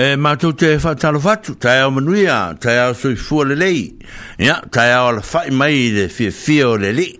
[0.00, 3.98] e matou te whatalofatu, tai au manuia, tai au sui fua le lei,
[4.38, 7.18] ia, tai au ala whai mai le fia fia o le lei.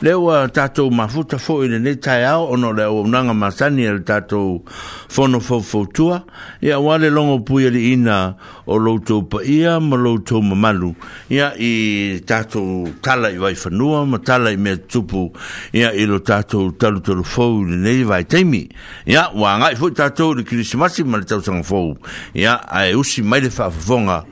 [0.00, 0.50] Leo a eh,
[0.86, 4.62] ma mafuta fo i le ne tai au, ono leo unanga masani al tātou
[5.08, 6.22] fono fo fo tua,
[6.62, 10.94] ia wale longo pui ali ina o loutou paia ma loutou mamalu
[11.30, 15.30] ia i tatou tala i waifanua ma tala i mea tupu
[15.72, 18.68] ia i lo tatou talutalufou i lenei vaetaimi
[19.06, 21.96] ia ua agaʻi foʻi tatou i le krisimasi ma le tausagafou
[22.34, 24.24] ia ae usi mai le faafofoga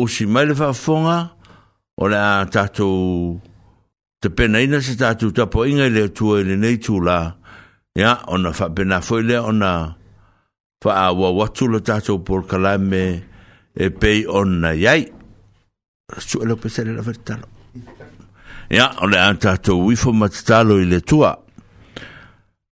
[0.00, 1.30] usi mai le faafofoga
[2.00, 3.36] o le a tatou
[4.24, 7.34] tepenaina se tatou tapoʻaiga i le atua i lenei tulā
[8.00, 9.70] ia ona faapena foʻi lea ona
[10.82, 13.22] fa a wa watu le tato por kalame
[13.76, 15.12] e pei onna yai.
[16.18, 17.44] Su e lo pesele la vertalo.
[18.70, 21.36] Ya, o le an tato wifo matitalo i le tua.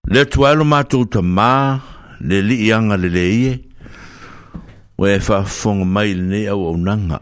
[0.08, 1.78] Le tua e lo matu ta ma,
[2.20, 3.54] le li ianga le le ie.
[4.97, 7.20] O e fa fong mai le ne au au nanga.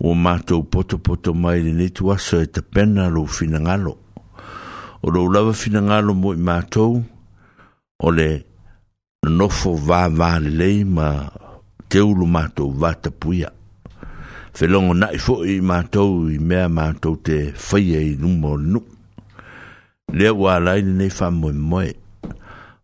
[0.00, 3.92] O mato poto poto mai le ne tua so e ta pena lo finangalo.
[5.04, 6.82] O lo lava finangalo mo i mato.
[8.04, 8.50] O le finangalo
[9.30, 11.30] nofo va va le ma
[11.88, 13.52] te ulu mato va te puia
[14.54, 18.82] fe longo na fo i mato i me mato te fai e nu mo nu
[20.12, 21.90] le wa la i ne fa mo mo e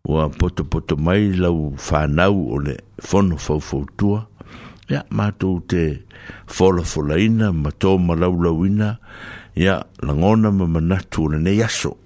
[0.09, 2.75] wa poto poto mai la u fa na u le
[3.07, 4.25] fono fo fo tua
[4.89, 6.05] ya mato te
[6.47, 8.97] folo fo la ina mato ma la u la ina
[9.55, 11.97] ya la ngona ma manatu le ne yaso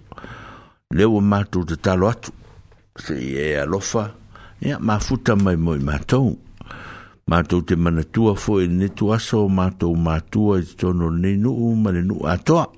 [0.95, 2.31] le wa mato te talo atu
[2.95, 4.13] Se e alofa,
[4.63, 6.37] Ia, ma futa mai moi mātou.
[7.27, 12.01] Mātou te manatua fo e netu aso, mātou mātua e tono nei nuu, ma le
[12.07, 12.69] nuu atoa.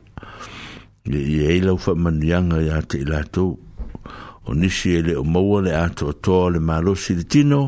[1.05, 3.53] Ia, i eilau fa manianga ia te ilatou.
[4.49, 7.61] O nisi e le o maua le atoa toa le malosi le tino,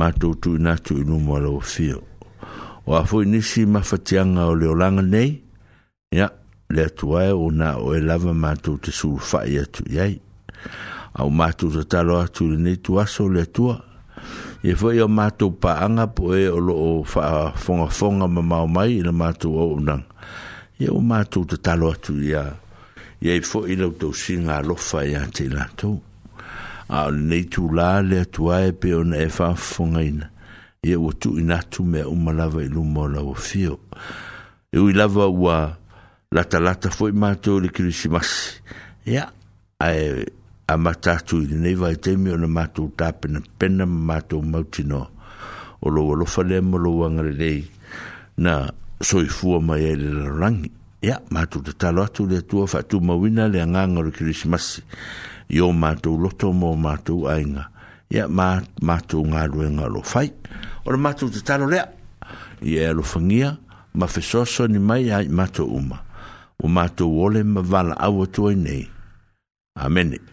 [0.00, 2.02] mātou tu inatu inu mua lau fio.
[2.84, 5.32] O a fo i nisi mafatianga o le olanga nei,
[6.12, 6.28] ia,
[6.72, 10.16] le atuae o na o e lava mātou te surufai atu iai.
[10.18, 10.90] Ia,
[11.20, 13.76] au mātou te talo atu le nei tuaso le tua.
[14.64, 19.12] E fwoi au mātou paanga po e o loo whaafonga fonga ma mau mai ina
[19.14, 20.02] mātou au unang.
[20.80, 22.44] E au mātou te talo atu ia.
[23.22, 26.00] E ai fwoi lau tau singa lofa ia te lātou.
[26.90, 30.30] A nei tu lā le tua e pe ona e whaafonga ina.
[30.84, 33.78] E au tu inatu mea umalawa i lumo lau fio.
[34.74, 35.60] E ui lava ua
[36.34, 38.58] lata lata fwoi mātou le kirisimasi.
[39.12, 39.28] Ia,
[39.84, 40.24] ae
[40.68, 45.00] a matatu i nei vai te mio ona matu tapena pena matu mautino
[45.80, 47.68] o lo lo fale mo lo wangare nei
[48.38, 48.70] na
[49.00, 50.72] soi fuo mai e le rangi
[51.02, 54.80] ya matu te talo atu le tua fa tu mawina le anga o christmas
[55.48, 57.68] yo matu loto mo matu ainga
[58.10, 60.48] ya ma matu nga luenga lo fai e
[60.84, 61.84] o le matu te talo lea
[62.62, 63.58] ia e alofagia
[63.94, 66.00] ma fesoaso ni mai ai matu uma
[66.56, 68.88] o matu ole ma valaau atu ai nei
[69.76, 70.32] amene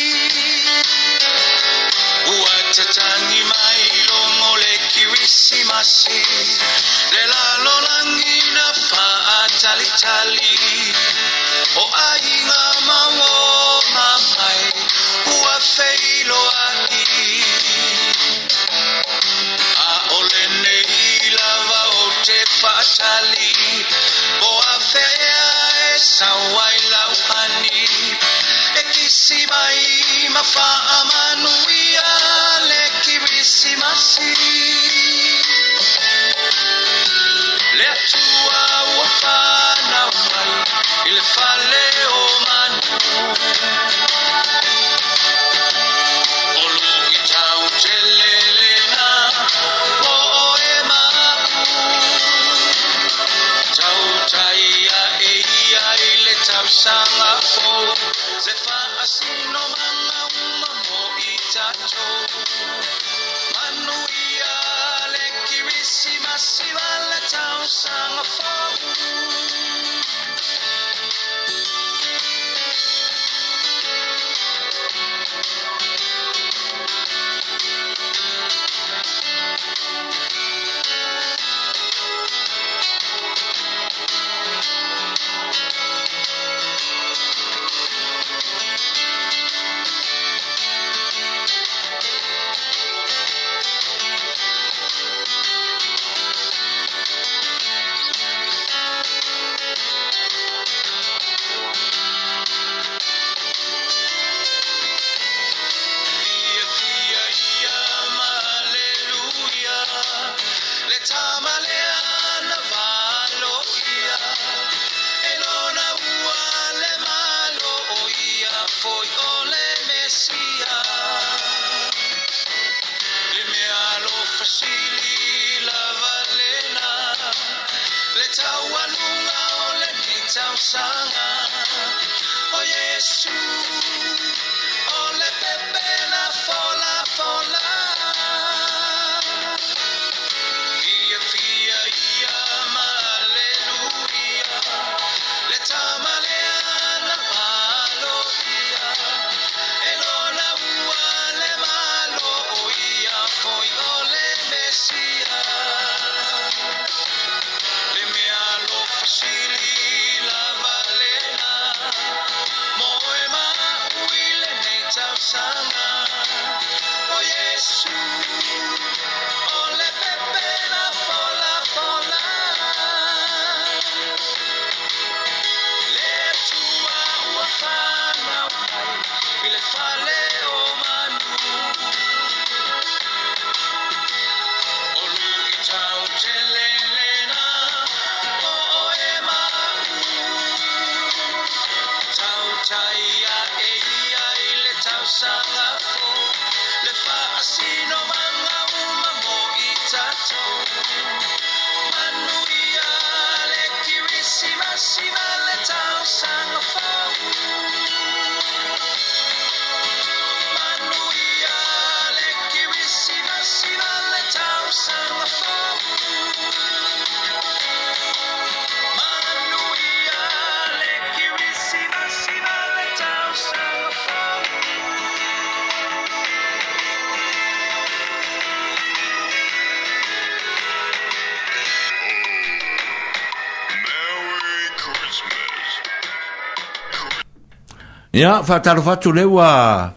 [238.13, 239.31] ia faatalofa atu lewa.
[239.31, 239.91] ua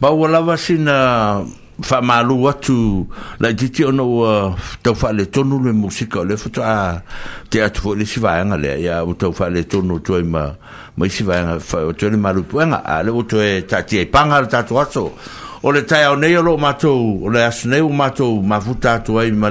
[0.00, 1.46] maua lava sina
[2.60, 3.06] tu
[3.38, 7.02] la ditio no ua taufaaletonu le musika o le fotoa
[7.50, 10.50] te atu foʻi le sivaega lea ia ua taufaaletonu otoai ma
[10.96, 15.12] ma isi vaega atoe le malu puega ale ua toe taatiai paga le tatou aso
[15.62, 19.18] o le taeao nei o loo mato o le aso nei ua matou mafuta atu
[19.22, 19.50] ai ma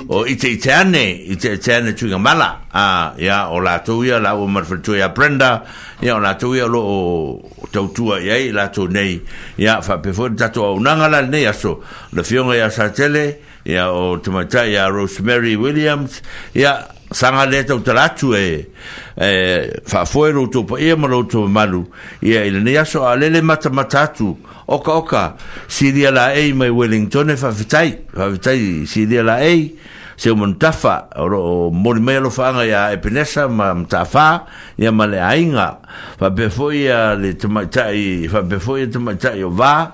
[0.05, 1.55] le, le, le, le, le, le, le, o i te i te ane, i te
[1.57, 5.01] i te ane tui mala, a, ia, o la tau ia, la ua marifal tui
[5.01, 5.63] a Brenda,
[6.05, 9.17] ia, o la tau ia lo o tau tua i ai, la tau nei,
[9.57, 11.79] ia, fa, pefo, tatu a unangala nei, aso,
[12.13, 16.21] le fionga ia sa tele, ia, ya o tumata ya Rosemary Williams
[16.53, 18.69] ya sanga le to tratu e
[19.17, 21.89] e fa foero to pa e malo to malu
[22.21, 24.37] ya ile ne yaso alele mata matatu
[24.69, 29.23] oka oka si dia la e mai Wellington e fa vitai fa vitai si dia
[29.25, 29.73] la e
[30.15, 34.45] se un tafa o morimelo fanga ya epinesa ma mtafa
[34.77, 35.79] ya male ainga
[36.21, 39.91] fa befoi ya le tumata i fa befoi tumata yo va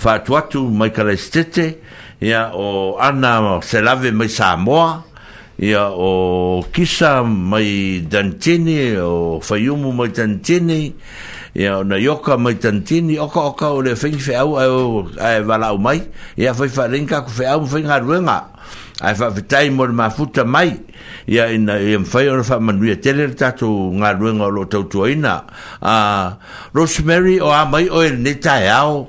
[0.00, 1.89] fa tuatu mai kala stete
[2.20, 5.02] ia o ana se lave mai Samoa
[5.58, 10.92] ia o kisa mai Dantini o Fayumu mai Dantini
[11.56, 15.78] ia na yoka mai Dantini o oka o le fengi fe au au ae walau
[15.80, 16.02] mai
[16.36, 18.44] ia foi fa rinka ku fe au fengi haruenga
[19.00, 20.76] ae fa fitai mo ma futa mai
[21.26, 25.44] ia in em mfai ora fa manuia tele le tatu ngā ruenga o lo tautuaina
[25.80, 25.80] a
[26.28, 26.36] ah,
[26.76, 29.08] Rosemary o a mai o ni ne au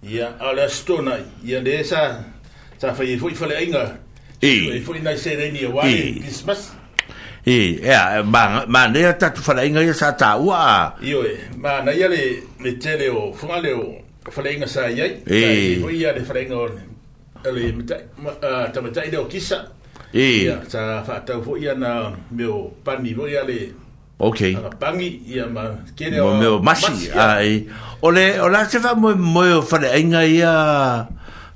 [0.00, 2.24] ia ala stona ia le sa
[2.80, 4.00] sa fai foi fale inga
[4.40, 6.72] e foi na sere ni wa christmas
[7.44, 11.52] e e ma ma ne ta tu fale inga ia sa ta wa io e
[11.60, 13.84] ma na ia le le tele o funga le o
[14.32, 16.58] fale inga sa ia e foi ia le fale inga
[17.52, 17.64] le
[18.16, 19.68] mata ta mata o kisa
[20.16, 23.68] e sa fa ta foi ia na meu pani foi ia le
[24.20, 24.52] Okay.
[24.52, 26.36] Ah, bangi ia ma kere o...
[26.36, 27.64] Mo masi, ai.
[28.04, 30.52] O le, o la te wha moe moe o whare ainga ia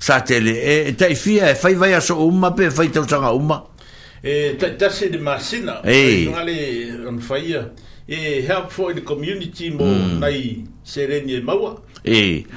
[0.01, 0.57] sa tele.
[0.65, 3.61] E, e tai fia, e whai vai so umma pe, whai tau sanga umma.
[4.25, 5.83] E tai tase de masina.
[5.85, 6.25] E.
[6.25, 7.69] E ngale on whaia.
[8.09, 10.25] E help for the community mo hmm.
[10.25, 11.77] nai sereni e maua.
[12.01, 12.49] E.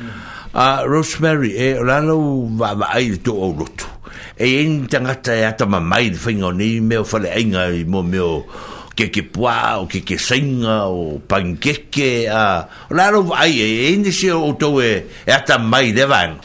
[0.87, 3.91] Rosemary, e o la lau wa wa ai tu o rotu.
[4.39, 8.31] E in tangata e ata mamai, whainga o ni meo whare ainga i mo meo
[8.97, 13.69] ke ke pua o ke ke singa o pankeke a o la ro ai e,
[13.93, 16.41] e ni se o to e, e ata mai de van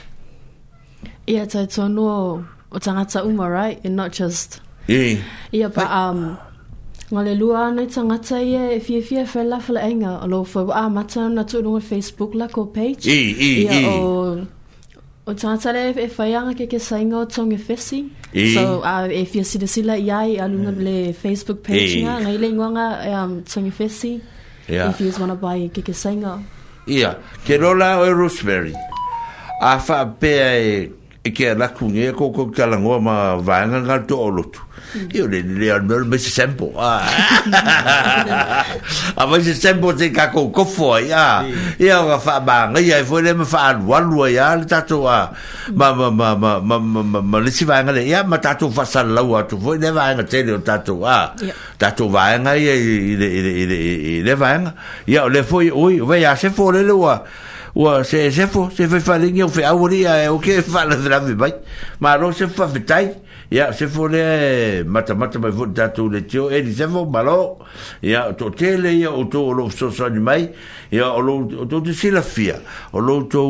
[1.25, 2.37] e ata to no
[2.69, 5.17] o tanga tsa uma right and not just e
[5.49, 6.37] e pa um
[7.09, 10.83] ngale lua nei tanga tsa ye fie fie fe la enga o lo fo a
[10.97, 13.83] mata na to no facebook la ko page e e e
[15.25, 18.11] O tangata le e whaianga ke ke sainga o tonge fesi.
[18.35, 18.51] E.
[18.55, 20.83] So uh, e fia sida sila i ai aluna mm.
[20.83, 22.03] le Facebook page e.
[22.03, 22.17] nga.
[22.21, 22.87] Ngai le ingoanga
[23.23, 24.17] um, tonge fesi.
[24.69, 24.91] Yeah.
[24.91, 26.41] If you want to buy ke ke sainga.
[26.91, 27.15] Ia.
[27.47, 28.75] Ke rola o e Rosemary.
[29.63, 30.75] A wha pē e,
[31.23, 34.67] e ke alaku ngē kōkō kalangoa ma vāenga ngā tō olotu.
[35.13, 36.73] Io le, le, le mese sempo.
[36.77, 37.09] Ah.
[39.17, 41.09] a mese sempo te ka ko ko foi.
[41.15, 41.45] Ah.
[41.81, 45.09] Ia o fa banga ia foi e le me fa lua lua ia le tato
[45.09, 45.33] ah.
[45.33, 45.33] a.
[45.73, 48.69] Ma ma ma ma ma ma ma le si vanga le ia ah, ma tato
[48.71, 51.33] fa sa laua ah, tu foi le vanga te le tato a.
[51.77, 53.77] Tato vanga ia ile ile ile
[54.21, 54.75] ile vanga.
[55.07, 57.23] Ia le foi oi vai a se foi le lua.
[57.75, 60.37] ua se se fo se fe fa lingi eh, o fe au ria e o
[60.45, 61.55] ke fa la dra vi bai
[62.05, 63.17] ma ro se fa vitai
[63.53, 67.59] ya se fo le mata mata mai vo datu le tio e se fo malo
[68.01, 70.49] ya to tele ya o to lo so so ni mai
[70.91, 72.57] ya o lo to de sila fia
[72.95, 73.45] o lo to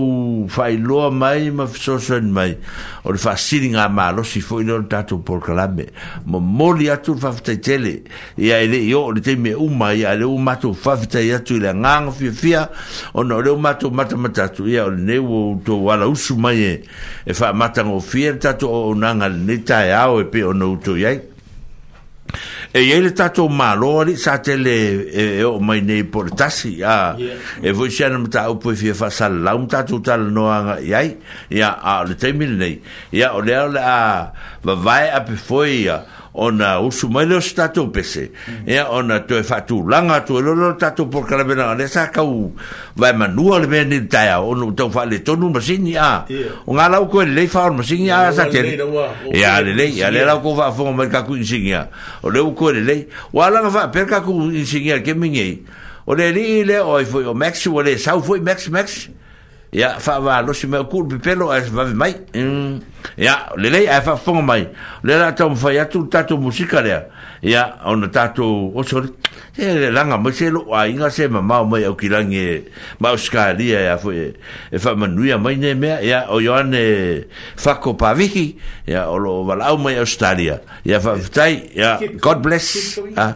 [0.51, 2.59] fai lo mai ma so so ni mai
[3.07, 5.87] o le fa siling a malo si fo ino datu por kalame
[6.27, 8.03] mo mo li atu fa fte tele
[8.37, 11.39] ya ele yo le te me u mai ya le u mato fa fte ya
[11.39, 12.69] tu le ngang fia fia
[13.15, 16.35] o no le u mato mata mata tu ya o ne wo to wala usu
[16.35, 16.83] mai e
[17.35, 20.77] fa e mata ngo fia tatu o nanga ni tai ao e pe o no
[20.85, 21.21] tu ai
[22.73, 27.17] e ele le tatou malo ali sa tele e o mai nei portasi tasi a
[27.61, 31.17] e voi se ana mata upu e fia fasal lau tatou tala noanga iai
[31.51, 32.81] ia a le teimile nei
[33.19, 34.33] ia o lea o le a
[34.65, 35.99] vavae foi ia
[36.35, 38.69] ona usu mai le stato pese e mm.
[38.69, 42.07] Ya, ona to e fatu langa to lo lo tato por kala bena le sa
[42.11, 42.53] ka u
[42.97, 46.49] vai manua le bena ta ya ona to fa le tonu ma sin ya yeah.
[46.67, 48.65] ona la ko le fa ma sin ya sa ke
[49.33, 51.87] ya le le ya le la ko va fo ma ka ku sin ya
[52.25, 55.61] le ko le le wa la per ka ku sin ya ke mingi
[56.07, 59.09] o le le o fo max o le sa fo max max
[59.73, 63.17] ya fa va lo si me kul pe pelo es va mai mm.
[63.17, 64.69] ya le le a fa fong mai
[65.03, 66.99] le la tom fa ya tout tatou musika le
[67.41, 69.09] ya on tatou o sor
[69.57, 72.69] e le langa mo se lo a inga se ma ma mo o kilangi e,
[73.01, 74.35] ma o skalia ya e, fo e,
[74.71, 77.25] e fa ma nuia mai ne me ya o yone
[77.57, 81.71] fa ko pa vihi ya o lo va la mo o stalia ya fa tai
[81.75, 83.33] ya god bless ah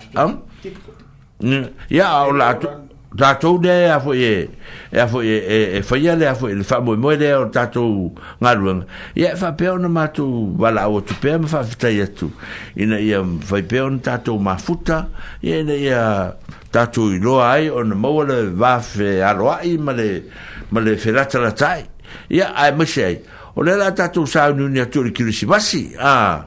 [1.40, 1.64] mm.
[1.88, 2.85] ya o la tout
[3.16, 4.48] tatou lea ea foi
[4.92, 9.32] e foi e faia lea foi le faamoemoe e lea o le tatou galuega ia
[9.32, 12.30] e faapea ona matou valaau atu pea ma faafetai atu
[12.76, 15.08] ina ia faipea ona tatou mafuta
[15.42, 16.32] ia ina ia
[16.70, 20.22] tatou iloa ai ona maua le vafe aloaʻi ma le
[20.70, 21.86] ma le felata latae
[22.30, 23.20] ia ae maise ai
[23.56, 26.44] o lea la tatou sauniuni atu o le kirisimasi a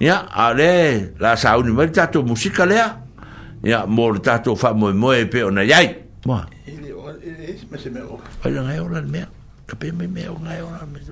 [0.00, 3.02] ia ale la sauni mai le tatou musika lea
[3.66, 5.86] ya mor tato fa moy moy pe ona yai
[6.22, 6.38] mo
[6.70, 6.88] ele
[7.26, 9.26] ele mais c'est mer ona ona mer
[10.06, 11.02] mer ona ona mer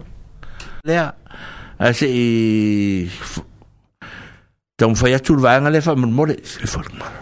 [0.87, 2.06] le a se
[4.78, 7.12] tão foi a turva ngale fa mor mor se for mal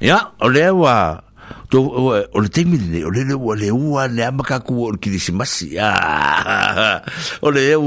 [0.00, 0.28] 哎呀！
[0.38, 1.24] 我嘞话，
[1.72, 3.08] 我我我这边的，我
[3.40, 7.00] 我话，我嘞话，两百块过我这里是没事啊！
[7.40, 7.82] 我嘞话，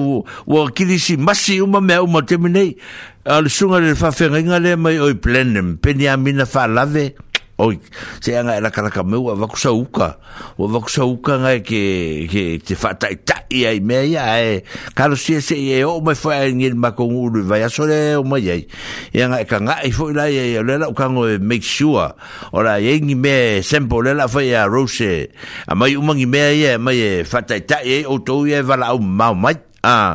[0.46, 2.78] 我这里是没事，我买我这边的，
[3.22, 7.12] 啊，送我嘞发费，我嘞没会骗人，便宜啊，免得发赖的。
[7.58, 7.80] oi
[8.22, 10.22] se anga era kala ka meu va ku sauka
[10.62, 11.82] o va ku sauka nga ke
[12.30, 14.62] ke te fa ta ta i ai me ya e
[14.93, 18.13] kala si se e o me fa en il ma con u va ya sole
[18.13, 18.62] o ma ye
[19.10, 21.65] e anga e ka nga i fo la ye le la ka ngo e make
[21.65, 22.13] sure
[22.54, 25.26] ora ye ngi me e sempo le la fa ya rose
[25.65, 28.78] a mai u mangi me ye mai fa ta ta e o to ye va
[28.78, 30.12] la o ma ma a ah.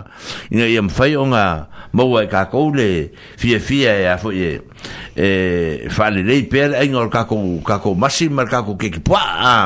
[0.51, 2.89] ina ye mfai o nga maua e kākou le
[3.41, 4.59] fia fia e afo e
[5.17, 5.31] e
[5.93, 9.57] whanelei pēr ainga o kākou kākou masi mar kākou keki pua a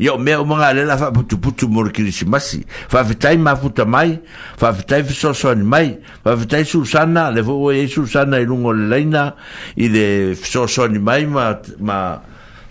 [0.00, 3.84] ia o mea o mga lela fa putu putu mor kirisi masi fa fitai mafuta
[3.84, 4.18] mai
[4.58, 5.86] fa fitai fisosoani mai
[6.24, 9.28] fa fitai susana le fo o e susana i lungo le leina
[9.76, 11.48] i le fisosoani mai ma
[11.80, 12.00] ma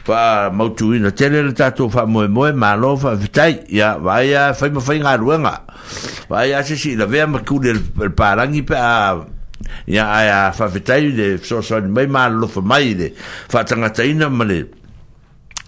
[0.09, 5.53] fa mautu ina tele le tatou faamoemoe malo faafitai ia vaia faimafai galuega
[6.29, 8.75] vaia sesi ilavea ma kule le palagi pe
[9.87, 13.15] ya fa vitai de so so mai malolofa mai de le
[13.53, 14.59] faatagataina ma le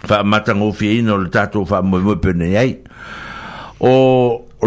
[0.10, 2.74] faamatagofieina o le mo faamoemoe penei ai
[3.86, 3.92] o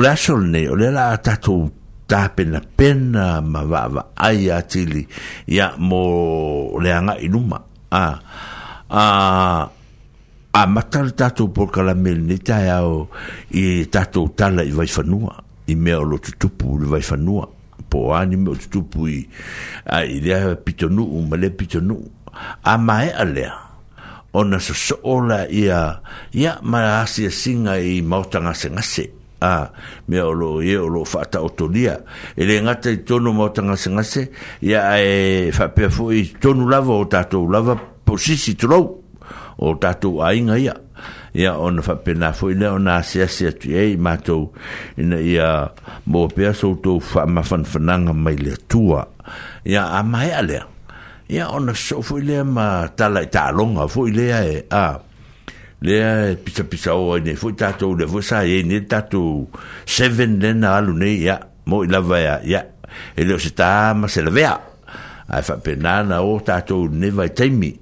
[0.01, 1.67] le aso lenei o le la tatou
[2.07, 5.09] tapenapena ma va ai atili
[5.51, 7.59] ya mo le agai luma
[7.91, 8.19] a ah
[8.93, 9.05] a
[10.55, 13.09] a matal tatou por kala mel ni tayao
[13.51, 17.49] i tatou tala i vai fanua i me o lotu tupu i vai fanua
[17.91, 19.25] po ani me o tupu i
[19.91, 21.99] a i lea pitonu u male pitonu
[22.63, 23.55] a mae a lea
[24.33, 26.01] o na so ola i a
[26.35, 29.05] i a ma asi a singa i mauta ngase ngase
[29.43, 29.71] a
[30.07, 31.99] me o lo i o lo fata o tonia
[32.37, 34.23] i e le ngata i tonu mauta ngase ngase
[34.63, 39.01] i a e fapea fu i tonu lava o tatou lava po sisi tulou
[39.59, 40.75] o tatou ainga ia
[41.35, 44.53] ia ona faapena foʻi lea ona asease atu ia i matou
[45.01, 45.49] ina ia
[46.07, 49.09] maua pea soutou faamafanafanaga mai le atua
[49.65, 50.65] ia amaea lea
[51.29, 55.01] ia ona so foi lea ma tala i taaloga foi lea e a
[55.83, 59.49] lea e pisapisa oa inei foi tatou lea foi sa iai e nei tatou
[59.87, 62.61] seven lena alu nei ia mo i lava ia ia
[63.17, 64.74] e leo se tā ma se lavea
[65.29, 67.75] ai fa penana o ta to ne vai taimi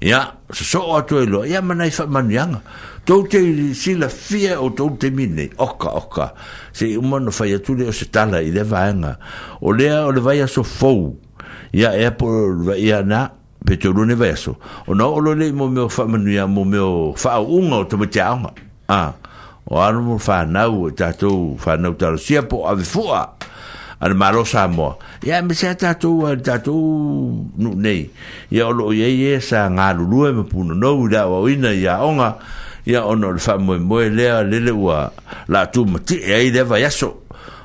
[0.00, 2.58] ya so so o to e lo ya mana fa manyang
[3.06, 3.38] to te
[3.74, 6.32] si la fie o to te mine oka oka
[6.72, 9.14] se si, uma no fa ya tu le o se tala i le vanga
[9.62, 11.14] o le o le vai so fo
[11.72, 13.30] ya e por vai ya na
[13.64, 14.56] pe to lo ne vai so
[14.86, 16.82] o no o lo le mo me fa manya mo me
[17.16, 18.34] fa unga o to me ta
[18.90, 19.14] ah
[19.70, 23.38] o anu fa na o ta to fa na o ta si po a fua
[23.98, 24.94] ana malo sa mo
[25.26, 26.74] ya me sa ta to ta to
[27.58, 28.06] nu nei
[28.50, 31.70] ya lo ye ye sa nga lu lu e pu no no da wa ina
[31.74, 32.38] ya onga
[32.86, 35.10] ya ono fa mo mo le e le le wa
[35.50, 37.10] la tu ma ti e de va ya so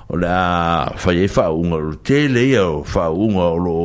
[0.10, 3.76] o la fa ye fa un o te le ya fa un o lo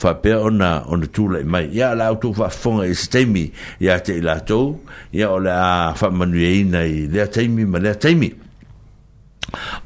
[0.00, 3.50] fa pe ona ona tu le mai ya la tu fa fonga e stemi
[3.82, 4.78] ya te la to
[5.12, 8.30] ya o la fa manuina e i le te mi ma le te mi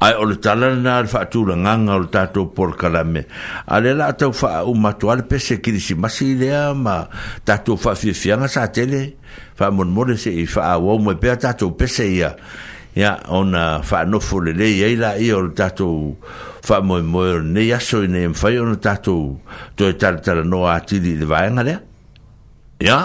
[0.00, 3.22] ai o le tala na le faatulagaga o le tatou polokalame
[3.66, 6.96] a le la atau faaumatu a le pese kilisimasi i lea ma
[7.46, 9.00] tatou faafiafiaga sa tele
[9.58, 12.30] faamolemole seʻi faaauau mai pea tatou pese ia
[12.96, 16.16] ia ona faanofo lelei ai laia o le tatou
[16.66, 19.40] faamoemoe o lenei aso i nei mafai ona tatou
[19.76, 21.78] toe talitalanoa atili i le vaega lea
[22.84, 22.98] ia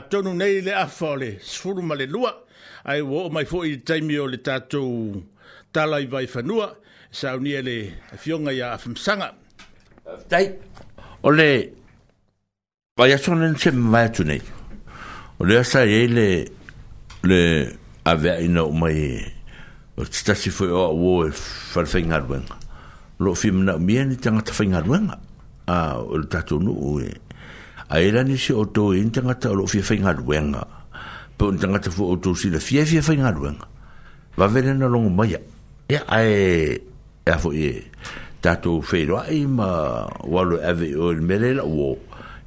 [0.00, 2.32] tonu nei le afa o le sfuru ma le lua,
[2.84, 5.22] ai wo o mai fwoi taimi o le tatou
[5.72, 6.70] tala i vai whanua,
[7.10, 7.76] sa au e le
[8.18, 9.32] fionga i a afamsanga.
[10.28, 10.50] Tai,
[11.22, 11.48] o le,
[12.96, 14.42] vai aso nen se mai atu nei,
[15.40, 16.28] o le asa e le,
[17.26, 17.42] le
[18.06, 19.34] avea ina o mai e,
[19.96, 21.32] o te tasi fwoi o a wo e
[21.74, 22.60] whalwhainga ruenga.
[23.18, 25.18] Lo fi mna mien i tangata whainga ruenga,
[25.66, 27.14] a o le tatou nu o e,
[27.86, 27.86] Ah.
[27.86, 27.86] Ah.
[27.96, 30.66] ai rani se o tō in tangata o lo fia whainga ruenga
[31.38, 33.68] pe on tangata fu o tō sila fia fia whainga ruenga
[34.36, 35.34] va vele na longo mai
[35.90, 36.74] ia ai
[37.26, 37.82] e a fo e
[38.40, 41.98] tato whairo ai ah, ma walo ave o il mele la uo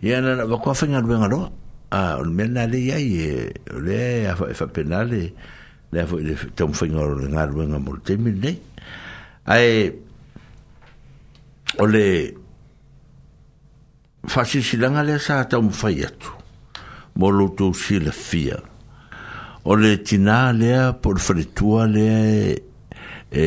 [0.02, 1.50] ia na va kua whainga ruenga roa
[1.92, 5.34] a o il mele na le iai e le a fa penale
[5.92, 8.60] le a fo i tau whainga ruenga ruenga mo le temi nei
[9.46, 9.92] ai
[11.80, 12.39] o le
[14.26, 16.32] fasisilaga lea sa taumafai atu
[17.16, 18.60] mo loutou silafia
[19.66, 22.58] o le tinā lea po le faletua lea
[23.32, 23.46] e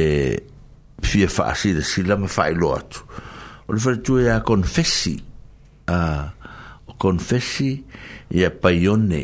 [1.02, 3.04] fia faasilasila ma faailo atu
[3.68, 5.16] o le faletua iā e konfesi
[5.92, 7.72] o konfesi
[8.32, 9.22] ia paione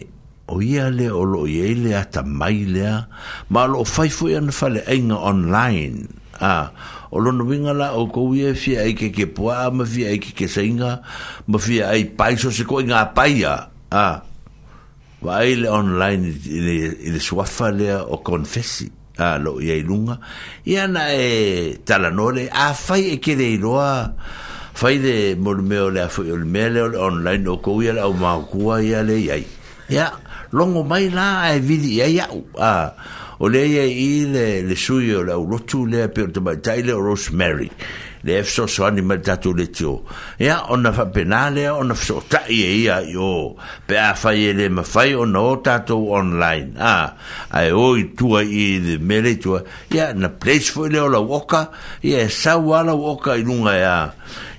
[0.48, 3.06] o ia lea o loo iai lea tamai lea
[3.52, 6.08] ma o loo fai foi ana faleaiga online
[6.40, 9.85] a uh, o lono winga la o ko wie fi ai ke ke poa ma
[9.88, 11.01] fi ai ke ke singa
[11.47, 14.21] ma fi ai pai so se ko inga pai a ah.
[15.25, 20.21] vai le online ile ile swafa le o confessi a ah, lo ye lunga
[20.68, 24.12] ia na e tala no le a fai e ke de roa
[24.79, 28.79] fai de mormeo le fo il mele online o ko wie la o ma ko
[28.79, 29.16] wie le
[29.88, 30.12] ya
[30.53, 32.27] longo mai la e vidi ya ya
[32.61, 32.92] ah
[33.38, 36.27] o le ia e i le le sui o le au rotu le pe o
[36.31, 37.70] te mai tai le o Rosemary
[38.27, 40.03] le e fso so ani mai tatu le tio
[40.42, 43.55] ia o na fa pena le o na fso ta i e ia i o
[43.87, 47.14] pe a fai e le ma fai o na o tatu online a
[47.55, 49.62] a e o i tua i le mele tua
[49.94, 51.70] ia na place fo le o la woka
[52.03, 53.96] ia e sau a la woka i lunga ia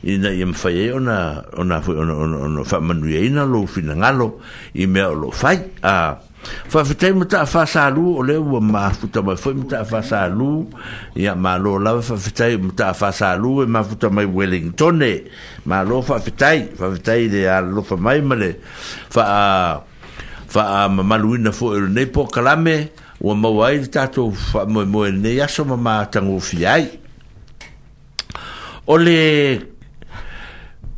[0.08, 3.92] i na i mfai e ona ona ona ona fa manu e ina lo fina
[3.94, 4.40] ngalo
[4.80, 6.29] i me o lo fai a ah
[6.70, 9.50] fa fa tem ta fa sa lu o le wo ma fu ta ma fu
[9.70, 10.68] ta fa sa lu
[11.16, 14.08] ya ma lo la fa fa tem ta fa sa lu e ma fu ta
[14.10, 15.14] ma wellington e
[15.68, 18.52] ma lo fa fa tai fa fa tai de a lo fa mai ma le
[19.14, 19.24] fa
[20.54, 20.62] fa
[20.96, 22.76] ma ma lu na fo e ne po kalame
[23.26, 26.40] o ma wai ta to fa mo mo ne ya so ma ma ta ngo
[26.48, 26.86] fi ai
[28.92, 29.18] o le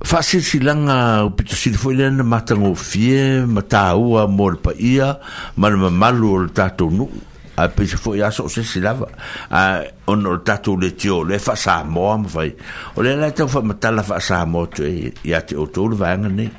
[0.01, 5.17] faasilasilaga o pitosili foʻi lea na matagofie ma tāua mo le paia
[5.57, 7.09] ma le o le tatou nuu
[7.57, 9.05] a peisa foʻi a so o sesi lava
[9.49, 12.49] a ona o le tatou le tio le faasamoa ma fai
[12.97, 16.49] o lea lai tau faamatala faasamoa toe iā te outou le vaega nei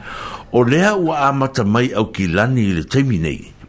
[0.54, 3.18] o lea ua amata mai au kilani i le taimi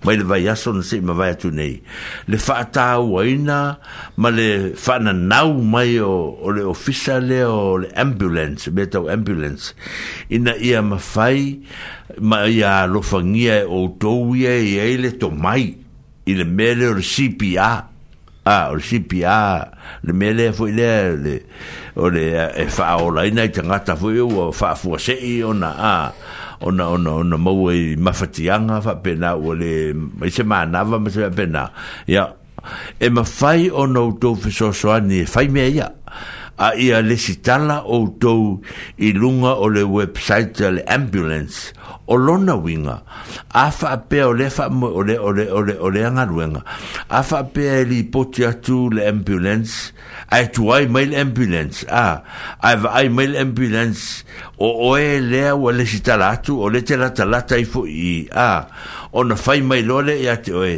[0.04, 1.82] mai le vai aso na sei mawai atu nei.
[2.28, 3.80] Le whaatau aina,
[4.22, 9.74] ma le whananau mai o, o le ofisa le o le ambulance, me tau ambulance,
[10.30, 11.62] ina ia mawhai,
[12.20, 15.64] ma ia lofangia e outou ia e eile to mai,
[16.30, 17.90] i le mele o le CPR, a,
[18.52, 19.68] ah, o le CPR,
[20.04, 21.38] le mele e fo le, le,
[21.96, 25.96] o le e whaola ina i tangata fo iu, o whaafua sei o na, a,
[26.04, 26.40] ah.
[26.64, 31.30] ona ona ona mo we mafatianga fa pena ole le i se manava ma se
[31.36, 31.68] pena
[32.08, 32.24] ya
[33.04, 35.88] e mafai ona outou fesoasoani e fai mea ia
[36.58, 38.62] a ia lesi tala outou
[39.02, 41.74] i luga o le website le ambulance
[42.06, 43.02] o lona winga
[43.50, 46.62] a faapea o le le agaluega
[47.10, 49.94] a faapea e lipoti atu le ambulance
[50.30, 52.22] ae tuai mai le ambulance a
[52.62, 54.22] ae vaai mai le ambulance
[54.62, 58.68] o oe lea ua lesi tala atu o le te latalata ai foʻi i a
[59.12, 60.78] ona fai mai loa le iā e te oe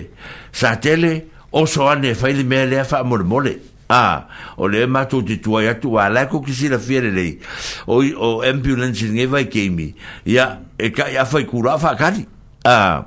[0.56, 5.24] sa tele o soane e fai li mea lea faamolemole mole a o le matu
[5.24, 7.38] te tua ya tu ala ko kisi la fiere le
[7.88, 9.94] o o ambulance ne vai ke mi
[10.26, 12.26] ya e ka ya fai kura fa kali
[12.66, 13.06] a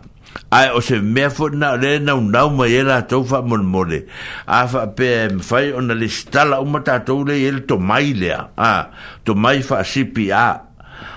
[0.50, 3.42] a o se me fo na le e na un na ma ela to fa
[3.42, 4.06] mon mole
[4.46, 8.30] a fa pe fai on le stala un mata to le el to mai le
[8.56, 8.90] a
[9.24, 10.62] to mai fa si pi a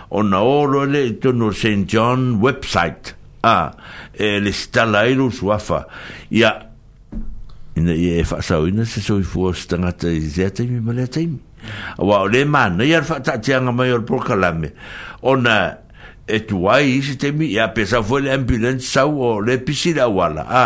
[0.10, 3.13] o na o le to no st john website
[3.45, 3.71] a
[4.17, 5.86] e le stala ilu suafa
[6.32, 6.71] ya yeah
[7.76, 11.40] ina ia e whaasau ina se soi fua stangata i zea taimi ma lea taimi
[11.98, 14.72] a wao le mana ia rwha tianga mai or porkalame
[15.22, 15.78] ona
[16.28, 20.44] e tuai i se taimi ia pesa fua le ambulance sau o le pisira wala
[20.48, 20.66] a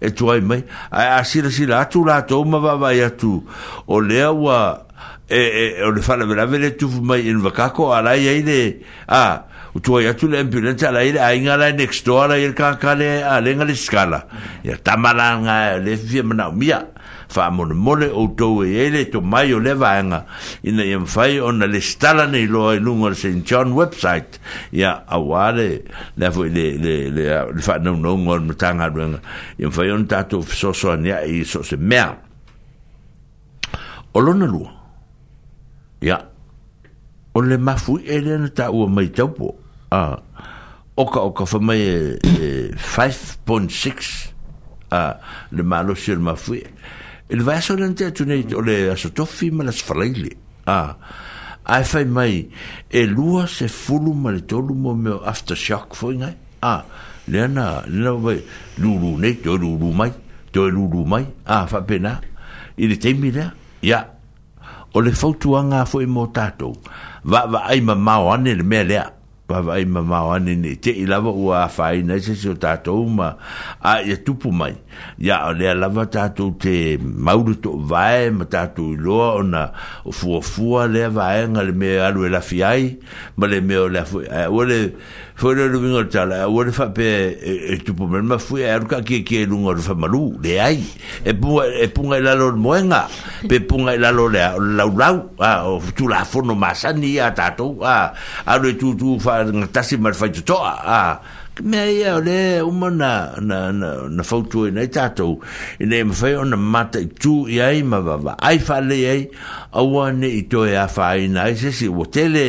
[0.00, 3.42] e tuai mai a a sila sila atu la tau ma vavai atu
[3.86, 4.80] o lea wa
[5.28, 5.36] e,
[5.76, 9.36] e, o le whanavelave le tufu mai in vakako a lai aile a ah,
[9.76, 13.22] o tua ia tu le ambulanza la ile ainga la next door la ile kakale
[13.24, 14.22] a le ngale skala
[14.64, 16.78] ia tamala nga le fia mana mia
[17.28, 20.24] fa mon mole o to e ele to mai o le vanga
[20.64, 24.40] ina ia fai ona le stala nei lo i lungo St John website
[24.72, 25.84] ia awale
[26.16, 29.20] le fo le le le fa no no ngol mtanga ruenga
[29.58, 32.16] ia fai on tato so so nia i so se mea
[34.14, 34.72] o lona lua
[36.00, 36.16] ia
[37.34, 39.58] o e le mafui ele na taua mai taupo
[39.90, 40.16] a uh,
[40.96, 44.32] oka oka fa mai e, e 5.6
[44.90, 45.14] a uh,
[45.52, 46.54] le malo sir ma fu
[47.28, 50.34] il va so nte tu nei o le aso to fi ma las fraile
[50.66, 50.92] a uh,
[51.66, 52.48] ai fa mai
[52.90, 56.82] e lua se fulu ma le tolu mo me after shock fo nga a
[57.28, 58.42] le na le no ve
[58.78, 60.12] lulu ne to lulu mai
[60.50, 62.20] to lulu mai a uh, fa pena
[62.78, 63.50] il te mi da
[63.82, 64.06] ya yeah.
[64.94, 66.72] o le fautuanga fo mo tato
[67.22, 69.10] va va ai ma ma o ane le mea lea
[69.46, 72.52] pa vai ma ma ani ni te i lava u a fai na se so
[72.62, 73.28] ta to ma
[73.90, 74.72] a e tu pu mai
[75.26, 76.74] ya le lava ta to te
[77.28, 79.64] mauru to vai ma ta to lo ona
[80.08, 82.82] o fu fu le vai ngal me alu la fiai
[83.38, 84.26] ma le me o la fu o
[84.62, 84.80] eh, le
[85.36, 87.04] foi le lumingo le tala ua le faape
[87.44, 90.78] e tupu mele mafui e aruka kiekie i luga o le faamalū leai
[91.28, 93.02] e puga i lalo le moega
[93.48, 94.46] pe puga i lalo le
[94.78, 98.14] laulau o tulafono masani ia tatou a
[98.46, 101.20] alo e tutū faagatasi ma le faitotoa
[101.62, 105.36] mea ia o le uma na na na na fautu e nei tātou
[105.80, 109.04] i nei mawhai o na mata i tū i ai ma wawa ai whale i
[109.12, 109.20] ai
[109.76, 112.46] aua ne i toi a whai nai se si o tele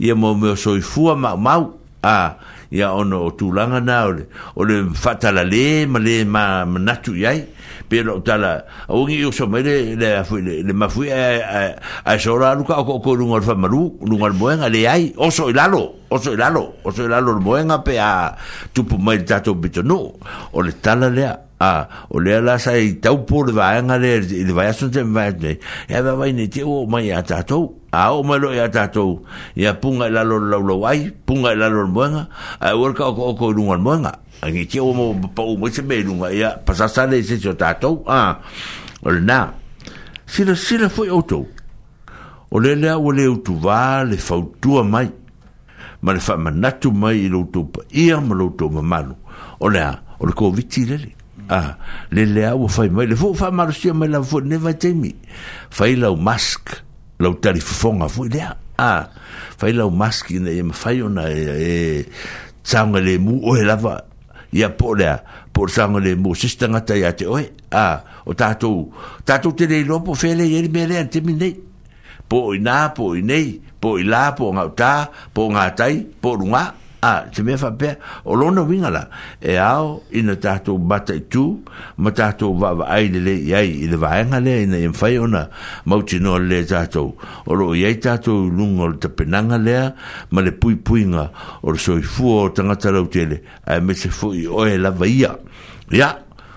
[0.00, 1.68] i a mō meo soi fua mau mau
[2.02, 2.36] ah
[2.70, 3.70] ya ono o tu nā
[4.06, 4.26] o le,
[4.56, 6.64] o le whatala le ma le ma
[7.88, 9.60] pero tala o ngi o so le
[9.94, 11.76] le, le fui a, a,
[12.12, 12.64] a sora o
[13.00, 17.78] ko lunga o whamaru o soy lalo o soy lalo oso soy lalo o moenga
[17.84, 18.36] pe a
[18.74, 20.12] tupu mai le no
[20.52, 22.72] o le tala lea a o la sa
[23.28, 25.00] por le vaenga le le vaeasun te
[25.88, 26.62] e a ni ne te
[27.92, 29.20] a o malo ya tato
[29.54, 32.26] ya punga la lo lo lo wai punga la lo mwanga
[32.58, 35.56] a worka e o ko lu ngal mwanga a ngi che o mo pa o
[35.60, 38.40] mo se be lu ngai ya pasa sa le se cho tato a
[39.04, 39.52] ol na
[40.24, 41.44] si le si le foi o to
[42.48, 45.12] o le le o le o tu va le fa o tu mai
[46.00, 49.18] ma le fa ma mai lo tu pa ia ma lo tu ma malo
[49.60, 51.12] o le a o le ko viti le le
[51.52, 51.76] a
[52.08, 54.40] le le a o fa mai le fo fa ma lo si mai la fo
[54.40, 55.12] ne va te mi
[55.68, 56.88] fa ila o mask mask
[57.20, 59.08] lau tari fonga fu le a ah,
[59.58, 62.06] fai lau maski na ye fai ona e, e
[62.64, 64.04] tsanga le mu o e lava
[64.52, 65.18] ya po le
[65.52, 67.96] por tsanga le mu sista nga ta ya te oi a ah,
[68.26, 68.88] o tato
[69.24, 71.54] tato te le lo po fele ye me le te mi nei
[72.28, 74.92] po i na po i nei po i la po nga ta
[75.34, 79.08] po nga tai po runga a te mea whapea o lona wingala
[79.40, 81.42] e ao i na tātou bata i tū
[81.98, 85.18] ma tātou wawa ai le le iai i le vaenga le i na i mwhai
[85.18, 85.40] ona
[85.84, 87.10] mauti noa le tātou
[87.46, 89.88] o lo iai tātou lunga o le tapenanga lea
[90.30, 91.26] ma le pui puinga
[91.62, 95.10] o le soi fua o tangata rau tele a me se fui o e lava
[95.10, 95.34] ia
[95.90, 96.12] ia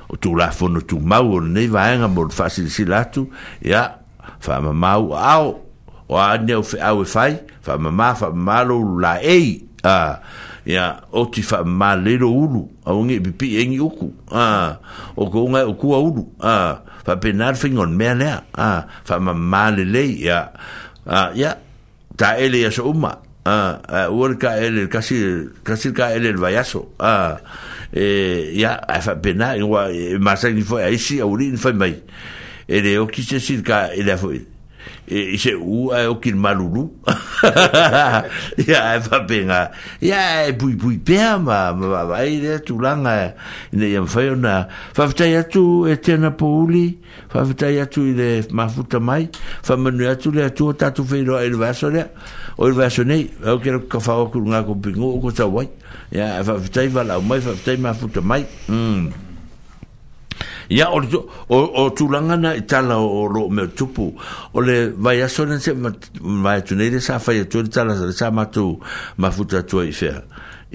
[0.10, 3.26] o tū la fono tū mau o nei vaenga mo le fasili si latu
[3.66, 3.88] ia
[4.48, 5.56] wha mau ao
[6.06, 7.32] o ane au e fai
[7.66, 10.12] wha mamau wha mamalo la eii a ah,
[10.66, 14.70] ya o ti fa malero ulu a unge pipi en yuku a ah,
[15.18, 16.72] o ko unga o e kua ulu a ah,
[17.06, 18.30] fa penar on mea ne
[18.68, 18.70] a
[19.08, 19.16] fa
[19.52, 20.40] ma le ya
[21.06, 21.52] a ya
[22.18, 23.12] ta ele ya so uma
[23.46, 23.58] a
[24.42, 27.38] ka ele kasi kasi ka ele el vayaso a
[27.94, 28.06] e
[28.62, 31.94] ya a fa penar ma e, masaki foi aisi a urin fa mai
[32.68, 34.42] ele o kise sirka ele foi
[35.08, 36.90] e se u a o kil malulu
[38.68, 43.12] ya e fa benga ya e bui bui pe ma ma va va tu langa
[43.26, 43.34] e,
[43.72, 46.98] ne yam fa yona fa vta ya tu e tena po uli
[47.30, 49.28] fa vta ya tu ile ma futa mai
[49.62, 52.06] fa menu ya tu le tu ta tu fe ro el vaso le
[52.58, 55.46] o el vaso ne o kil ka fa o kul nga ko pingu o sa
[55.46, 55.70] wai
[56.12, 59.25] ya fa vta va la mai fa vta ma futa mai mm
[60.70, 64.16] ya o o, o tulanga na tala o lo me tupu
[64.54, 65.74] o le vai a sonen se
[66.20, 68.80] vai tunere sa fa ye tu tala sa ma tu
[69.18, 70.24] ma futa tu i fer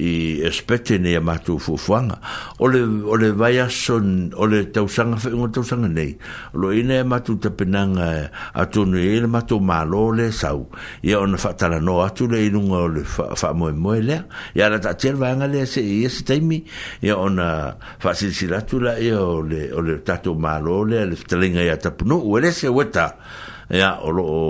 [0.01, 2.19] i espete nei a matu fufuanga.
[2.61, 2.81] Ole,
[3.13, 6.17] ole vai son, ole tausanga fe ngon tausanga nei.
[6.53, 10.71] Lo ine e matu tapenanga atunu e ele matu malo le sau.
[11.03, 14.25] Ia ona fatala no atu le inunga ole fa, fa moe moe lea.
[14.55, 16.65] Ia la tatel vanga lea se i esi taimi.
[17.07, 22.21] Ia ona fasilisiratu la ia ole, ole tatu malo lea le talinga ia tapunu.
[22.21, 22.71] Ule se weta.
[22.71, 24.45] Ule se weta ya olo o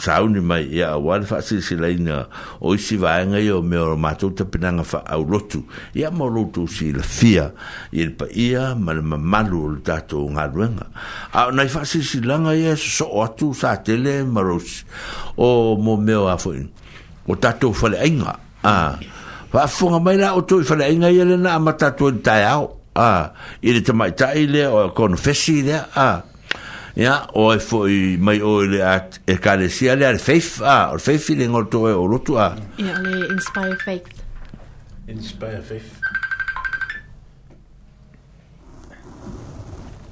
[0.00, 2.24] sauni mai ya wal fa si si laina
[2.64, 5.60] o si va nga yo me o matu te pinanga fa au lotu
[5.92, 7.52] ya mo lotu si la fia
[7.92, 10.88] il pa ia mal malu o tato nga ruenga
[11.36, 14.88] a na fa si si langa ya so o tu sa tele maros
[15.36, 16.56] o mo me o afo
[17.28, 18.32] o tato fa le inga
[18.64, 18.96] a
[19.52, 22.08] fa fu nga mai la o tu fa le inga ya le na ma tato
[22.16, 23.28] tai au a
[23.60, 26.18] ile te mai tai le o confessi le a ah.
[26.94, 31.22] ya o foi mai o le at e karesia le al faith a o faith
[31.26, 32.54] feeling o to e o lotu a
[33.02, 34.22] le inspire faith
[35.08, 35.98] inspire faith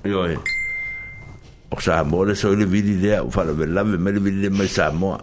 [0.02, 0.34] yo e
[1.70, 4.42] o sa mo le so le vidi de o fa le la me le vidi
[4.42, 5.14] le mai sa mo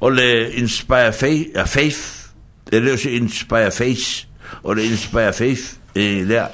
[0.00, 2.00] o le inspire faith a faith
[2.72, 4.22] e le se inspire faith
[4.64, 6.46] o le inspire faith øh, e le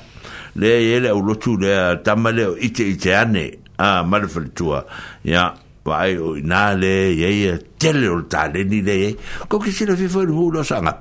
[0.59, 4.85] le ele o lotu le tamale o ite ite ane a ah, marfel tua
[5.25, 5.57] ya
[5.89, 9.17] vai o nale ye ye tele o tale ni de
[9.49, 10.93] ko ki se le fi fo lu lo sanga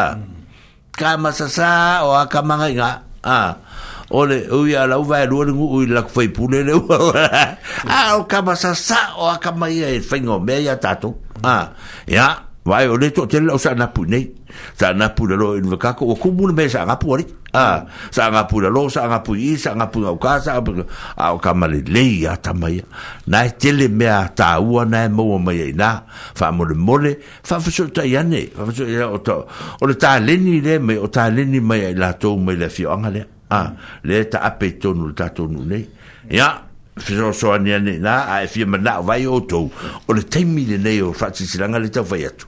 [0.00, 0.10] ah,
[0.96, 1.68] ka masasa
[2.08, 2.90] o aka manga nga
[3.22, 3.38] a
[4.14, 7.24] Ole, ui ala uva e luarengu ui lak fai pune le ua ua.
[7.90, 11.10] A o kama sa sa o a kama ia e whaingo mea ia tato.
[11.42, 11.58] Ia,
[12.22, 14.22] ah, vai o le to tele lau sa napu nei
[14.76, 17.24] sa na pu lo in ve kako ko mu me sa rapu ali
[17.56, 17.80] a ah,
[18.14, 20.50] sa nga pu lo sa nga pu i sa nga pu au ka sa
[21.26, 22.76] au ka mali le ya ta mai
[23.30, 25.88] na tele me a ta u na mo mai na
[26.38, 27.12] fa mo le mole
[27.48, 29.36] fa fa so ta ya ne fa so ya o to
[29.80, 32.52] o le ta le ni le me o ta le ni mai la to me
[32.60, 33.72] le fi angale le a
[34.08, 35.78] le ta ape to nu ta to nu ne
[36.38, 36.48] ya
[36.96, 39.68] fiso so ani ani na a e fi ma na vai oto
[40.06, 42.46] o le temi le nei o fatsi silanga le tau vai atu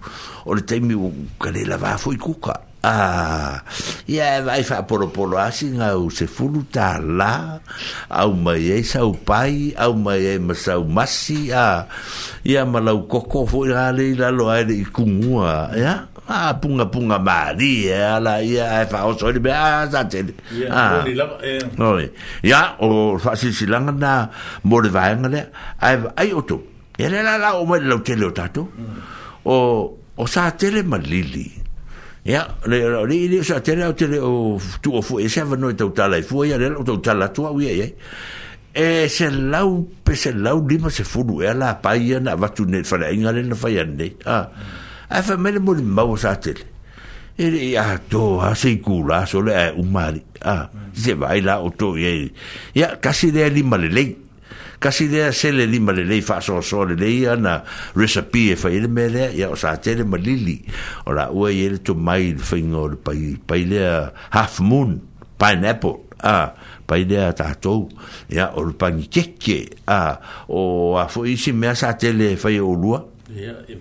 [0.48, 3.60] o le temi o kare la va fo i kuka a ah,
[4.08, 7.60] ia e vai fa polo polo asi nga u se fulu ta la
[8.08, 11.84] a u mai e sau pai a u mai e ma sau masi a
[12.42, 15.76] ia ma lau koko fo i la le i la lo aere i kungua ya
[15.76, 15.98] yeah?
[16.28, 20.28] Ah, punga punga mari, eh, ala, ia, e fa, o sori, be, ah, zate.
[20.52, 21.00] Ia, ah.
[21.80, 22.06] Oi.
[22.44, 24.28] Ia, o, fa, si, si, langa, na,
[24.68, 25.40] mori vai, nga, le,
[25.80, 26.60] ai, ai, o tu,
[27.00, 28.68] ele, la, la, o, mai, lau, tele, o, tato,
[29.48, 29.54] o,
[30.20, 31.48] o, sa, tele, ma, lili.
[32.28, 35.40] Ia, le, le, le, le, sa, tele, o, tele, o, tu, o, fu, e, se,
[35.48, 37.88] vano, e, tau, tala, e, fu, e, ale, o, tau, tala, tu, au, ia, ia,
[38.76, 42.68] e, se, lau, pe, se, lau, lima, se, fu, e, la, pa, ia, na, vatu,
[42.68, 44.44] ne, fa, le, inga, le, na, fa, ia, ne, ah
[45.08, 46.64] ai fa mele mo ma o sa tele
[47.38, 51.40] ele ia e to a sei cura so le e u mari a se vai
[51.40, 52.30] la o to ye
[52.74, 54.16] ya casi de li malele
[54.78, 57.64] casi de se le li malele fa so so le de ia na
[57.96, 60.66] recipe e fa ele mele ya o sa tele malili
[61.06, 63.12] ora u ye le to mai fingor pa
[63.46, 63.80] pa ile
[64.34, 64.98] half moon
[65.40, 66.52] pineapple a
[66.88, 67.86] pai de ata to
[68.32, 70.18] ya or pan cheque a
[70.50, 73.74] o a foi si me sa tele fa e o lua E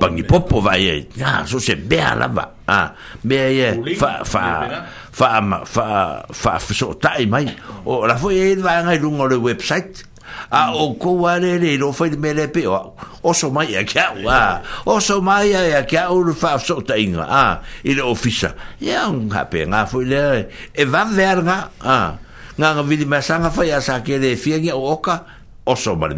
[0.00, 1.06] Pangi popo vai e.
[1.16, 2.48] Ya, so se bea la va.
[2.68, 4.68] Ah, bea e fa fa
[5.10, 7.46] fa ma fa fa fa so tai mai.
[7.84, 10.04] O la foi e va ngai lu ngol website.
[10.50, 12.94] A o ko wale le lo foi me le pe o.
[13.22, 14.94] O so mai e kia o.
[14.94, 17.24] O so mai e kia o fa so tai nga.
[17.30, 18.54] Ah, ile ofisa.
[18.80, 21.70] Ya, un hape nga foi le e va verga.
[21.80, 22.18] Ah.
[22.58, 25.22] Nga ngavidi masanga fa ya sa kele fiengi o oka.
[25.64, 26.10] O so mai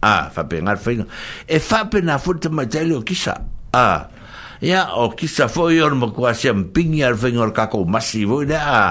[0.00, 0.90] a ah, fa pe ngar fa
[1.44, 3.36] e fa pe na fo te matelo kisa
[3.76, 4.08] a
[4.64, 7.84] ya o kisa fo ah, yo mo ko asia mping yar fa ngor ka ko
[7.84, 8.82] masivo ah, le a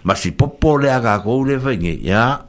[0.00, 2.40] masi popole a ka ko le fa ngi ya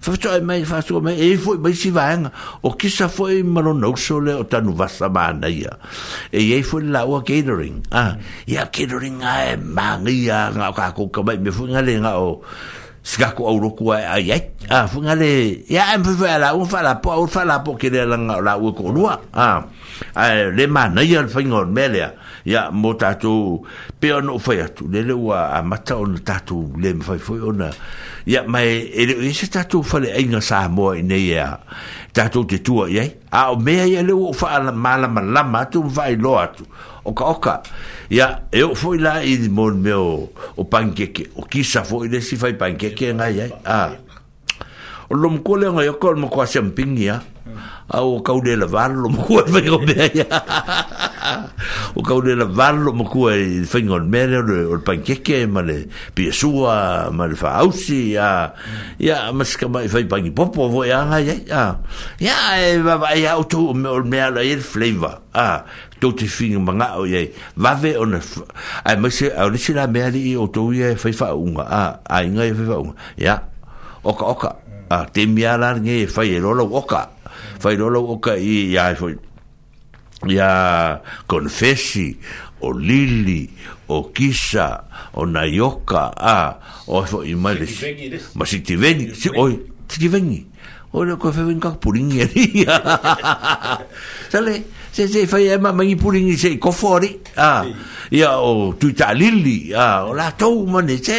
[0.00, 2.24] fa to e mai fa so mai e fo e si vang
[2.64, 5.76] o kisa fo e malo no le o tanu va sa na ya
[6.32, 8.16] e ye fo la o catering a
[8.48, 12.40] ya catering a e mangia nga ka ko ka mai me fo ngale nga o
[13.04, 14.40] sika ko au roku ai ai ai
[14.70, 17.58] a ah, funga le ya em fa la un fa la po un fa la
[17.58, 19.62] po ke le la la u ko lua a
[20.14, 22.14] a le ma na ya fa ngor melia
[22.46, 23.58] ya mo ta tu
[23.98, 26.94] pe on o fa ya tu le le wa a mata on ta tu le
[27.02, 27.70] fa fo ona
[28.26, 31.58] ya mai e, e se ta tu fa le ai nga sa mo ne ya
[32.16, 33.10] tātou te tua iai.
[33.32, 36.64] A o mea ia leo o wha mala malama atu o wha ilo atu.
[37.04, 37.54] Oka oka.
[38.10, 41.30] Ia, e o fwoi la i di mōn meo o pankeke.
[41.36, 43.98] O kisa fwoi le si fai pankeke ngai iai.
[45.10, 47.20] O lomkole ngai o kolma kwa siampingi ia
[47.92, 50.24] au o kau de la vala lo mokua e whaingon mea ia.
[51.94, 57.10] O kau de la lo mokua e whaingon mea o le pankeke, ma le piasua,
[57.12, 58.50] ma le whaausi, ia,
[58.98, 61.76] ia, masika mai whai pangi popo, vo e anga, ia, ia,
[62.20, 62.34] ia,
[62.72, 65.64] e wawa, ia, o tu, o mea la e flavor, a,
[66.00, 68.20] tau te whinga manga o iei, vave o na,
[68.84, 71.82] ai, maise, au nisi la mea li i o tu ia e whai whaunga, a,
[72.08, 73.36] a inga e whai whaunga, ia,
[74.02, 74.54] oka, oka,
[74.88, 77.02] a, te mea la nge e whai e rola, oka, oka,
[77.58, 79.16] fai rolo o ka i ya foi
[80.28, 82.16] ya confessi
[82.62, 83.50] o lili
[83.90, 84.86] o kisa
[85.18, 87.74] o naioka a o foi mai des
[88.34, 90.46] ma si ti veni si oi ti ti veni
[90.94, 92.44] o na ko fe venga pulingi ali
[94.30, 94.54] sale
[94.92, 97.66] se se fai ema mangi pulingi se ko fori a
[98.10, 101.18] ya o tu ta lili a o la tou mane se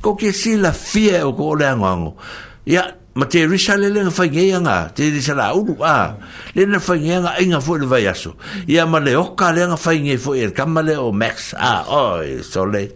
[0.00, 2.16] ko ke si la fie o ko le ngango
[2.64, 6.14] ya yeah ma te risa le lenga fai ngeianga, te risa la unu, a,
[6.54, 8.36] le lenga fai ngeianga, inga fu le vai aso,
[8.68, 12.42] ia ma le oka lenga fai ngei fu, e ia kama o Max, a, oi,
[12.44, 12.90] so le,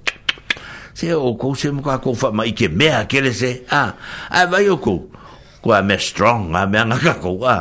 [0.92, 3.94] se o kou se muka kou fa, ma ike mea kele se, a,
[4.28, 5.08] a vai o kou,
[5.64, 7.56] kua me strong, a mea nga kakou, a,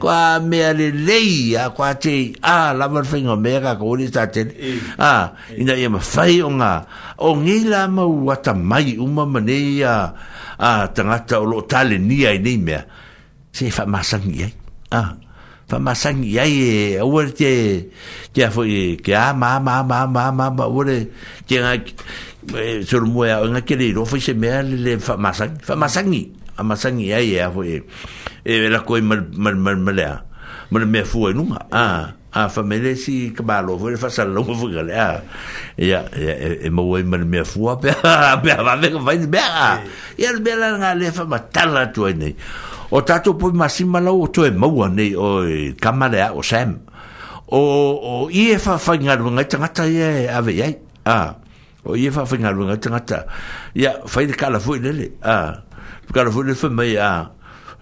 [0.00, 2.12] kua mea le lei, a, kua te,
[2.44, 4.54] a, lava le fai ngomea kakou, ni sa tene,
[5.00, 6.74] a, ina ia ma fai o nga,
[7.24, 10.31] o ngila ma wata mai, umamanei, a, a,
[10.62, 12.86] a ah, tangata o lo tale ni ai nei mea
[13.50, 14.46] se fa masang ia
[14.94, 15.18] a
[15.66, 17.90] fa masang ia e urte
[18.30, 21.10] ke a foi ke a ma ma ma ma ma ma ure
[21.50, 21.72] ke e, a
[22.86, 27.18] sur mo ia nga ke ro foi se mea le fa masang fa masang a
[27.18, 27.82] e a foi
[28.46, 29.98] e, e la koi mal mal mal mal
[30.70, 34.08] mal mea fu e nunga a ah a famele si kabalo vole e, e fa
[34.08, 35.08] sa lo vo gale ya
[35.76, 36.00] ya
[36.64, 39.80] e mo wai man me fu a pa pa va ve va ni bera
[40.16, 42.30] ya le bela nga le fa ma tala tu ni
[42.90, 45.44] o tatu po ma sima lo to e mo wa ni o
[45.76, 46.80] kamale a o sem
[47.52, 47.60] o
[48.00, 50.70] o i e fa fa nga nga tanga ta ye a ve ye
[51.04, 51.36] a
[51.84, 53.18] o i e fa fa nga lo nga tanga ta
[53.76, 55.60] ya fa i de kala fu le le a
[56.14, 57.10] kala fu le fa mai a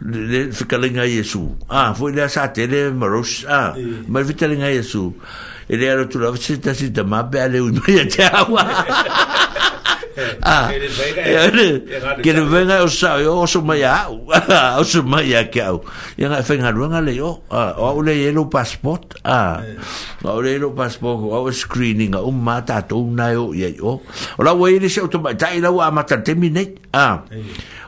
[0.04, 3.74] le fika lenga yesu ah foi le sa tele maros ah
[4.08, 5.12] ma vita lenga yesu
[5.68, 8.64] e le ro tula se ta si ta mabe ale u ma ya ta wa
[10.40, 10.72] ah
[12.24, 14.08] ke le venga o sa yo o so ma ya
[14.80, 15.84] o so ma ya ke au
[16.16, 19.60] ya na fenga ro nga le yo ah o au le yelo passport ah
[20.24, 24.00] o le yelo passport o screening um o ma ta to na yo ye yo
[24.00, 27.20] o la wa ile se o to ma ta ile wa ma ta terminate ah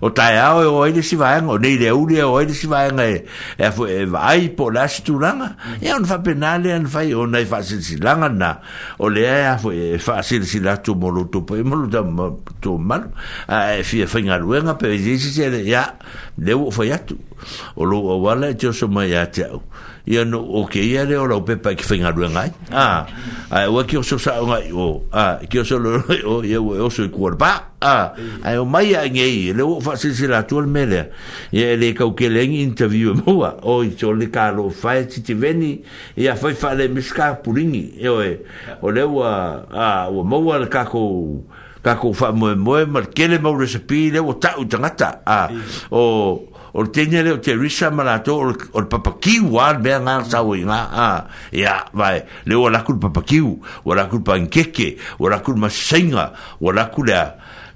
[0.03, 2.53] o tai ao e oi le si vaenga, o nei le uri e oi le
[2.53, 3.25] si vaenga e,
[3.57, 7.45] e, e vai po la si tulanga, e on fa penale an fai, o nei
[7.47, 8.59] fa si si langa na,
[8.99, 11.89] o le e a e fa si si la tu molu tu po, e molu
[11.89, 12.03] ta
[12.61, 13.13] tu malu,
[13.47, 15.95] a e fi e fai ngaruenga, pe e zisi se le, ya,
[16.35, 17.17] le u fai atu,
[17.77, 19.63] o lu o wale, e tio so mai a te au
[20.07, 23.07] ia no o ke ia le o pepa ki whingaru ngai ah
[23.51, 26.43] a ah, ua ki oso sa o ngai o a ah, ki oso lo o
[26.43, 29.95] ia ua oso i kuar pa a ah, o mai a ngai le o fa
[29.95, 31.13] sisi la tuol mele
[31.55, 34.71] ia e le kau ke lengi interview e mua o i tō le ka lo
[34.71, 35.79] fai titi veni
[36.17, 38.41] ia fai fai le miska puringi e o e
[38.83, 41.45] o le ua a ua maua le kako
[41.83, 45.47] kako fa mo mo mar kele maure sepi le ua tau tangata a
[45.95, 49.79] o o le tenia le o te risa ma latou o le papakiu a le
[49.81, 51.09] mea gasau i e ga a
[51.53, 56.33] ia vae le ua laku le papakiu ua laku le paigekeke ua laku le masasaiga
[56.61, 57.27] ua laku lea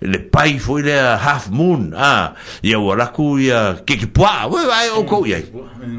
[0.01, 2.33] le pai foi le half moon a
[2.63, 5.43] ia ua laku ia keke poa ua ae ou kou i ai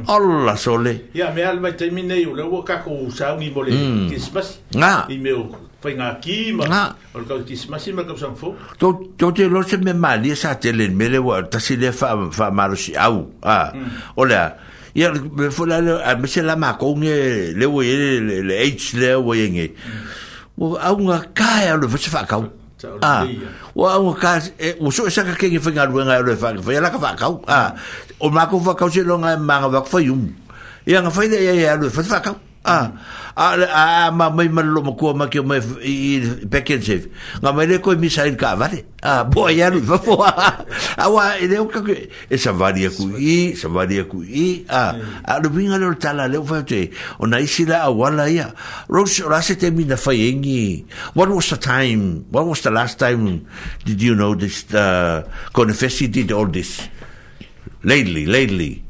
[0.08, 3.78] ola sole ia mea le maitaimi nei o le ua kakou saugi mo le
[4.10, 4.80] kesimasi mm.
[4.82, 5.46] ga i me o
[5.88, 6.88] fai ngā ki ma ah.
[7.16, 8.90] o kau kisimasi ma kau samfo tō
[9.22, 12.52] tō te lo se me mali sa te len mele wa tasi le fa fa
[12.52, 13.72] marosi au ah.
[13.74, 14.18] mm.
[14.18, 14.44] o lea
[14.98, 17.96] ia me fola le a me se la ma ko nge eh, le wo ye
[18.20, 19.68] eh, le h le wo ye nge
[20.60, 22.44] o au nga ka ya eh, lo fa ka
[23.02, 23.26] Ah,
[23.74, 24.36] o au ka
[24.86, 26.94] o so sa ka ke nge fa nga lo nga lo fa fa ya la
[26.94, 28.22] ka fa ka ah mm.
[28.22, 30.30] o ma ko fa ka se lo nga ma nga fa yum
[30.88, 32.92] ia nga fa le ya ya lo fa fa ka Ah,
[33.32, 36.20] ah, ah, ma mai mal lo ko ma ke mai i
[36.52, 37.06] package safe.
[37.40, 38.92] Nga mai le ko mi sa ka vale.
[39.00, 40.20] Ah, bo ya lu va fo.
[40.20, 40.60] Ah
[41.08, 44.68] wa ele ka ke e sa varia ku i, sa varia ku i.
[44.68, 45.32] Ah, hmm.
[45.32, 46.92] a lu vinga le tala le fa te.
[47.24, 48.52] Ona isi la wala ya.
[48.92, 50.84] Rose la se te mi na fa yengi.
[51.16, 52.28] What was the time?
[52.36, 53.48] What was the last time
[53.88, 55.24] did you know this uh
[55.56, 56.84] confessi did all this?
[57.88, 58.84] Lately, lately.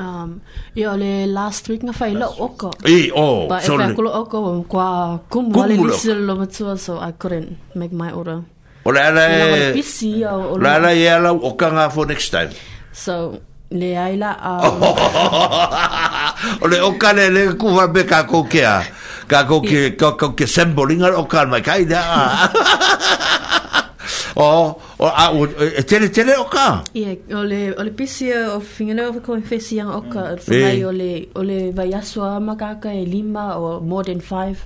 [0.00, 0.30] um,
[0.76, 2.70] i ole last week nga whaila oko.
[2.84, 3.24] E, o.
[3.24, 7.12] Oh, But so if I kula oko, kua kumu ale nisi lo matua, so I
[7.12, 8.40] couldn't make my order.
[8.86, 9.76] O le ala e...
[9.76, 12.50] Le ala e ala oka nga for next time.
[12.92, 13.40] So,
[13.70, 14.30] le aila...
[14.40, 14.82] Um,
[16.64, 18.82] o le oka le le kuwa me kako kea.
[19.30, 22.00] Kako kea, kako kea, sembolinga oka, ma kaida.
[24.36, 25.46] o o a o
[25.86, 29.80] tele tele o ka ia o le o le pisi o fingele o ko fesi
[29.82, 33.80] o ka mai o le o le vai aso ama ka ka e lima o
[33.82, 34.58] more than 5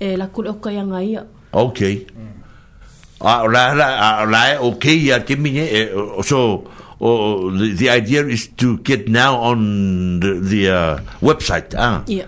[0.00, 2.04] e la kul o ka yanga ia okay
[3.20, 5.64] a la la la okay ya ke mine
[6.22, 6.64] so
[6.98, 11.68] or the, the idea is to get now on the, the uh, website.
[11.76, 12.00] Ah.
[12.08, 12.24] Yeah.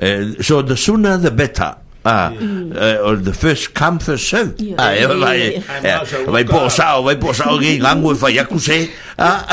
[0.00, 1.76] Eh, uh, so the sooner the better.
[2.00, 3.04] Ah, yeah.
[3.04, 4.56] uh, the first come first serve.
[4.80, 5.60] Ah, yeah, vai,
[6.24, 8.88] vai bossa, vai bossa alguém lá no vai acusé.
[9.20, 9.44] Ah.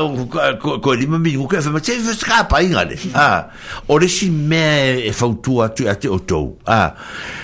[0.62, 2.94] ko ni mami ko e ka fama tsi fus ka pai ngale.
[2.94, 3.18] Mm.
[3.18, 3.50] Ah.
[3.90, 6.54] Ore si me e fautua tu ate o tou.
[6.70, 6.94] Ah.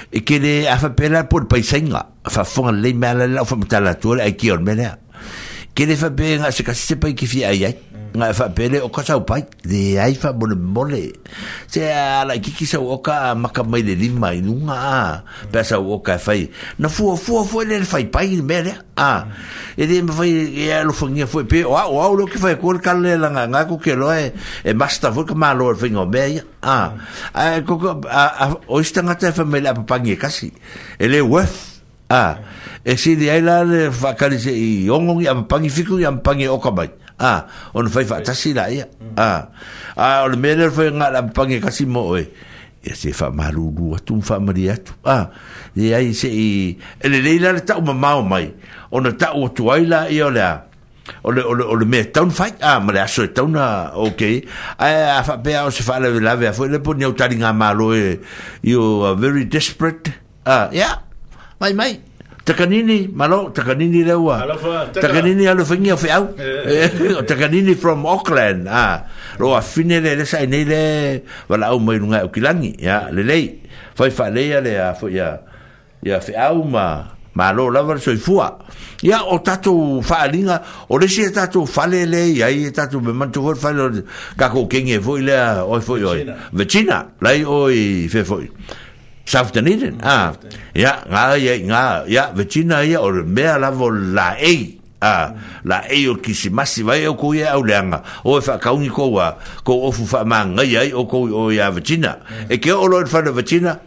[0.06, 2.11] E ke le afa pela por paisenga.
[2.11, 4.92] Mm fa fonga le mala la fa mata la tole ai kiol mele
[5.74, 7.76] ke le fa be nga se ka se pa ki fi ai ai
[8.14, 10.98] nga fa be le o ka sa pa de ai fa bon mole
[11.72, 14.98] se ala ki ki sa o ka maka mai le lima i nunga a
[15.50, 16.36] pe sa o ka fa
[16.78, 18.70] na fu fu fu le fa pa i mele
[19.00, 19.26] a
[19.74, 22.52] e de me fa e lo fo nga fo pe o o lo ki fa
[22.60, 24.28] ko ka le la nga ko ke lo e
[24.62, 26.26] e basta fo ka ma lo fo nga be
[26.68, 26.78] a
[27.34, 30.52] a ko ko a o sta nga te fa mele pa pa ngi e kasi
[31.02, 31.71] e le wef
[32.12, 32.44] Ah.
[32.84, 36.92] E si di aila le fakali se i ongong i ampangi fiku i ampangi okabai.
[37.16, 37.48] Ah.
[37.72, 38.84] On fai fa tasi la ia.
[39.16, 39.48] Ah.
[39.96, 40.28] Ah.
[40.28, 42.28] On mele fai nga la ampangi e kasi mo oe.
[42.82, 44.92] E se fa maru lu atum fa mari atu.
[45.08, 45.32] Ah.
[45.72, 46.76] E ai se i...
[47.00, 48.52] E le leila le tau ma mao mai.
[48.92, 50.52] On tau o tu aila i ole a.
[51.24, 53.58] Ole ole ole me town fight ah mare aso e town
[54.06, 54.46] okay
[54.78, 58.20] ai fa be aso fa la la ve fo le pon ni malo e
[58.62, 60.14] you are very desperate
[60.46, 61.02] ah yeah
[61.62, 61.92] mai mai
[62.42, 64.42] takanini malo takanini lewa
[64.90, 69.06] takanini alo fingi of au eh, eh, eh, takanini from auckland ah
[69.38, 70.82] ro a finele le sai nei le
[71.46, 73.62] wala au mai nunga e ukilangi ya le lei
[73.94, 75.38] fai fa le ya le fo ya
[76.02, 78.58] ya fi au ma malo lava soi fua
[79.02, 80.58] ya o tatu fa linga
[80.90, 83.38] o le sia e tatu fa le le ya i e tatu be man tu
[83.40, 83.70] vol fa
[84.34, 86.10] ka ko kinge fo ile o fo yo
[86.50, 88.50] vecina lai oi fe fo yo
[89.24, 90.00] Saftaniden.
[90.02, 90.34] Ah.
[90.74, 94.78] Ya, nga ya, nga ya, vecina ya o mea lavo la ei.
[95.02, 95.34] Ah,
[95.66, 98.02] la ei o kisimasi vai o ko ya o lenga.
[98.22, 102.18] O fa kauni ko wa ko ofu fa manga ya o ko o ya vecina.
[102.48, 103.78] E ke o lo fa de vecina.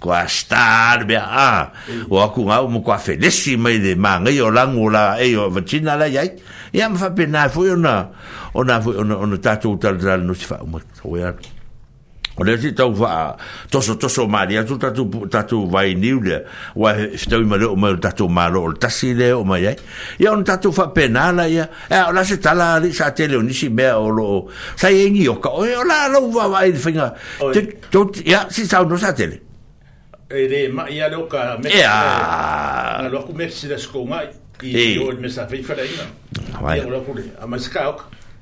[0.00, 1.20] Ko astar be a.
[1.24, 1.64] Ah.
[2.08, 5.96] O aku nga mo ko felesi mai de manga yo lango la ei o vecina
[5.96, 6.24] la ya.
[6.72, 8.08] Ya me fa pena e fo ona.
[8.56, 10.80] Ona fo ona ona tatou tal tal no se fa mo.
[11.04, 11.36] O ya.
[12.40, 13.36] Ole ti tau wha
[13.70, 16.40] toso toso mari atu tatu tatu vai niule
[16.76, 19.76] wa stau mare o mai tatu maro o tasi le o mai ai
[20.18, 23.68] ia on tatu wha penala ia e ola se tala ri sa tele o nisi
[23.68, 26.72] mea o lo sa e ngi o ka o e ola lo wa wa e
[28.24, 29.40] ia si no sa tele
[30.32, 35.46] e re ma ia lo ka me ia na lo ku me o me sa
[35.46, 37.92] fei fara ina ia kule a maska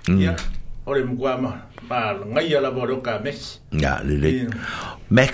[0.06, 0.20] mm.
[0.22, 0.34] ia
[0.90, 1.56] o le ma
[1.88, 1.98] ma
[2.34, 3.38] ngai ala bo ka max
[3.82, 4.30] ya le le
[5.16, 5.26] max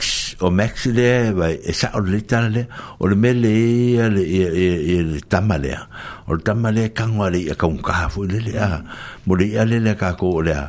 [0.44, 2.62] o max le vai e sa o le tale
[3.02, 3.52] o le mele
[3.96, 4.22] e le
[4.92, 5.72] e le tamale
[6.28, 8.84] o le tamale kango le e ka un ka fo le le a
[9.26, 10.64] mo le ale le ka ko le a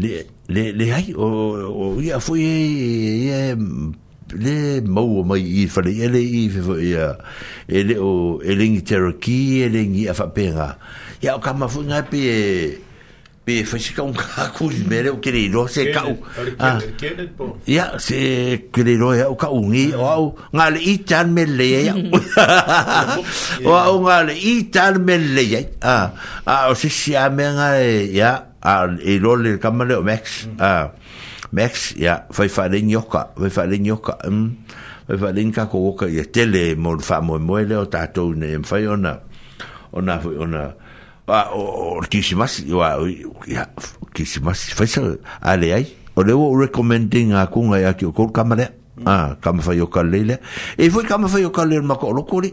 [0.00, 0.12] le
[0.54, 1.26] le le ai o
[1.80, 2.54] o ia fo e,
[3.26, 3.42] e, e
[4.42, 4.54] le
[4.96, 7.06] mau mai i fale e ele i fe ia
[7.78, 10.68] ele o ele ngi Cherokee ele ngi afa penga
[11.22, 12.22] ya o kama fu ngapi
[13.46, 16.16] pe fesika un kaku mere o kere ro se kau
[17.64, 18.18] ya se
[18.74, 21.94] kere ro ya o kau ngi o au nga le i tan me le ya
[23.62, 25.94] o au nga le i tan me le ya a
[26.42, 27.68] a o se si a me nga
[28.10, 30.54] ya a e ro le kamale o max a ừ.
[30.58, 30.68] à,
[31.52, 34.56] max ya fai fa le nyoka fai fa le nyoka um
[35.06, 38.34] fai fa le nka ko ka ya tele mo fa mo mo le o tatou
[38.34, 39.14] ne fai ona
[39.94, 40.64] ona ona
[41.26, 43.00] a o kisimasi wa
[43.46, 43.66] ya
[44.14, 48.70] kisimasi faisa ale ai o le o recommending a kunga ya ki o kol kamale
[49.06, 50.38] ah kama fa yo kalele
[50.78, 52.50] e foi kama fa yo kalele ma ko lokori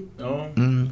[0.57, 0.85] mm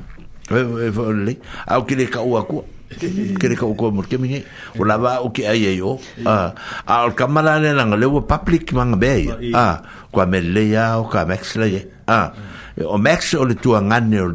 [0.54, 1.34] e foi e le
[1.68, 2.62] au ki le ka u aku
[3.40, 4.44] kere ka uko mor kemi
[4.76, 6.28] o lava o ke ai yo hmm.
[6.28, 6.52] ah,
[6.84, 9.76] a al kamala le langa le public manga be a ah,
[10.12, 12.36] kwa mele ya o ka maxle a
[12.78, 14.30] E, o max o le tua ngane o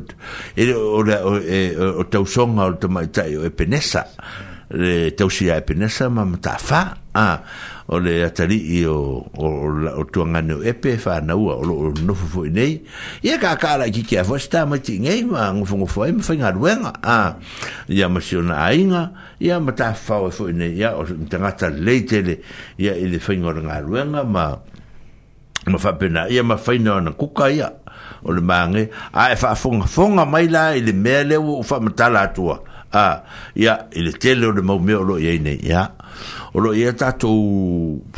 [0.57, 4.05] le o le o e o tau songa o tama tai o epenesa
[4.71, 6.83] le tau sia epenesa ma mata fa
[7.17, 7.29] a
[7.89, 9.47] o le atari i o o
[9.89, 12.85] o tua ngane o epe fa na ua o no fu fu nei
[13.25, 16.05] ia ka ka la ki ki a vosta ma ti ngai ma ngu fu fu
[16.05, 17.39] ai ma fa ngar wenga a
[17.89, 22.45] ia ma sio na ainga ia mata fa o fu nei ia o tangata leitele
[22.77, 24.53] ia i le fa ngor ngar wenga ma
[25.73, 27.71] ma fa pena ia ma fa ina na kuka ia
[28.25, 32.27] o le mange a e fa fonga fonga mai la ile mele o fa matala
[32.29, 32.61] tua
[32.93, 33.23] a
[33.57, 35.91] ya ile tele o le mau meo lo ye ne ya
[36.55, 37.29] o lo ye ta to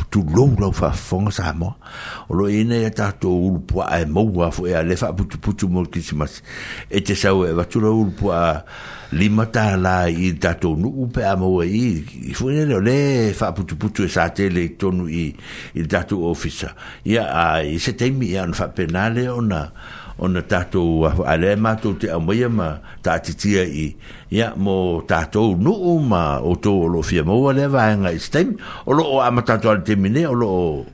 [0.09, 1.75] tu lo lo fa fonga sa mo
[2.29, 4.95] o lo ine ye ta to u po e, e mo wa fo ya le
[4.95, 6.41] fa putu putu mo kisimas
[6.89, 8.63] e te sa o e va tu lo u po a
[9.11, 11.97] lima ta la i dato nuu pe a maua i
[12.29, 15.33] i fu ele o putu faaputuputu e sa tele i tonu i
[15.73, 19.71] i tatou ofisa ia a i se teimi ia ona faapena le ona
[20.19, 23.95] ona tatou a le matou te aumaia ma taatitia i
[24.31, 28.53] ia mo tatou nuu ma outou o loo fia maua lea vaega i se taimi
[28.85, 30.85] o lo amatatou ale teimi ne o loo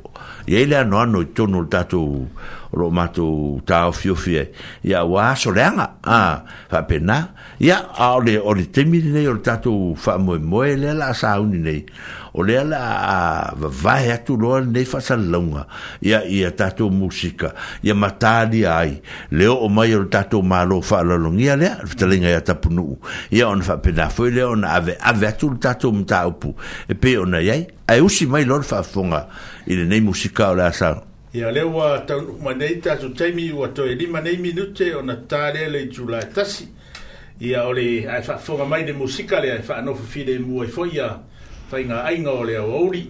[0.48, 2.30] e ele ano ano tono tato
[2.72, 7.82] lo mato ta fio fie ya wa so lenga a fa pena ya
[8.14, 11.86] ole ole temi ne yo tato fa mo mo ele la sa uni ne
[12.38, 15.66] o le ala vavae atu loa nei faasalalauga
[16.04, 21.56] ia ia tatou musika ia matali ai le o mai o le tatou malo faalalogia
[21.56, 22.98] lea le fetalaiga ia tapunuu
[23.32, 26.54] ia ona faapena foi lea ona aveave atu le tatou mataupu
[26.90, 29.26] e pei ona iai ae usi mai loa le faafofoga
[29.68, 33.96] i lenei musika o le asao ia le ua taunuu nei tatou taimi ua toe
[33.96, 36.68] lima nei minute ona tā le itulae tasi
[37.40, 40.36] ia o le ae faafofoga mai le musika le ae faanofofile
[40.68, 41.10] foi ia
[41.72, 43.08] whainga ainga o leo auri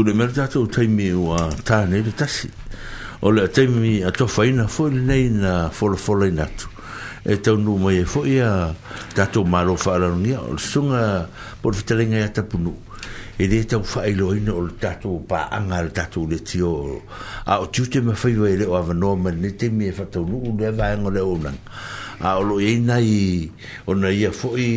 [0.00, 2.48] tu le mera tātou taimi o a tāne le tasi.
[3.22, 6.68] O le taimi a tofa ina fōi le nei na fōra fōra ina tu.
[7.24, 8.70] E tau nū mai e fōi a
[9.16, 11.02] tātou mālo whaarangia o le sunga
[11.62, 12.72] pōra fitalenga i atapunu.
[13.40, 16.72] E le tau whaelo ina o le tātou pā anga le tātou le tio.
[17.44, 19.96] A o tiu te mawhai wai e le o ava nō mani ne taimi e
[20.00, 21.60] whatau nū le vāenga le onang.
[22.24, 23.12] A o lo e nai
[23.84, 24.70] o na ia fōi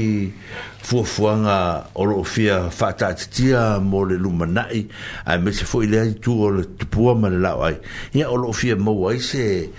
[0.83, 4.81] fuafuaga o loo fia faataatitia mo le lumanaʻi
[5.31, 7.77] ae ma se foʻi leai tu o le tupua ma le lao ai
[8.19, 9.69] ia o loo fia maua ai se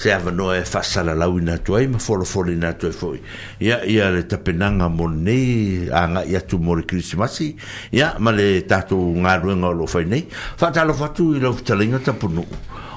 [0.00, 3.18] se avanoa e faasalalauina atu ai ma folofolina atu ai foʻi
[3.60, 7.52] ia ia le tapenanga mo lenei agaʻi atu mo le krisimasi
[7.92, 10.24] ia ma le tatou galuega o fai nei
[10.56, 12.46] faatalofo atu i lau fitalaiga tapunuu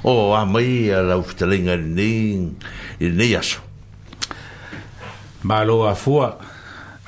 [0.08, 2.16] o a mai a lau fitalaiga i lenei
[3.04, 3.60] i lenei aso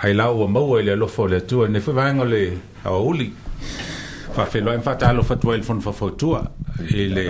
[0.01, 3.33] ai la ua maua i le alofa o le atua nei foi vaega le aouli
[4.35, 6.43] faafeloa ai mafaatalofa atua ai le fono fafautua
[6.89, 7.25] i le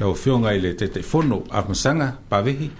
[0.00, 2.70] laofioga i le teteifono amasaga pavehi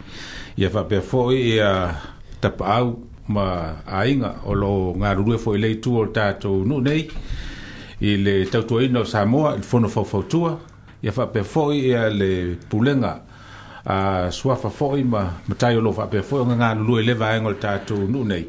[0.56, 1.94] ia faapea foʻi ia
[2.40, 2.96] tapaau
[3.28, 7.10] ma aiga o loo galulue foʻi le itu o le tatou nuu nei
[8.00, 10.58] i le tautuaina o samoa i le fono faufautua
[11.02, 13.20] ia faapea foʻi ia le pulega
[13.84, 17.46] a suafa foʻi ma matai o lo faapea foʻi o ga galulue i le vaega
[17.46, 18.48] o le tatou nuu nei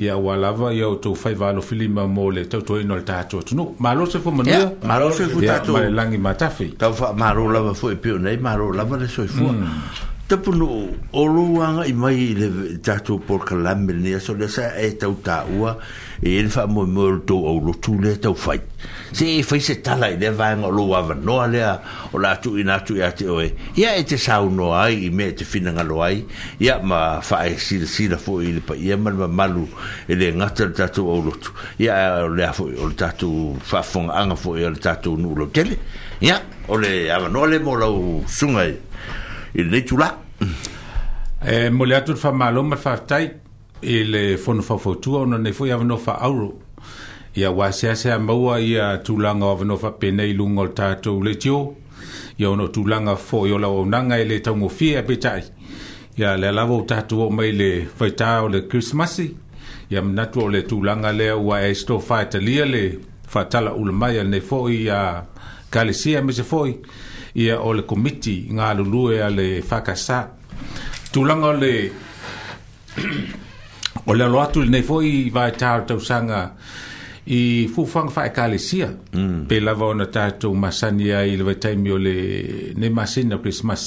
[0.00, 3.74] ia ua lava ia o tou faivalo filima mo le tautoaina o le tatou atunuu
[3.78, 8.72] malo se fo manuiamale lagi matafei tau faamalo lava foi e pe o nei malo
[8.72, 9.66] lava le soifua mm.
[10.28, 12.46] tapunuu o lou agaʻi mai i le
[12.80, 15.76] tatou polkalame lenei aso le sa e tautāua
[16.22, 18.60] e ele fa mo mo to o lo tu le to fai
[19.12, 21.80] se e fai se tala e deve anga lo ava no alea
[22.12, 25.10] o la tu ina tu ya te oe ia e te sau no ai i
[25.10, 26.24] me te fina ngalo ai
[26.60, 29.66] ia ma fa e sila sila fo i le pa ia mal ma malu
[30.08, 33.56] e le ngata le tatu o lo tu ia o le afo o le tatu
[33.58, 35.78] fa fonga anga fo i o le tatu nu lo tele
[36.20, 36.36] ya
[36.68, 40.12] o le ava no le mo lo sunga i le tu la
[41.40, 43.48] e eh, mo fa malo ma fa tai
[43.82, 46.52] i le fono fafotua ona nei foi avanofa auro
[47.34, 51.74] ia ua seasea maua ia tulaga o avanofa penei luga o le tatou le tio
[52.38, 55.42] ia ona o tulaga foi o lauaunaga e le taugofie a petaʻi
[56.18, 59.34] ia le alava ou tatou oo mai le faitā o le krismasi
[59.90, 64.80] ia manatu o le tulaga lea ua e sitofaetalia le faatalaula mai a lenei foʻi
[64.84, 65.24] ia
[65.70, 66.74] kalesia me se foʻi
[67.34, 70.26] ia o le komiti galulue a le fakasā
[71.12, 71.74] tulaga o le
[74.10, 76.40] o le aloatu lenei foʻi vaetautausaga
[77.30, 79.44] i fuafaga faekalesia mm.
[79.48, 82.14] pe lava ona tatou masani ai le vaitaimi o le
[82.80, 83.84] nei masina o krismas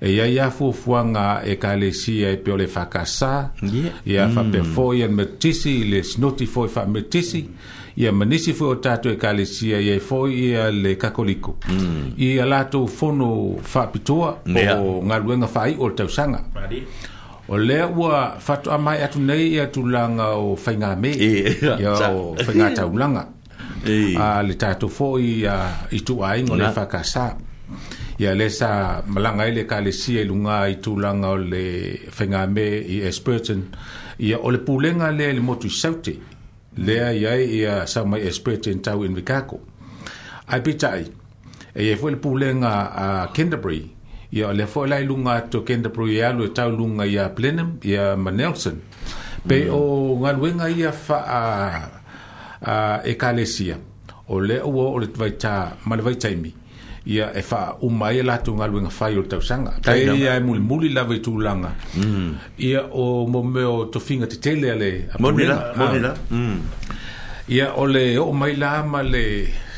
[0.00, 3.32] e ia ia fuafuaga ekalesia e pe o le fakasā
[4.04, 4.74] ia faapea mm.
[4.76, 7.44] foʻi ana metisi i le sinoti foʻi faametisi
[8.02, 12.16] ia manisi foʻi o tatou ekalesia iai foʻi ia le kakoliko mm.
[12.18, 13.28] ia latou fono
[13.62, 14.30] faapitoa
[14.80, 16.42] o galuega faaiʻo o le tausaga
[17.48, 22.34] o lea ua fatoa mai atu nei e, ia tulaga o faiga me ia o
[22.46, 23.24] faiga taulaga
[23.86, 24.16] e.
[24.16, 25.56] a le tatou foʻi a
[25.98, 27.26] ituaaiga o le fakasā
[28.22, 28.70] ia lē sa
[29.06, 31.64] malaga ai le kalesia i luga i tulaga o le
[32.16, 33.60] faiga me i esperton
[34.18, 36.12] ia o le pulega lea i le motu i saute
[36.86, 39.60] lea i ai ia saumai esperton tau invikako
[40.50, 41.04] ae pitaʻi
[41.78, 42.72] e iai foʻi le pulega
[43.04, 43.95] a canterbury
[44.32, 47.78] ia o le fo lai lunga to kenda pro ia lu tau lunga ia plenum
[47.84, 48.74] ia ma nelson
[49.48, 49.70] pe mm.
[49.70, 51.44] o ngal wenga ia fa a
[52.66, 53.76] a e kalesia
[54.28, 56.54] o le o o le vai cha ma le vai chaimi
[57.06, 60.40] ia e fa o mai la tu ngal wenga fa tau sanga ta ia e
[60.40, 62.30] mul muli la vai tu langa mm.
[62.58, 66.16] ia o mo me o to finga te tele ale a monila monila ah.
[66.34, 66.58] mm.
[67.48, 69.24] ia o le o mai la ma le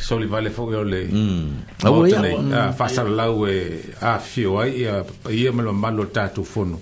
[0.01, 1.53] soli vale fo yo le mm.
[1.85, 2.19] au ia
[2.57, 6.43] ah, fa sala la we a fi o ai ia ia lo malo ta tu
[6.45, 6.81] fo no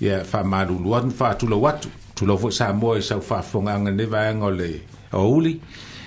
[0.00, 2.94] ia fa ma lu malu luan fa tu lo wat tu lo fo sa mo
[2.96, 4.70] e sa fa fo nga ne va nga le
[5.12, 5.60] o uli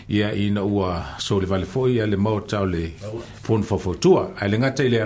[0.07, 2.93] ia ina ua soli vale fo ia le mo ta le
[3.43, 5.01] fo fo fo tu a le nga ngata ile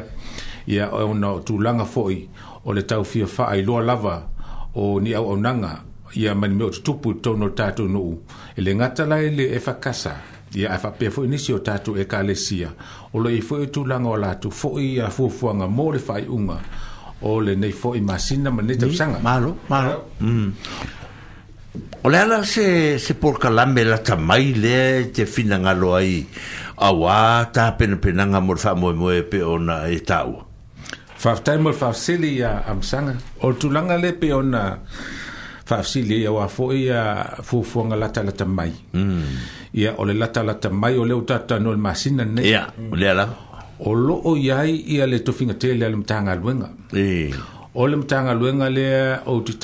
[0.67, 2.23] ia no tu langa fo i
[2.65, 4.21] o le tau fi fa ai lo lava
[4.75, 5.79] o ni au onanga
[6.15, 8.21] ia mani me o tutupu tono tatu nuu
[8.55, 12.69] e le ngata la ele e fakasa ia e faapea foʻi nisi o tatou ekalesia
[13.13, 16.57] o loi foʻi o tulaga o latou foʻi ia fuafuaga mo le faaiʻuga
[17.25, 20.47] o lenei foʻi masina ma lenei tausaga malo malo mm.
[22.05, 26.21] o le ala se se porokalame latamai lea e te finagalo ai
[26.77, 30.45] auā tapenapenaga mo le faamoemoe pe ona e taua
[31.17, 34.63] faafetai mo le faafeseli ia amasaga o le tulaga le pe ona
[35.73, 37.03] faafasili ai auā foʻi ia
[37.43, 39.23] fuafuaga latalata mai ia mm.
[39.73, 39.97] mm.
[39.97, 41.25] o le latalata mai o le ou
[41.59, 42.55] le masina lenei
[42.91, 43.27] o le ala
[43.79, 46.69] o loo iai ia le tofigatele a le matagaluega
[47.75, 49.55] o le matagaluega lea ou te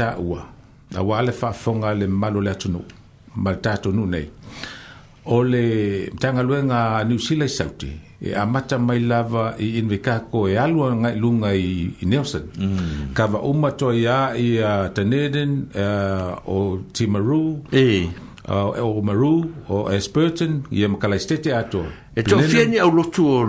[0.97, 2.85] auā le faafofoga le malo le atunuu
[3.35, 4.29] ma le tatonuu nei
[5.25, 11.15] o le matagaluega niusila i saute e amata mai lava i invekako e alua ngai
[11.19, 12.41] lunga i, i Nelson.
[12.57, 13.13] Mm.
[13.15, 17.59] Ka wa uma to ia i uh, Taneden uh, o Timaru.
[17.73, 17.87] E.
[18.49, 21.85] Uh, o Maru o Esperton i makalaistete ato.
[22.17, 23.41] E to fia ni au lotu o,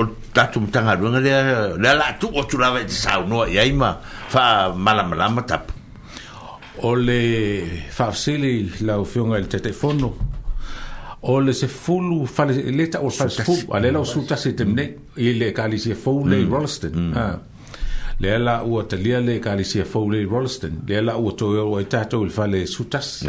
[0.00, 1.40] o, tatu mtanga runga lea,
[1.76, 3.96] lea la tu o tu lawa i sao noa i aima
[4.32, 5.72] fa malamalama tapu.
[6.88, 7.20] O le
[7.92, 10.14] faafsili lau fionga i le tetefono.
[11.22, 14.36] o le se fulu fale le ta o se fulu ale la o su ta
[14.36, 14.56] se mm.
[14.56, 14.84] temne
[15.16, 17.12] i le ka le se fulu le Rolleston mm.
[17.12, 17.26] ha
[18.20, 21.84] le la ua talia le kalesia fou lei Rolleston le la ua toe o e
[21.88, 23.24] tātou le fale sutas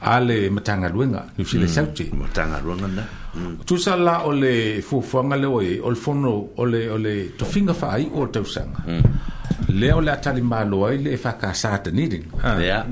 [0.00, 3.02] a le matagaluega luenga le mm, matanga na
[3.34, 3.54] mm.
[3.64, 8.10] tusa la o le fuafuaga le e oe o le fono o le tofiga faai
[8.12, 9.72] o le tausaga mm.
[9.72, 12.84] lea o le atali malo ai le e fakasā tanili ah.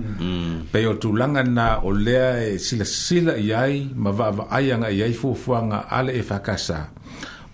[0.73, 5.85] pei o tulaga na o lea e silasila i ai ma vaava'aiaga i ai fuafuaga
[5.91, 6.79] a e le e fakasā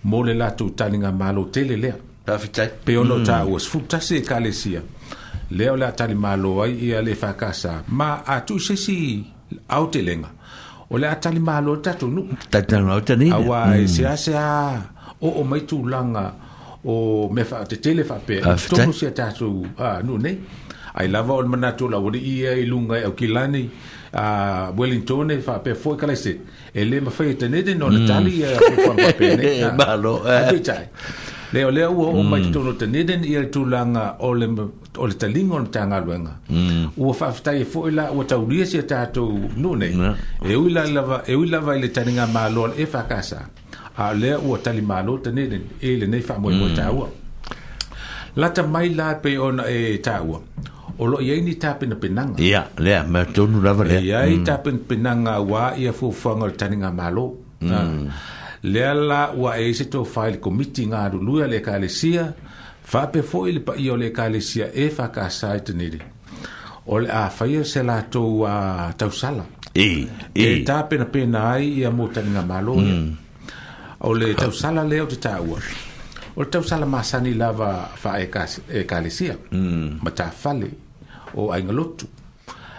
[0.03, 1.97] mo le latou taliga malo tele lea
[2.31, 3.25] fafitai pe ona mm.
[3.29, 4.81] taʻua sefulutasi e kalesia
[5.55, 8.95] lea o le a talimālo ai ia le fakasā ma atuʻisesi
[9.77, 10.29] autelega
[10.91, 14.47] o le a talimālo e tatou nuu e seaseā
[15.27, 16.23] oo mai tulaga
[16.85, 16.95] o
[17.35, 18.41] mea faatetele faapea
[18.75, 19.53] tonu sia tatou
[20.05, 20.35] nuu nei
[21.01, 23.67] ai lava o le manatu lauali'i ai luga e aukila nei
[24.13, 24.25] a
[24.77, 26.31] Wellington e fa pe foi kala se
[26.75, 28.07] ele ma fai e tenede non mm.
[28.07, 28.51] tali e
[28.85, 30.59] fa pe ne malo e
[31.53, 32.51] Leo leo ua o mai mm.
[32.53, 34.47] tu no te niden i tu langa o le
[35.21, 36.31] talingo na tanga luenga.
[36.49, 36.87] Mm.
[36.97, 39.87] Ua whaftai e fwoi la ua taulia si a tātou nune.
[40.45, 43.39] E ui lava e i le taringa mālo e whakasa.
[43.97, 46.75] A leo ua tali mālo te niden i e le nei whamoe mo mm.
[46.79, 47.07] tāua.
[48.35, 50.39] Lata mai la pe ona e tāua.
[50.99, 52.39] O lo iei ni tāpina penanga.
[52.39, 53.99] Ia, lea, mea tonu lava lea.
[53.99, 57.31] Iei tāpina penanga wā ia fufuanga le taringa mālo.
[57.61, 57.81] Ia.
[58.63, 61.07] lea la ua e se tofā i le komiti a
[61.47, 62.33] le ekalesia
[62.83, 65.99] faape foʻi le paia o le ekalesia e fakasā i tenili
[66.85, 71.89] o le a faia se latou uh, a tausala e e, e tapenapena ai ia
[71.91, 73.15] mo taniga maloia mm.
[74.01, 75.57] o le tausala lea o te taua
[76.35, 79.99] o le tausala masani lava faaekalesia e mm.
[80.03, 80.69] ma tafale
[81.33, 82.05] o aigalotu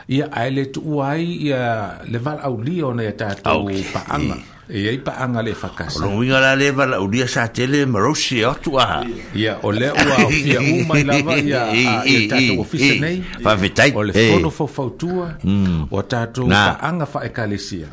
[0.08, 4.51] ia ae le tuua ai ia le valaaulia ona ia tatou ah, paaga e.
[4.68, 5.98] E ai pa anga le fakasa.
[6.06, 9.02] Ono winga la le wala u dia sa tele marosi o e tua.
[9.34, 11.62] Ia o le ua o fia umai lava ia
[11.98, 13.18] a tato ofise nei.
[13.42, 13.90] Pa vitai.
[13.94, 15.28] O le fono fau fau tua.
[15.42, 15.86] Mm.
[15.90, 17.88] O tato pa anga fa ekalesia.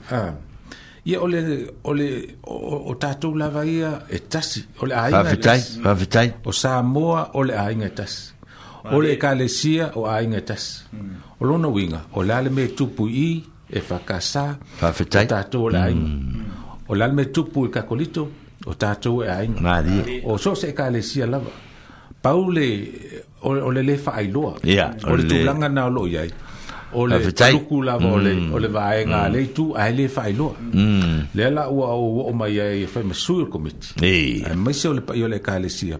[1.10, 1.40] Ia o le
[1.84, 2.08] o le
[2.46, 4.62] o tato lava ia e tasi.
[4.86, 5.82] O le ainga e tasi.
[5.82, 6.28] Pa vitai.
[6.46, 8.22] O sa moa o le ainga e tasi.
[8.94, 10.86] O le ekalesia o ainga e tasi.
[11.42, 12.02] O lona winga.
[12.14, 13.42] O le ale me tupu i
[13.74, 14.46] e fakasa.
[14.80, 15.26] Pa vitai.
[15.26, 16.10] O tato o le ainga.
[16.14, 16.58] Mm.
[16.90, 18.28] o le me tupu i kakolito
[18.66, 19.84] o tatou e aiga
[20.26, 21.52] o so se e lava
[22.22, 22.68] pau le
[23.44, 24.54] o le lē faailoa
[25.12, 26.30] o le tulaga na o loo ai
[26.94, 28.08] o le taluku lava
[28.56, 29.30] o le vaega mm.
[29.30, 30.54] a le ae lē faailoa
[31.34, 33.94] lea la ua o oo mai ai e faimasui o le komiti
[34.50, 36.00] ae maise o le paia o le ekalesia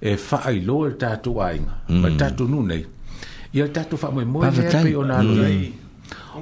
[0.00, 2.04] e faailoa i le tatou aiga ma mm.
[2.06, 2.86] le tatou nu nei
[3.52, 5.72] ia le tatou faamoemoe lea pei ona aloi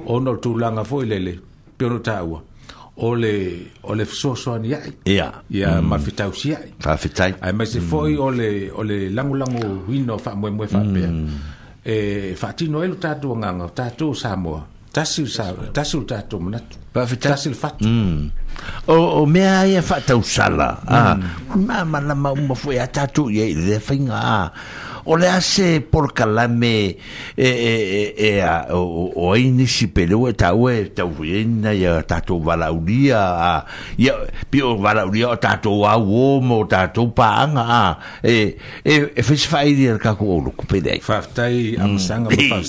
[0.05, 0.41] ona o le mm.
[0.41, 1.39] tulaga foi lele
[1.77, 2.41] pe ona taua
[2.97, 5.87] o le o le soasoani ai ia ia mm.
[5.87, 7.71] mafitausi ai faafetai ae mai mm.
[7.71, 11.39] se foʻi o le o le lagolago huina o faamoemoe faapea mm.
[11.85, 14.35] e faatino ai lo tatou agaga o tatou sa
[14.91, 15.23] tasi
[15.73, 17.85] tasi o tatou manatu faafetasi le fatu
[18.87, 21.15] o o mea ia faatausala ah.
[21.15, 21.19] a
[21.55, 24.51] ma malama uma foʻi a tatou iai le faiga a ah
[25.05, 26.97] o le ase por kalame
[27.35, 27.49] e e
[28.17, 33.21] e, e a o o ini pelo e tau e tau ina ia tatou valauria
[33.39, 33.65] a
[33.97, 34.13] ia
[34.49, 37.81] pio valaulia o tatou au mo tatou paanga a
[38.23, 41.81] e e e fesi faailia le kako ou loko pele ai faafetai mm.
[41.81, 42.61] agasaga ma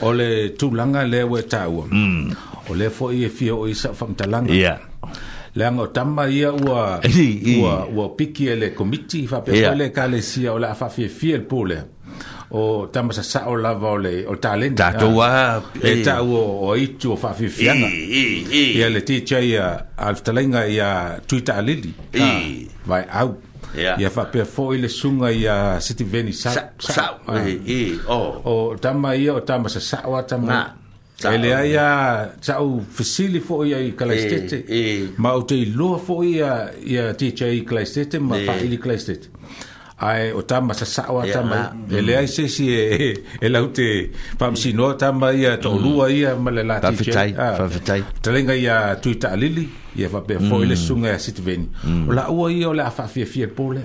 [0.06, 2.26] o le tulaga lea ua e tāua mm.
[2.70, 4.89] o le foʻi e fia o i saʻafamatalaga
[5.54, 10.58] leaga o tama ia ua ua ua piki e le komiti faapeakoa le ekalesia o
[10.58, 11.58] le a faafiafia le pō
[12.54, 16.34] o tama sa sao lava o le o talent tatou ah, a e tau
[16.70, 22.46] o itu o faafiafiaga ia le teacher ia altalaiga ia tuitaalili ah,
[22.86, 23.34] vaeau
[23.76, 27.46] ia faapea foʻi le suga ia sa sao ah.
[28.08, 28.30] oh.
[28.46, 30.79] o tama ia o tama sa a tama
[31.20, 31.86] Ta ele ai a
[32.40, 34.64] tau fasili fo ia i Kalaistete.
[34.66, 35.08] E, e.
[35.20, 38.46] Ma o te iloa fo ia i a teacher i Kalaistete, ma e.
[38.48, 39.28] fa'ili Kalaistete.
[40.00, 41.76] Ai, o tama sa sao a tama.
[41.92, 43.88] ele ai se si e, e, e lau te
[44.38, 45.82] pamsino a tama a tau mm.
[45.84, 47.12] lua ia ma le la teacher.
[47.12, 48.00] Fafitai, fafitai.
[48.00, 48.16] Ah.
[48.24, 49.66] Talenga i a tuita alili,
[50.00, 50.82] i a fapea fo ile mm.
[50.86, 51.68] sunga i e a Sitveni.
[51.84, 52.08] Mm.
[52.08, 53.84] O la ua ia o fia pole.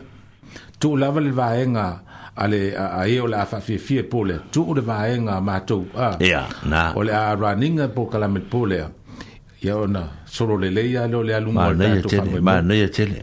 [0.79, 1.87] Tu lava le vaenga...
[1.99, 2.13] Mm.
[2.37, 6.45] ale a e o le a fafie po le tu le ma tu a ya
[6.65, 8.77] na o le a running po kala me pole
[9.61, 12.83] ya ona solo le leia le o le alu mo le tu fa ma nei
[12.83, 13.17] e tele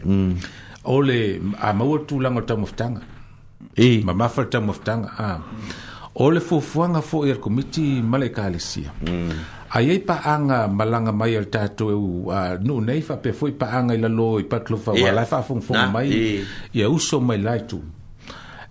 [0.85, 1.55] o le mm.
[1.61, 3.01] a maua tulaga o taumafatanga
[3.77, 5.37] e ma ma fa ta taumafatanga a
[6.15, 9.99] o le fo fuanga fo le komiti male ma le ekalesia mm.
[10.07, 12.31] pa anga malanga mai e a le tatou eu
[12.65, 13.51] nuu nei anga foʻi
[14.17, 16.09] lo i pa lalo wala fa e faafogfoga mai
[16.73, 17.79] ia uso mai laitu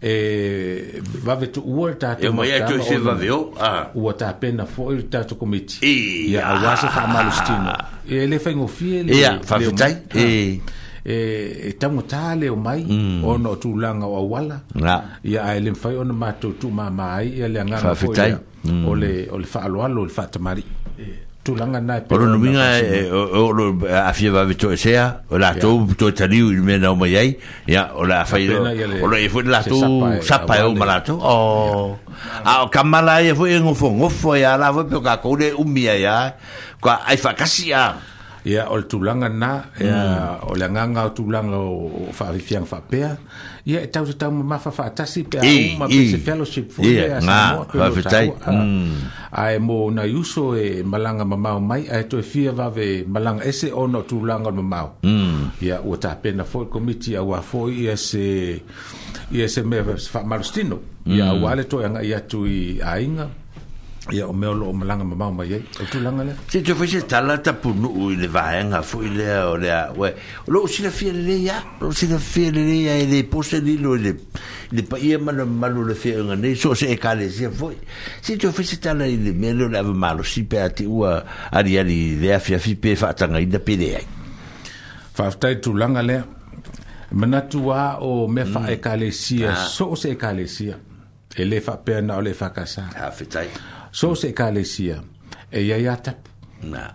[0.03, 3.39] e vave tu ua tātou e ia toi se vave o
[4.03, 5.79] ua tāpena fo i tātou komiti
[6.33, 8.01] ia a wase whamalustino ah.
[8.05, 10.19] e eh, le whaingofie le ia whawhitai ah.
[10.19, 10.59] eh,
[11.05, 13.23] e e tangotā leo mai mm.
[13.25, 14.59] ona o tulaga o auala
[15.23, 18.33] ia ae le mafai ona matou tuumāmā ai ia le agaga foi
[18.65, 18.87] mm.
[18.89, 22.65] o le faaloalo o le faatamarii tulaga na eh, eh, o lo nuiga
[23.11, 27.29] o lo afia vavetoe sea o latou toe taliu i me nao mai ai
[27.67, 28.47] ia o le afai
[29.03, 31.99] o lo e foi latou sapa e uma latou e o oh.
[32.47, 35.35] a o kamala e e ia foi e gofogofo ia la foi pe o kakou
[35.35, 36.33] le umi ai a
[36.79, 37.99] kua ai faakasi a
[38.45, 40.51] ia o le tulaga na ia mm.
[40.51, 43.11] o le agaga o tulaga o faafifiaga faapea
[43.65, 49.03] ia e tau tatau mamafa faatasi pe auma pe se fellowship foia mm.
[49.31, 54.03] ae mo na iuso e malaga mamao mai ae toe fia vave malaga ese ona
[54.03, 55.63] o tulaga o le mamao mm.
[55.63, 58.59] ia ua tapena foi komiti auā foi ia se
[59.33, 63.31] ia se mea faamalositino ia auā le toe agaʻi atu i aiga
[64.11, 67.39] ia o mea loo malaga mamao mai ai au tulaga lea se tofai se tala
[67.39, 70.09] tapunuu i le vaega foʻi lea o lea ue
[70.49, 74.11] o loo silafia lelei a loo silafia lelei a e lē pose lilo i le
[74.11, 77.77] i le paia malumalu le feʻoega nei so se ekalesia foʻi
[78.23, 81.23] se tofai se tala i le mea leo le avamalosi pe a te ua
[81.53, 84.03] aliali le afiafi pe faatagaina peleai
[85.15, 86.25] faafetai tulaga lea
[87.15, 89.57] manatu a o mea faaekalesia mm.
[89.57, 89.69] ah.
[89.69, 90.75] so o se ekalesia
[91.37, 93.47] e lē faapea e na o le fakasa afetai
[93.93, 95.03] so se kalesia
[95.53, 96.25] e ia ia tap
[96.65, 96.89] na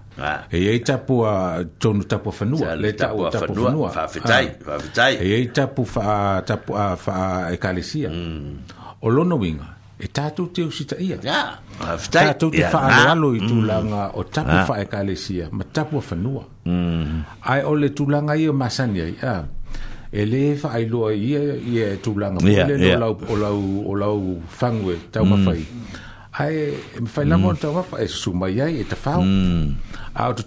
[0.52, 5.16] e ia tapu a tonu tapu fanua le tapu tapu fanua fa fitai fa fitai
[5.22, 8.58] e ia tapu fa tapu a fa e kalesia mm.
[9.06, 9.68] o lono winga
[10.00, 11.58] e tatu te usita ia ya
[12.02, 13.48] fitai tatu te fa alalo i mm.
[13.48, 17.22] tulanga o tapu fa e kalesia ma tapu fanua mm.
[17.46, 19.44] ai ole tulanga ia masani ai a
[20.12, 22.48] e le fa ai lo ia ia e tulanga o
[22.78, 26.06] le lau o lau o lau fangue tau mafai mm.
[26.40, 26.78] ae mm.
[26.98, 27.46] e mafailaga mm.
[27.46, 29.24] ona tauafa e susumai ai e tafao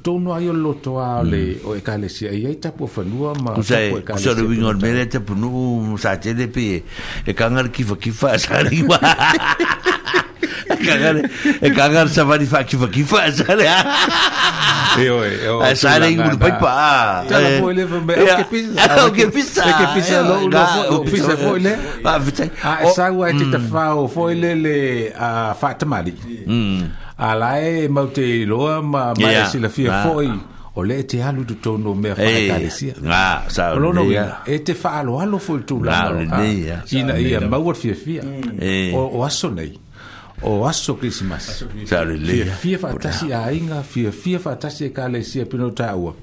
[0.02, 1.30] to o no ai o loto a o mm.
[1.30, 6.16] le o ekalesia ai ai tapu fanua ma kusaluiga o le mea le tapunuu sa
[6.16, 6.82] tele pe
[7.26, 8.98] e kaga le kifakifa a saliga
[10.81, 11.31] cagare
[11.61, 13.66] e cagare sa vari facci fa chi fa sale
[14.98, 19.62] io io a sale in un poi pa te la vuole che pizza che pizza
[19.62, 20.48] che pizza lo
[20.90, 24.55] lo pizza foile va vite a sangue e te fa o ah, ah, oh, foile
[24.55, 30.01] le a fatmali ala e mau te loa ma mai ah.
[30.02, 34.40] foi o le te alu tu tono me fa galesia nga sa o no ia
[34.44, 36.11] e te fa alu foi tu la
[36.89, 38.23] ina ia mau fia fia
[38.94, 39.74] o o aso nei
[40.42, 46.14] oasokilisimas taaleleafiafaatasi aiga fiafia faatasi e kalesia pino taua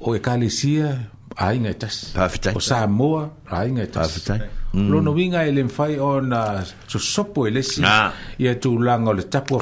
[0.00, 0.98] o e kalesia
[1.36, 2.06] aiga e tasi
[2.54, 4.32] o samoa aiga e tasi
[4.74, 7.82] lona uiga e le mafai ona sosopo e lesi
[8.38, 9.60] ia tulaga o le tapua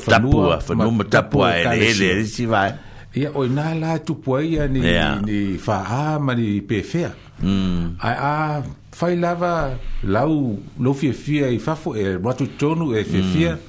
[0.61, 2.73] fanuama tapua eleele si va
[3.15, 7.11] ia o na la tu ai ia ni, fa a ma ni pe pefea
[7.43, 7.97] mm.
[7.99, 8.63] ai a
[8.93, 13.69] fai lava lau lo lau fiafia i fafo e watu tonu e fiafia mm.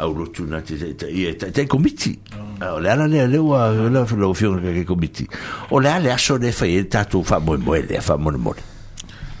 [0.00, 2.18] au rotu na eh, te te te te komiti
[2.60, 5.26] eh, o le ala le le wa la lo fion ke komiti
[5.70, 8.16] o le ala aso le fai e ta tu fa mo mo e le fa
[8.16, 8.54] mo mo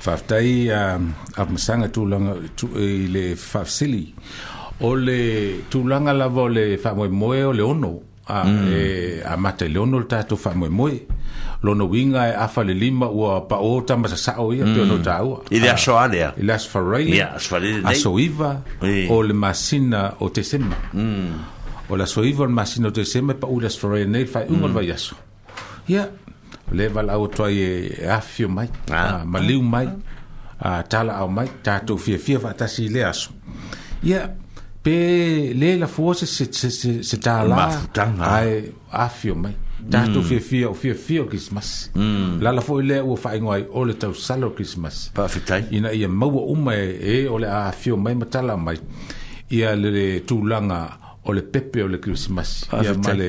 [0.04, 4.12] fa tai a um, a msanga tu langa e tu le fa sili
[4.80, 8.68] o le tu langa la vole fa mo mo o le ono a mm.
[8.68, 10.96] e a mata le ono ta to fa moy moy
[11.62, 14.66] lo no winga e afa le lima o pa o ta masa sa o ia
[14.68, 14.74] mm.
[14.76, 17.80] to no ta o i le aso ale i le aso farai ia aso farai
[17.80, 18.50] le aso iva
[19.08, 21.88] o le masina o te sema mm.
[21.88, 24.04] o le aso iva o le masina o te sema pa o le aso farai
[24.04, 24.92] nei fa ungol vai mm.
[24.94, 25.14] aso
[25.88, 26.04] ia
[26.76, 29.24] le val au toi e, e afio mai ah.
[29.24, 29.88] ma liu mai
[30.60, 33.30] a tala au mai ta to fie fie fa ta si le aso
[34.04, 34.28] ia yeah.
[34.82, 37.68] pe le la fua se se se se tala
[38.34, 39.54] ai afio mai
[39.90, 40.28] tatou mm.
[40.30, 42.40] fiafia o fiafia o krismas mm.
[42.42, 46.42] la la foʻi lea ua faaigoai o le tausala o krismas faafetai ina ia maua
[46.54, 46.84] uma e
[47.14, 48.78] e o le a afio mai matala mai
[49.56, 50.80] ia le tulaga
[51.26, 52.50] o le pepe o le krismas
[52.84, 53.28] ia ma le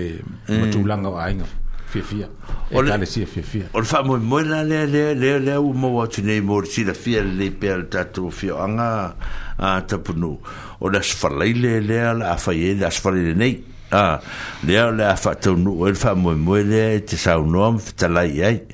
[0.62, 1.14] matulaga mm.
[1.14, 1.48] o aiga
[1.92, 2.30] fiafia
[2.70, 5.56] e tale si e fiafia o le fa mo mo la le le le le
[5.58, 9.16] u mo wa tu nei mo si la fia le pe al tatu fio anga
[9.58, 10.38] a tapunu
[10.80, 14.22] o le sfalai le e, le al a fa ye le sfalai le nei a
[14.62, 17.18] le e le a fa tu nu o le fa mo mo le e te
[17.18, 18.68] sa un nom fta la ye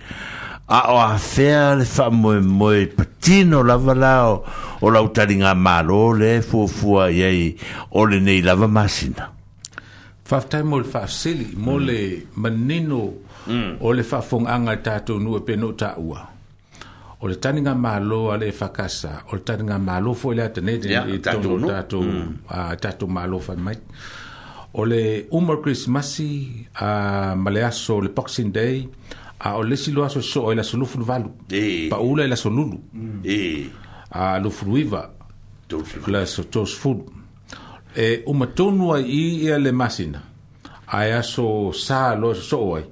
[0.67, 6.11] a o a fea le fa mo mo patino la vala o la utaringa malo
[6.13, 7.55] le fu fu a ye
[7.95, 9.31] o le nei la va masina
[10.25, 12.23] faafetai mo le faasili mo le mm.
[12.41, 13.13] manino
[13.47, 13.77] mm.
[13.81, 16.21] o le faafogaaga i tatou nuu e peno taua
[17.21, 23.07] o le taniga mālo a le fakasa o le taniga mālo foi le a taneetatou
[23.15, 23.77] mālo faimai
[24.73, 26.29] o le umar krismasi
[26.81, 26.85] a
[27.35, 28.89] ma le aso le boxing day
[29.45, 31.29] a o lesi lo aso soo i lasolufuluvalu
[31.61, 31.89] e.
[31.89, 32.77] paula i lasolulu
[33.23, 33.41] e.
[34.09, 35.09] a lufuluiva
[36.07, 37.11] lasotosfulu
[37.95, 40.19] e uma tonu ai i ia le masina
[40.91, 42.83] ai aso sa lo so ai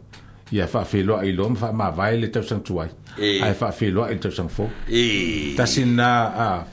[0.56, 2.90] ia fa fe ai lo fa ma vai le tau sang tuai
[3.20, 4.50] ai fa fe lo ai tau sang
[4.90, 5.66] e ta
[5.98, 6.64] a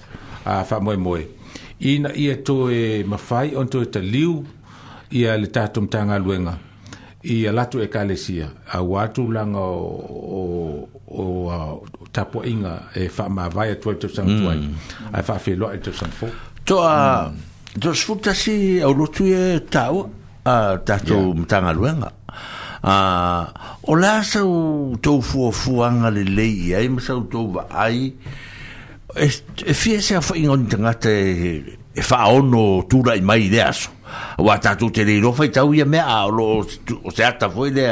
[0.46, 1.20] a fa moe moe
[1.80, 4.32] ina ia to e mafai fai onto te liu
[5.18, 6.54] ia le tatum tanga luenga
[7.22, 13.44] ia latu e kalesia a watu langa o o o tapo inga e fa ma
[13.48, 14.58] vai tau sang tuai
[15.14, 15.40] ai fa mm.
[15.44, 16.12] fe ai tau sang
[16.66, 17.49] to a mm.
[17.76, 17.94] dos
[18.34, 20.10] si au lutu e tau
[20.44, 22.12] a tatou mtanga luenga
[22.82, 23.46] a
[23.82, 28.14] o la fu fu anga le lei ai ma sau tau vaai
[29.16, 31.14] e fia se a tanga te
[31.94, 33.90] e whaono tūra i mai de aso
[34.38, 36.62] wa tatu te le lo fai tau me a lo
[37.04, 37.86] o se ata foi le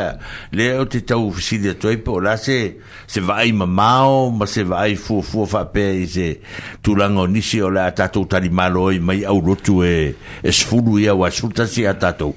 [0.52, 4.62] le o te tau si de toi po la se se vai mao ma se
[4.62, 6.40] vai fu fu fa pe se
[6.82, 10.98] tu lango nisi o la ta tali malo i mai au rotu e e sfulu
[10.98, 12.34] ia wa sulta si a tatu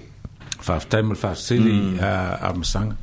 [0.60, 1.98] fa time fa sili mm.
[2.00, 2.14] a
[2.50, 2.96] amsanga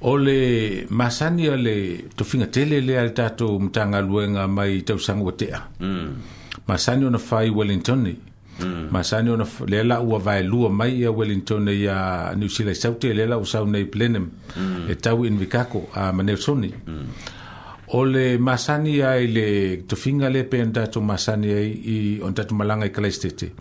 [0.00, 5.60] o le masani o le tofiga tele lea le tatou matagaluega mai tausaga ua tea
[5.80, 6.08] mm.
[6.66, 8.25] masani ona fai wellingtoni
[8.60, 8.88] Mm.
[8.88, 12.48] ma sa ni ona le la u vai lu mai ya wellington ne ya new
[12.48, 14.88] zealand sa te le la u sa ne plenem mm.
[14.88, 17.06] e tau in vikako a uh, manelsoni mm.
[17.88, 22.32] o le masani ai le to finga le pe nda to masani ai i on
[22.32, 23.52] tatu malanga i klestete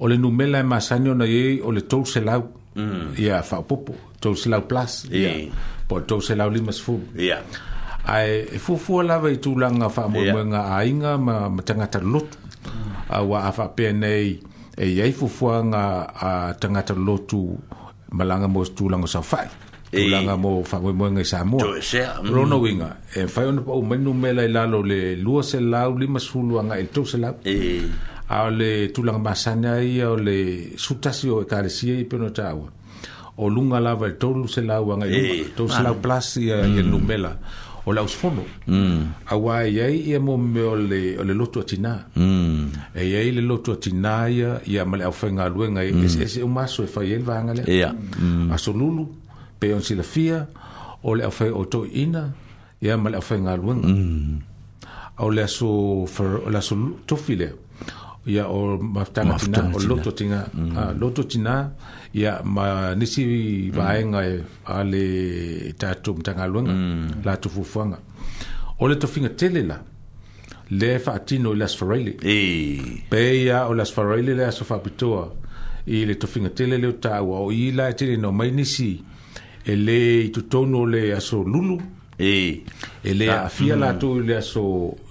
[0.00, 2.44] o le numela e masani ona ye o le tou se lau
[2.76, 3.16] mm.
[3.16, 5.32] ya fa popo tou se lau plus yeah.
[5.40, 5.48] ya
[5.88, 7.40] po tou se lau limas fu yeah.
[8.04, 10.36] ai fu e fu la vai tu langa fa mo yeah.
[10.36, 12.45] mo nga ainga ma matanga talut mm.
[13.08, 14.40] aua ah, faapea nei
[14.76, 17.54] e iai fuafuaga a eh, ah, tagata lolotu
[18.12, 19.46] malaga mo tulago saufai
[19.92, 20.02] eh.
[20.02, 21.76] tulaga mo faamoemoega i samoa
[22.24, 26.82] lona uiga e fai ona paumaini numela i lalo le lua selau lima sulu agaʻi
[26.82, 26.82] e eh.
[26.82, 27.34] le tou selau
[28.28, 30.36] ao le tulaga masane ai o le
[30.78, 32.66] sutasi o ekalesia i pena taua
[33.36, 36.02] o luga lava i le tolu selau agaʻi e luga tou selau ah.
[36.02, 37.64] plus ia ia numela mm.
[37.65, 39.02] E o le ausofono mm.
[39.30, 39.76] auā mm.
[39.76, 41.92] e ai ia momea o le, lotu atinā
[42.94, 46.04] e iai le lotu atinā ia ia ma le aufaigaluega mm.
[46.04, 47.92] ese ese o maso e fai ai le vaga lea yeah.
[48.18, 48.50] mm.
[48.52, 49.06] asolulu
[49.58, 50.46] pe on silafia
[51.02, 52.22] o le aufai o toʻiina
[52.82, 54.40] ia ma le aufaigaluega mm.
[55.16, 55.70] ao le aso
[56.02, 56.76] o le aso
[57.06, 57.52] tofi lea
[58.26, 60.72] ia o mafutaga tinā o le lotu atinā mm.
[60.76, 61.70] uh, lotu atinā
[62.16, 63.24] ia ma nisi
[63.70, 64.38] vaega mm.
[64.38, 64.44] e
[64.76, 65.04] ale
[65.80, 67.22] tatou matagaluega mm.
[67.24, 67.98] la tufuafuaga
[68.80, 69.76] o le tofiga tele la
[70.78, 72.12] le faatino i le asfaraili
[73.10, 75.24] pe ia o le asfaraili le aso faapitoa
[75.86, 78.88] i le tofiga tele leo taua o i la e tele no mai nisi
[79.70, 81.76] e lē i totonu o le aso lulu
[82.18, 82.32] e
[83.04, 83.80] e a'afia afia mm.
[83.80, 84.62] latou i le aso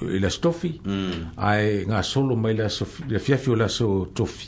[0.01, 0.71] i le aso tofi
[1.37, 3.87] ae gasolo mai le aso le afiafi o le aso
[4.17, 4.47] tofi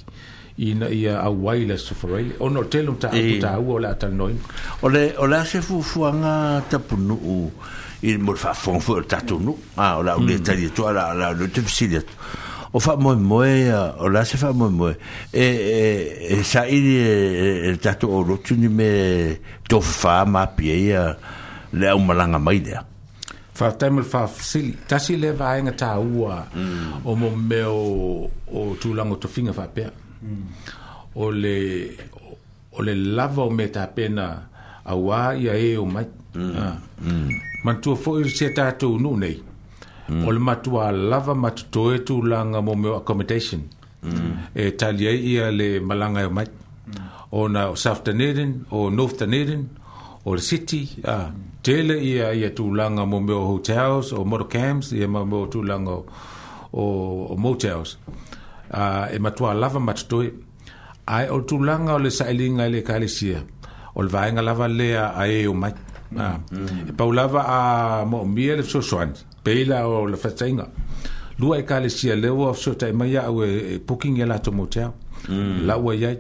[0.57, 3.39] ina ia a waila sufarei o no telum ta e.
[3.39, 4.39] ta u ola ta noin
[4.81, 7.51] ole ole se fu fu nga ta punu u
[8.01, 11.13] i mo fa fon fo ta tu nu a ola u ta di to ala
[11.13, 12.01] la le te fisile
[12.73, 14.97] o fa mo mo e ola se fa mo mo e
[15.31, 19.37] e, e sa i e, e, ta tu o rotu ni me
[19.69, 21.03] to fa ma pie ia
[21.77, 22.81] le au malanga mai dea.
[23.57, 27.05] Fa temel fa fsili, tasi le vaenga ta ua mm.
[27.05, 27.77] o mo meo
[28.57, 29.89] o tulango to finga fa pia
[31.25, 31.55] ole
[32.77, 34.25] ole lava o meta pena
[34.91, 36.51] a wa ia e o mai mm.
[36.63, 36.75] ah.
[37.01, 37.41] mm.
[37.63, 39.37] man foi se ta tu nu nei
[40.13, 40.23] mm.
[40.27, 43.61] ole matua lava mat to e tu langa mo me accommodation
[44.09, 44.33] mm.
[44.61, 47.35] e talia ia le malanga e o mai mm.
[47.37, 49.63] o na south tanedin o north tanedin
[50.27, 51.27] o le city a ah.
[51.65, 55.95] tele ia ia tu langa mo me hotels o motor camps ia mo tu langa
[56.81, 56.85] o,
[57.31, 57.91] o motels
[58.71, 60.31] uh, e matua lava matutoe
[61.07, 63.41] ae o tulaga o le saʻiliga i e le ekalesia
[63.95, 66.19] o le vaega lava lea ae o mai mm.
[66.19, 66.89] uh, mm.
[66.89, 69.13] e pau lava a moomia le fesoasoani
[69.43, 70.67] peila o le fataiga
[71.39, 73.45] lua ekalesia le ua fesoataʻimai aʻu
[73.75, 74.93] e pukigi e, e, e latou moteao
[75.29, 75.65] mm.
[75.65, 76.17] lau ai ai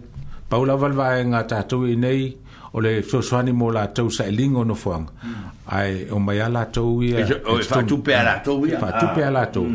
[0.49, 2.35] pau lava le vaega tatou i nei
[2.73, 5.43] o le fesoasoani mo latou saʻiliga o nofoaga mm.
[5.67, 7.27] ae o mai a latou ia
[7.65, 8.15] faatupe
[9.25, 9.67] a latou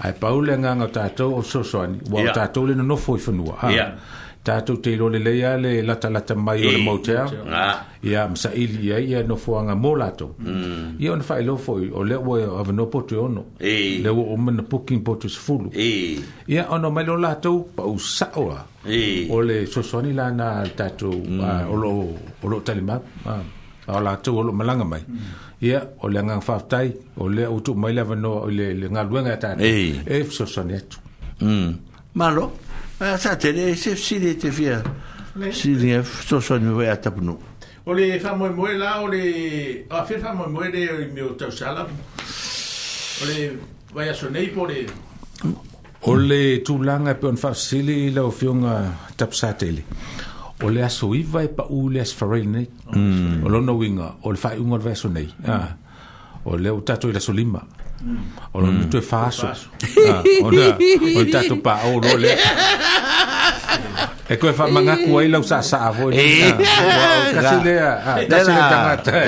[0.00, 2.32] ai paule nga nga tato o sosoani wa yeah.
[2.34, 3.70] tato le no foi fenua ah.
[3.72, 3.92] yeah.
[4.42, 8.28] tato te lo le le ya le lata lata mai o le motel ya yeah.
[8.30, 10.96] msa ili ya ya no fo nga mo lato mm.
[10.98, 14.00] ia on fai e lo foi o le wo of no poto ono e.
[14.02, 16.18] le wo o men poking poto se fulu e.
[16.48, 18.32] ya ono mai lo lato pa o sa
[18.88, 19.28] e.
[19.30, 21.40] o le sosoani la na tato mm.
[21.40, 21.90] uh, ah, o lo
[22.42, 22.96] o lo talima
[23.28, 27.28] ah, uh, o lato o lo malanga mai mm ia o le agaga faafetai o
[27.28, 30.98] lea ou tuu mai le avanoa o le le galuega ata e fesoasoani atu
[31.40, 31.72] mm.
[32.14, 32.52] malo
[33.18, 34.80] sa tele se sili te fia
[35.52, 37.36] sili e fesoasoani vai a tapunuu
[37.86, 39.24] o le faamoemoe la o le
[39.90, 43.50] afe faamoemoe le me o tausala o le
[43.94, 44.86] vai aso nei po le
[46.08, 48.82] o le tulaga e pe ona faafesili laofioga
[49.16, 49.84] tapusa tele
[50.62, 51.68] o le aso iva e pa'u mm.
[51.70, 51.86] mm.
[51.86, 51.90] ah.
[51.94, 52.68] le aso farai nei
[53.44, 55.28] o lona uiga o le fa'aiʻuga o le vaeaso nei
[56.44, 57.62] o le ou tatou i laso lima
[58.52, 59.02] o lona mutu mm.
[59.02, 59.48] e fa aso
[60.44, 62.36] ona o le tatou pa'ao loo lea
[64.30, 67.34] E koe wha manga kua ilau sa sa avo e ah.
[67.34, 69.24] Kasi lea ah, Kasi lea tangata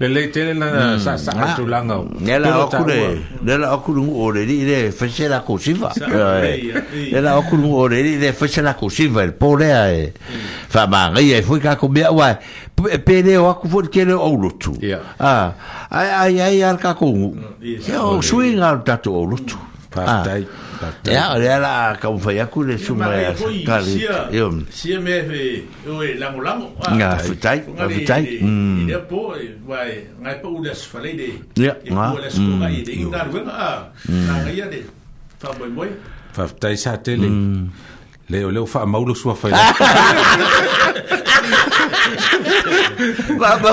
[0.00, 0.98] Le lei tele na mm.
[1.00, 1.56] sa sa ah.
[1.56, 7.58] atu langau Nela okure Nela okure ngu ore ni Ile fese la kusiva Nela okure
[7.62, 10.12] ngu ore ni Ile fese la kusiva Ile po lea e
[10.74, 12.36] Wha manga ia Fui kako mea wa
[13.04, 14.76] Pe leo aku fote kere au lutu
[15.88, 17.28] Ai ai ai ar kako ngu
[18.22, 19.56] Swing al tatu au lutu
[19.94, 20.42] Partai.
[20.44, 20.48] Ah.
[21.06, 23.30] Ya, ole ala ka un faya ku le suma ya.
[23.38, 24.04] Kali.
[24.34, 24.50] Yo.
[24.74, 26.74] Si me fe, yo e la molamo.
[26.98, 28.40] Ya, futai, futai.
[28.42, 28.88] Mm.
[28.90, 29.32] Ya po,
[29.70, 31.38] vai, ngai po ulas falede.
[31.54, 32.10] Ya, ngai.
[32.18, 33.46] Ulas ku ngai de ingar wen.
[33.46, 33.86] Ah,
[34.42, 34.82] ngai ya de.
[35.38, 35.88] Fa boy boy.
[36.34, 37.30] Fa futai sa tele.
[37.30, 37.70] Mm.
[38.28, 39.54] Leo, leo fa maulo sua faya.
[42.04, 43.70] Va va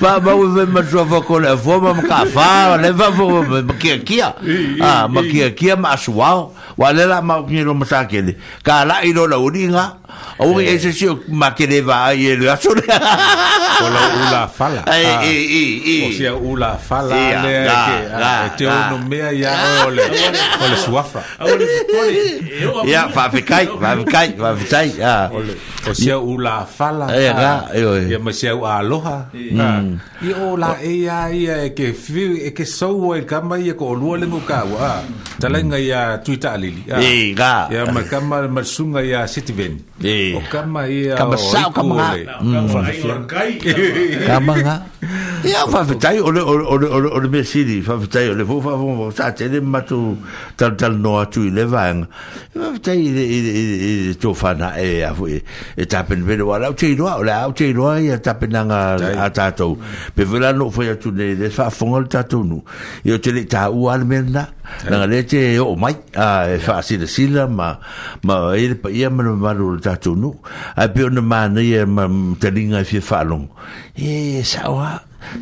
[0.00, 0.32] va va
[0.74, 4.20] ma jo va ko la va ma ka fa le va va ma ki ki
[4.22, 8.20] a ma ki ki ma swa wa le la ma ki ro ma sa ke
[8.22, 9.84] le ka la i ro la u dinga
[10.38, 14.00] o ri ese si ma ke le va i le a so le ko la
[14.08, 18.60] u la fa la e e e o sia u la fa la le ke
[18.60, 19.54] te o no me ya
[19.86, 23.96] o le o le swa fa o le po le ya va fe kai va
[23.98, 27.08] fe kai va fe kai a o sia u la fa la
[28.10, 29.98] ia mai se au aloha mm.
[30.22, 33.74] i o la e ia ia e ke fiu e ke sou e kama ia
[33.78, 34.74] ko olua le muka au
[35.40, 40.86] talenga ia tuita alili e ga ia mai kama marsunga ia sitiveni e o kama
[40.88, 42.24] ia kama sao kama ha e.
[42.26, 43.22] mm.
[44.26, 44.76] kama ha
[45.48, 49.30] ia o fafetai o le o le mea siri fafetai o le fufa fufa sa
[49.32, 50.16] tere matu
[50.56, 52.06] tal tal noa tui le vanga
[52.54, 55.40] fafetai i le tofana e a fui e,
[55.76, 58.78] e tapen vene wala o te iroa o le a au te roa ia tapenanga
[59.24, 59.76] a tatou
[60.14, 62.62] pe vela no foi atu de de fa fonga le tatou nu
[63.04, 64.46] io te le ta u almena
[64.90, 65.24] na le
[65.60, 67.78] o mai a e fa si de sila ma
[68.24, 70.32] ma il e pa ia me va ru le tatou nu
[70.76, 72.08] a pe no e ma ne ma
[72.40, 73.24] te linga fi fa
[73.94, 74.62] e sa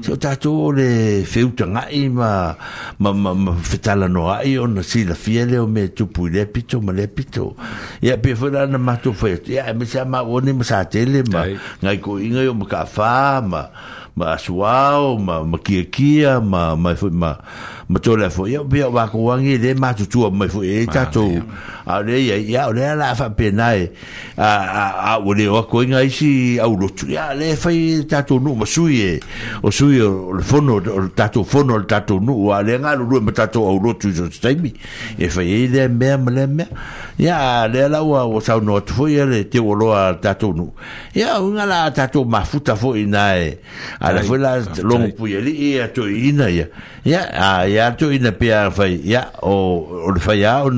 [0.02, 2.54] se o tatou o le feutagaʻi ma
[2.98, 7.56] ma ma fetalanoaʻi ona silafia le o mea tupu i le pito ma le pito
[8.02, 10.64] ia pea foi la na matou fai atu ia e ma se a maʻuani ma
[10.64, 11.46] sa tele ma
[11.82, 13.62] gaikoʻiga i o ma kaafā ma
[14.14, 17.81] ma asuao ma ma kiakia ma ma foi ma, kia kia, ma, ma, e ma
[17.93, 20.62] ma to la fo yo bia wa ko wangi de ma tu tu ma fo
[20.64, 21.27] e ta to
[21.85, 23.90] a le ya ya le la fa penai
[24.36, 24.48] a
[24.81, 27.69] a a wo le o ko ngai si a lo tu ya le fa
[28.09, 29.20] ta to nu ma sui e
[29.60, 32.78] o sui o le fono o ta to fono o ta to nu a le
[32.81, 34.73] nga lu ma ta to o lo tu jo stai mi
[35.20, 36.64] e fa ye de me ma le me
[37.20, 40.14] ya le la wa o sa no tu fo ye le te o lo a
[40.16, 40.73] ta to nu
[41.12, 43.59] ya nga la ta to ma fu ta fo inai e,
[44.01, 46.70] a la fo la long pu ye li e to e, ina ya e.
[47.12, 49.54] ya a ya atu ina pia fai ya o
[50.06, 50.70] o le fai o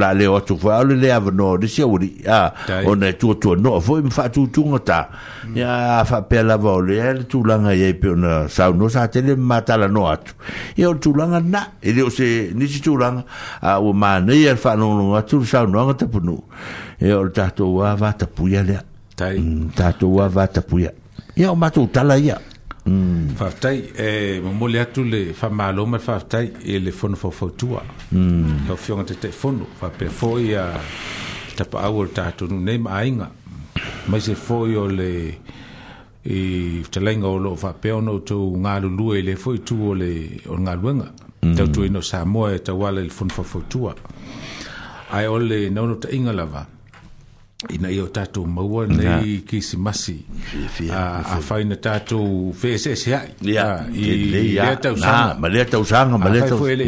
[0.00, 2.52] la le o tu fa le le avno de si uri a
[2.86, 5.08] o ne tu tu no fo im fa tu tu ngata
[5.54, 9.20] ya fa pia la vole el tu la ngai pe na sa no sa te
[9.20, 10.32] le mata la no atu
[10.76, 13.14] e o tu la na e le se ni si tu la
[13.62, 16.42] a o ma ne e fa no no atu sa no ngata pu no
[16.98, 18.78] e o ta tu wa va ta pu ya le
[19.14, 20.90] ta tu wa va ta pu ya
[21.38, 22.36] ya o ma tu ta la ya
[22.88, 23.34] Mm.
[23.36, 27.30] Faftai e eh, mo mo atu le fa malo ma faftai e le fono fo
[27.30, 27.82] fo tua.
[28.14, 28.66] Mm.
[28.66, 30.64] Lo fiona te te fono fa pe fo ia
[31.56, 33.28] ta pa au ta tu nu nei mai nga.
[34.08, 35.12] Ma se fo io le
[36.22, 39.50] e te lenga o lo fa pe ono tu nga lu lu e le fo
[39.66, 40.12] tu o le
[40.46, 41.08] o nga lu nga.
[41.44, 41.54] Mm.
[41.56, 43.92] Te tu ino sa mo e ta wala le fono fo fo tua.
[45.10, 46.62] Ai ole no no te inga lava.
[46.70, 46.76] Mm.
[47.74, 50.14] ina ia o tatou maua nei kisimasi
[51.34, 56.10] afaina tatou fesese ai lea tausaga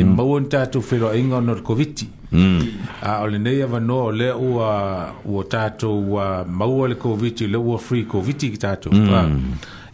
[0.04, 2.66] maua ni tatou feloaiga ona le koviti a o mm.
[3.02, 8.50] ah, lenei avanoa o lea ua ua tatou maua le koviti le ua free koviti
[8.50, 9.14] ki tatou mm.
[9.14, 9.28] ah.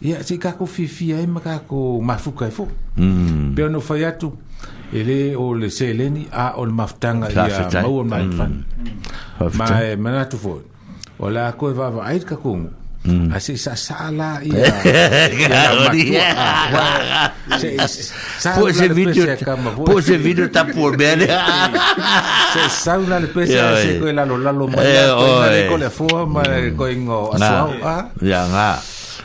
[0.01, 2.67] ia seikakou fiafia ai e, ma kako mafuka e foi
[2.97, 3.55] mm.
[3.55, 4.33] pe ona fai atu
[4.93, 6.49] ele o le seleni a mm.
[6.57, 8.55] eh, o le mafutaga ia maua maefana
[9.53, 10.61] ma e manatu foi
[11.19, 12.69] o le a koe vaavaai le kakugu
[13.07, 15.91] a seʻi sasa'a la iapo
[20.27, 20.63] video
[22.79, 24.85] se le pese lalolalo mai
[25.69, 25.89] koe le
[26.33, 26.41] ma
[26.77, 27.35] koe igo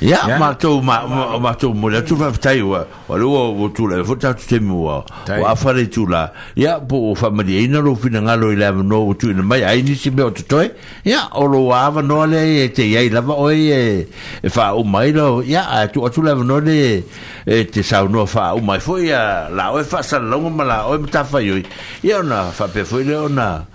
[0.00, 1.04] Ya ma to ma
[1.36, 4.32] ma to mo la tu va tai wa wa lo wo tu la fo ta
[4.32, 5.04] tu te mo wa
[5.38, 8.48] wa fa le tu la ya po fa ma di ina lo fina nga lo
[8.50, 10.72] i la no tu ina mai ai ni si me o toi
[11.04, 14.08] ya o lo wa va no le e te ya i la va o e
[14.40, 17.04] e fa o mai lo ya a tu a tu la no le
[17.44, 20.40] e, e te sa no fa o mai fo ya la o fa sa lo
[20.48, 21.60] ma la o ta fa yo
[22.00, 23.66] ya na fa pe fo le ona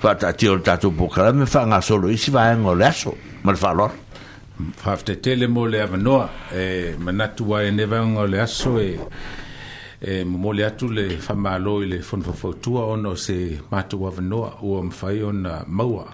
[0.00, 2.48] fa ta ti o ta tu po kala me fa nga solo i si va
[2.56, 3.12] en o leso
[3.44, 3.88] ma fa lo
[4.76, 8.98] faafatetele mo le avanoa e manatu ua e nevaga o le aso e
[10.00, 15.22] e momole atu le faamālō i le fonafofautua ona o se matou avanoa ua mafai
[15.22, 16.06] ona maua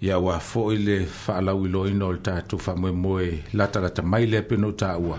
[0.00, 5.18] ia e ua foʻi le faalauiloaina o le tatou faamoemoe latalata mai lea penou taua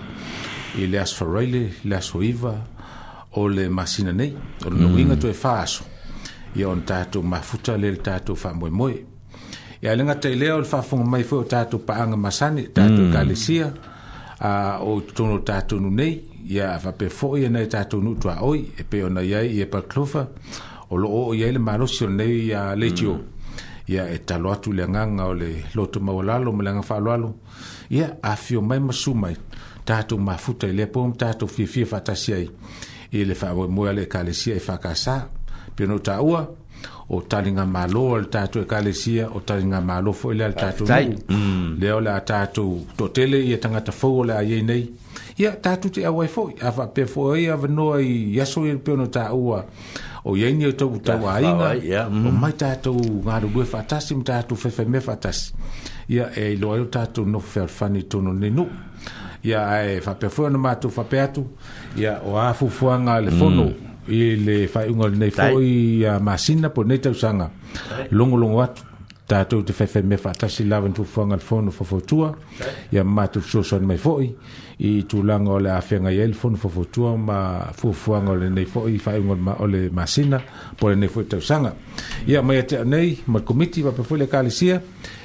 [0.79, 2.55] i le aso faraile le aso iva
[3.35, 4.33] o le masina nei
[4.65, 4.81] o le mm.
[4.81, 5.83] nouiga toe fā aso
[6.55, 9.12] ia ona tatou mafuta le le tatou faamoemoe
[9.84, 13.11] ia le gata i lea o le faafoga mai foi o tatou paaga masani tatou
[13.11, 14.39] kalesia mm.
[14.39, 16.14] a o tono tatou nunei
[16.47, 20.22] ia faapea foʻi ana e tatou nuu tuaoi e pei ona iai ia e paklofa
[20.89, 23.27] o loo oo iai le malosi olenei ia letio mm.
[23.93, 27.30] ia e talo atu i le agaga o le loto maualalo ma le aga faaloalo
[27.89, 29.35] ia afio mai ma sumai
[29.85, 32.45] tatou mafuta i lea po ma tatou fiafia faatasi ai
[33.18, 35.15] i le faamoemoe a le ekalesia e faakasā
[35.76, 36.39] pe ona tāua
[37.15, 40.53] o talinga malo o le tatou ekalesia o talinga malo foi e le a le
[40.56, 41.77] tatou nuu mm.
[41.81, 44.84] lea o le a tatou totele ia tagata fou o le a iai nei
[45.38, 48.91] ia tatou te auai foi a faapea foi ai avanoa i aso ia e pe
[48.91, 49.60] ona taua
[50.26, 52.27] o iai ni tou tauāiga mm.
[52.27, 55.53] o mai tatou galulue faatasi ma tatou faifaimea faatasi
[56.10, 58.69] ia e iloai o tatou nofo fealefani tono nei nuu
[59.44, 61.45] ia ae faapea foi ona matou faapea atu
[61.98, 63.91] ia o a fuafuaga le fono mm.
[64.07, 67.49] i le whaiunga nei foi a masina po nei tausaga
[68.11, 68.84] logologo atu
[69.27, 72.35] tatou te faifai fa atasi lava ni fuafuaga le fono fafotua
[72.91, 74.30] ia matou fesuasoani mai foʻi
[74.80, 79.55] i tulaga o le afega iai le fono fafotua ma fuafuaga o lenei foʻi faaiuga
[79.59, 80.41] o le masina
[80.77, 81.73] po lenei foʻi tausaga
[82.27, 84.81] ia mai ate nei ma le komiti vape foʻi le ekalesia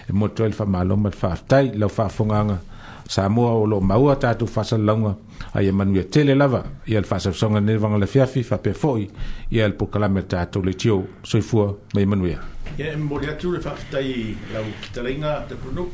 [0.08, 2.60] e motoai le faamāloma le faafetai lau faafogaaga
[3.08, 5.14] samoa o loo maua tatou faasalalauga
[5.54, 9.08] ai e manuia tele lava ia le faasausauga lenei le fiafi fa foʻi
[9.50, 12.38] ia le pokalame le tatou le itio soifua mai manuia
[12.78, 15.00] ia e moli atu le faafetai lau tu
[15.48, 15.88] tapunuu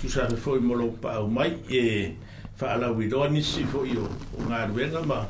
[0.00, 2.16] tusafe foʻi mo lou paau mai e
[2.56, 5.26] faalauiloa nisi foʻi o galuega ma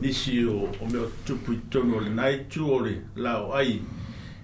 [0.00, 3.80] nisi o o mea tupu itonu o lenai tu o le lao ai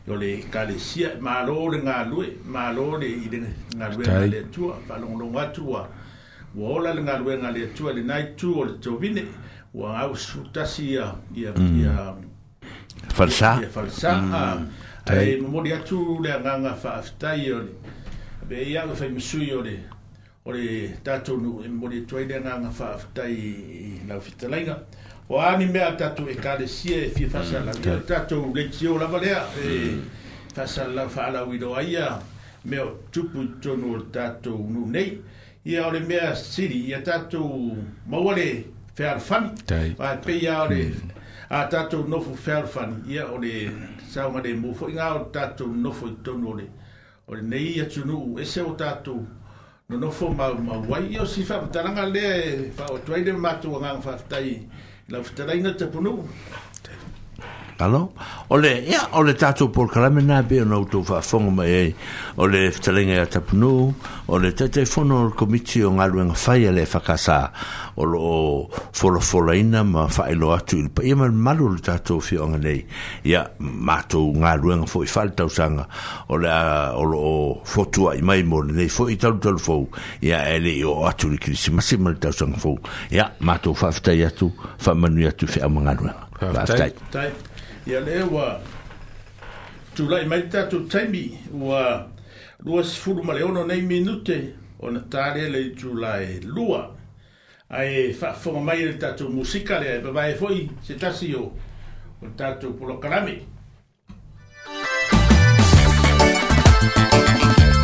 [0.09, 3.41] o le kalesia malo le galue malo le i le
[3.77, 5.89] galuega le atua faalogologo atu a
[6.55, 9.25] ua ola le galuega le atua lenā itu o le tovine
[9.75, 11.81] ua au sutasi ia ia mm.
[11.81, 12.15] ia
[13.11, 14.69] falsā ia falsā mm.
[15.07, 17.75] ae momoli atu le agaga faafetai o le
[18.43, 19.79] ape ia ua faimasui o le
[20.45, 24.79] o le tatou nuu e momoli atu ai le agaga faafetai i laufitalaiga
[25.29, 29.99] o ani mea tatou ekalesia e fia faasalagia mm, tatou leitio lava lea e
[30.55, 32.19] faasalalau faalauiloa ia
[32.65, 35.21] me o tupu tonu o le nei
[35.65, 37.77] ia ore mea siri ia tatou
[38.07, 38.65] mauale
[38.95, 39.51] fealofani
[39.99, 41.11] aepeia ore mm.
[41.49, 43.71] a tatou nofo fealofani ia o le
[44.11, 46.67] saugalemu foi ga o tatou nofo i tonu ole
[47.29, 49.27] ole nei atunuu ese o tatou
[49.89, 54.69] nonofo mau ai ia o si faamatalaga lea e faaoatu ai le matou agaga faafetai
[55.09, 56.29] lau fetalaina tapunuu
[57.77, 58.13] Hello.
[58.51, 61.93] Ole, ya, ole tato por kalamena be no to fa fongo me.
[62.39, 63.93] Ole telinga ya tapnu.
[64.29, 67.51] Ole tete fono or komiti on alwen faia le fa casa.
[67.97, 70.89] Ole o folo folaina ma fa ilo atu.
[70.95, 72.85] Pa yemal malu le tato fi on le.
[73.25, 75.89] Ya, mato ngalwen fo i falta usanga.
[76.29, 79.89] Ole a ole o fotua i mai mo le fo i tal tal fo.
[80.23, 82.79] Ya, ele o atu le krisi ma sima le tausanga fo.
[83.11, 86.15] Ya, mato fa fta yatu fa manu yatu fi amangalwen.
[86.39, 87.53] Fa fta
[87.87, 88.61] ia le wa
[89.95, 92.07] tu lai mai ta tu taimi wa
[92.65, 96.95] lua sifuru ma leono nei minute o na tare le tu lai lua
[97.69, 101.35] ai fa fo mai le ta tu musika le ba e, e foi se tasi
[101.35, 101.53] o
[102.23, 103.53] o ta tu polo karami
[107.57, 107.84] Thank you.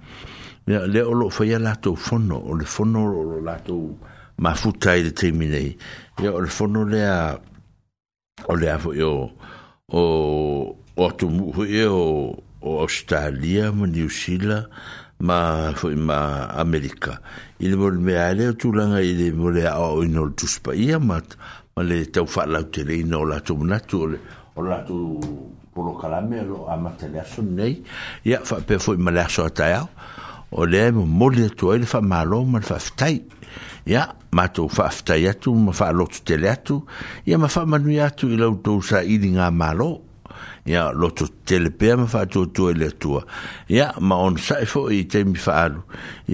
[0.67, 3.97] Ya le o lo fa la to fono o le fono o la to
[4.37, 5.75] ma futa i de termine
[6.21, 7.39] o le fono le a
[8.47, 9.31] o le a fo yo
[9.87, 14.63] o o to mu yo o, australia mo ni usila
[15.21, 17.19] ma fo ma america
[17.59, 20.99] il vol me ale tu la ngai de vol a o no tu spa ia
[20.99, 21.17] ma
[21.75, 23.99] ma le te fa la te le no la to na to
[24.53, 24.95] o la to
[25.73, 27.73] polo calamelo a matelia sonnei
[28.29, 29.67] ia fa pe fo ma la so ta
[30.51, 33.23] o le mo mole to ele fa malo ma fa ftai
[33.87, 36.83] ya ma to fa ftai ya tu ma fa lo tu tele tu
[37.25, 40.03] ya ma fa ma nu ya tu ilo to sa idi nga malo
[40.65, 43.15] ya lo tu tele pe ma fa tu tu ele tu
[43.71, 45.79] ya ma on sa fo i te mi fa alu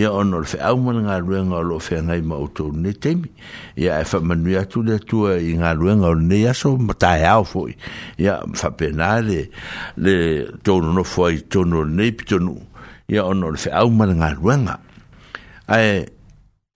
[0.01, 3.13] ya on ol fe au nga ruenga lo fe nga ma o to ne te
[3.21, 3.29] mi
[3.85, 6.73] ya e fa ma nu ya tu le tu i nga ruenga ne ya so
[6.75, 7.69] ma ta ya fo
[8.25, 9.45] ya fa penale
[9.95, 10.17] le
[10.65, 12.57] to no fo i to no ne pi to no
[13.07, 14.77] ia ona o le feau ma le galuega
[15.71, 16.07] ae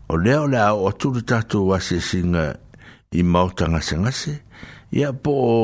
[0.08, 2.56] o lea o le a o atu le tatou asiasiga
[3.12, 4.38] i maota gasegase
[4.96, 5.58] ia po o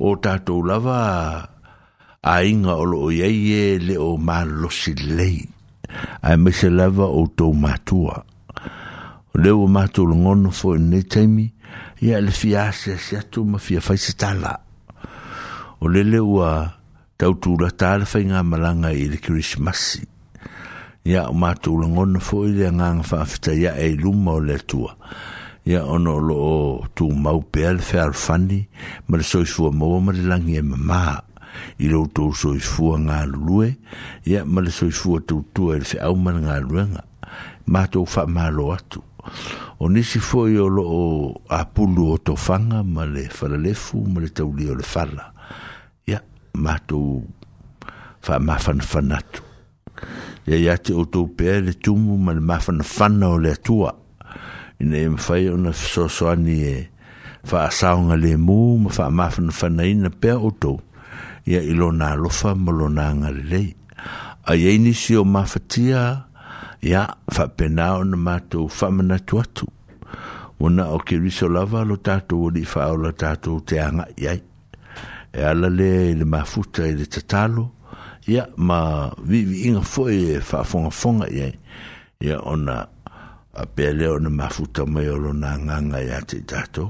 [0.00, 1.50] o tatou lava
[2.24, 5.44] aiga o loo iai e le o malolosi lelei
[6.24, 8.24] ae maise lava outou matua
[9.36, 11.52] o lea ua matou logono foi lenei taimi
[12.00, 14.64] ia e le fia asiasi atu ma fia faise tala
[15.84, 16.75] o lele ua
[17.16, 19.84] tautu la tāra whai ngā malanga i le Christmas.
[21.06, 24.58] Ia o mātou la ngona fō i le ngāng whāwhita ia e luma o le
[24.60, 24.92] tua.
[25.66, 26.58] Ia ono lo o
[26.98, 28.60] tū mau bel le whēr whani,
[29.08, 31.02] ma le sois fua maua ma le langi e mamā.
[31.80, 33.72] I lo tō sois fua ngā lue,
[34.28, 37.04] ia ma le sois fua tū tua e le whē au ngā luenga.
[37.66, 39.00] Mātou wha mā lo atu.
[39.82, 41.02] O nisi fō i o lo o
[41.52, 45.32] apulu o tō whanga ma le whalalefu ma le tau o le whala.
[46.56, 47.20] matu
[48.24, 49.44] fa mafan fanat
[50.48, 53.92] ya ya te oto pele tumu mal mafan fana ole tua
[54.82, 56.76] ina im e fai una so so ani e
[57.48, 60.72] fa saunga le mu ma fa mafan fana ina pe oto
[61.52, 63.68] ya ilo na lofa molo na ngare lei
[64.50, 66.02] a ya inisi o mafatia
[66.90, 67.02] ya
[67.34, 69.66] fa penao na matu fa manatu atu
[70.62, 74.08] Wana o ke riso lava lo tatu o li fa o la tatu te anga
[74.16, 74.40] iai.
[75.36, 77.70] e ala le le mafuta i le tatalo
[78.26, 78.78] ia ma
[79.28, 81.48] viviiga foʻi e faafogafoga ia
[82.26, 82.76] ia ona
[83.62, 86.88] apea lea ona mafuta mai o lona agaga iā te tatou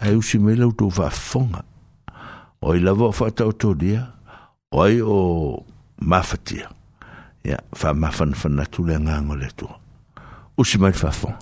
[0.00, 1.64] ae usi mai lautou faafofoga
[2.62, 4.06] o i lava o faataotolia
[4.70, 5.18] o ai o
[5.98, 6.70] mafatia
[7.44, 9.76] ia faamafanafana atu le agaga o le atua
[10.62, 11.38] usi mai le faafoga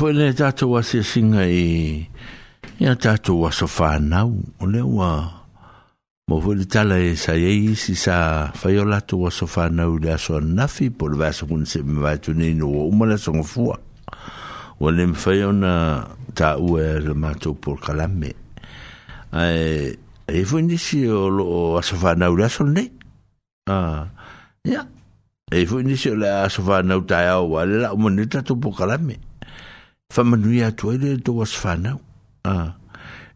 [0.00, 1.68] foi le tatou asiasiga i
[2.82, 5.10] ia tatou aso fanau o le ua
[6.28, 8.16] mo foi le tala e saiai e isi sa
[8.58, 12.52] fai o latou aso fanau i le aso anafi po le vasakuna se me vaetunei
[12.58, 13.76] no ua uma le asogafua
[14.80, 15.72] ua le mafai ona
[16.38, 18.30] taʻua e le matou polokalame
[19.36, 20.00] ae
[20.38, 22.88] e foi nisi o loo aso fanau i le aso lenei
[24.72, 24.82] ia
[25.56, 29.16] e foi nisi o le aso fanau taeao ua le laʻu mani le tatou polokalame
[30.20, 31.96] whamanui atu aile e tō was whanau.
[32.52, 32.68] Ah.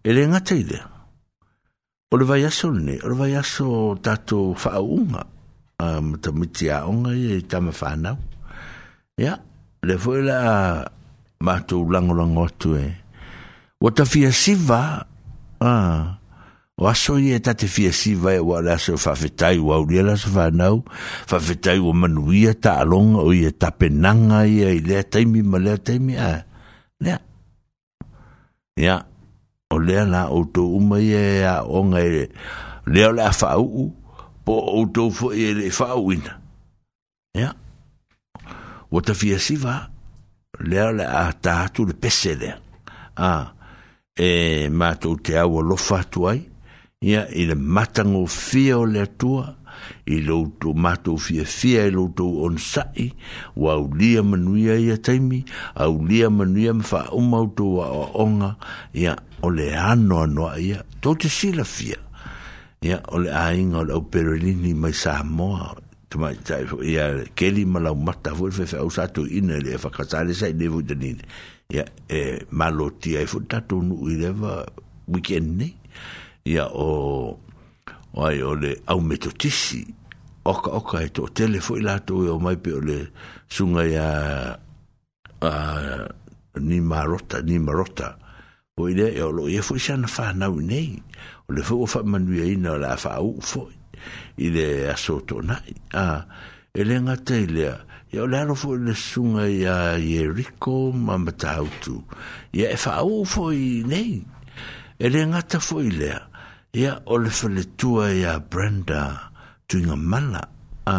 [0.04, 0.84] E le ngatai lea.
[2.12, 5.22] O le vai aso ne, o le vai aso tato whaunga.
[5.82, 8.16] Um, ta miti a onga i e tama whanau.
[9.16, 9.40] Ia, yeah.
[9.88, 10.38] le fwoi la
[11.44, 12.84] mātou langolango atu e.
[13.84, 14.82] O ta fia siva,
[15.64, 16.20] ah.
[16.82, 20.30] O aso i e tate fia siva e wale aso whawhetai wa uri ala so
[20.34, 20.80] whanau,
[21.30, 25.62] whawhetai wa manuia ta alonga o i e tapenanga i e i lea taimi ma
[25.62, 26.30] lea taimi a.
[26.34, 26.40] Ah
[28.76, 29.06] ya
[29.70, 32.08] o le na o to uma ye ya o ngai
[32.92, 33.82] le le fa u
[34.44, 36.12] po o to fo ye le fa u
[37.40, 37.48] ya
[38.94, 39.76] o ta fi si va
[40.70, 42.32] le le a ta tu le pese
[43.30, 43.52] a
[44.26, 46.40] e ma to te a lo fa tu ai
[47.10, 49.46] ya i le matango fio le tua
[50.06, 53.12] i loto mato fia fia i loto on sai
[53.56, 55.44] wa au lia manuia i a taimi
[55.74, 58.56] au lia manuia me wha umauto wa o onga
[58.92, 61.98] ia ole ano anoa ia tō te sila fia
[62.82, 65.74] ia ole a inga ole au perelini mai sa moa
[66.10, 66.76] tumai tai fo
[67.38, 71.18] keli malau mata fo fe fe usato ina le fa kasale sai devo de nin
[71.72, 74.64] ia e malotia e fo tatu nu ileva
[75.08, 75.68] weekend ni
[76.44, 77.40] ia o
[78.14, 79.82] wai o le au meto tisi.
[80.46, 82.98] Oka oka he tō tele fo ilato e o mai pe o le
[83.48, 84.08] sunga ya
[85.50, 85.52] a,
[86.60, 88.10] ni marota, ni marota.
[88.76, 91.00] O i e o lo e fo isa na whanau nei.
[91.48, 93.66] O le fo o fa manu e ina o la fa au fo
[94.36, 95.74] i le aso tō nai.
[95.96, 96.22] A
[96.76, 97.74] e le ngata i lea.
[98.14, 101.16] Ia e o le aro fo le sunga ya ye riko ma
[101.56, 102.04] autu.
[102.52, 104.20] Ia e fa au fo nei.
[105.00, 106.20] E le ngata fo i lea.
[106.74, 109.30] ia o le faletua ia brenda
[109.70, 110.42] tuiga mala
[110.90, 110.96] a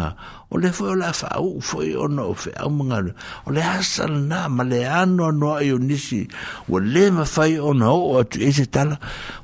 [0.50, 3.12] o le foi o la faau foi ona o feau magalu
[3.44, 6.22] o le asa lanā ma le anoanoa i o nisi
[6.72, 8.96] ua lē mafai ona oo atuiai e se tala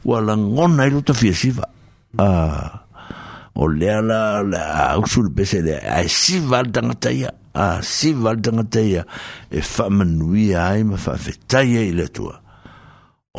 [0.09, 1.65] ua lagona i lo tafiasiva
[2.17, 2.27] a
[3.53, 4.21] o lea la
[4.53, 4.57] le
[4.97, 9.03] ausu le pese le ae siva le tagata ia a siva le tagata ia
[9.53, 12.35] e faamanuia ai ma faafetai ai le atua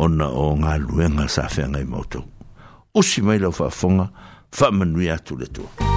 [0.06, 2.26] ona o galuega sa feagai mautou
[3.00, 4.10] usi mai lau whaafonga,
[4.52, 5.93] whaamanui atu le tua.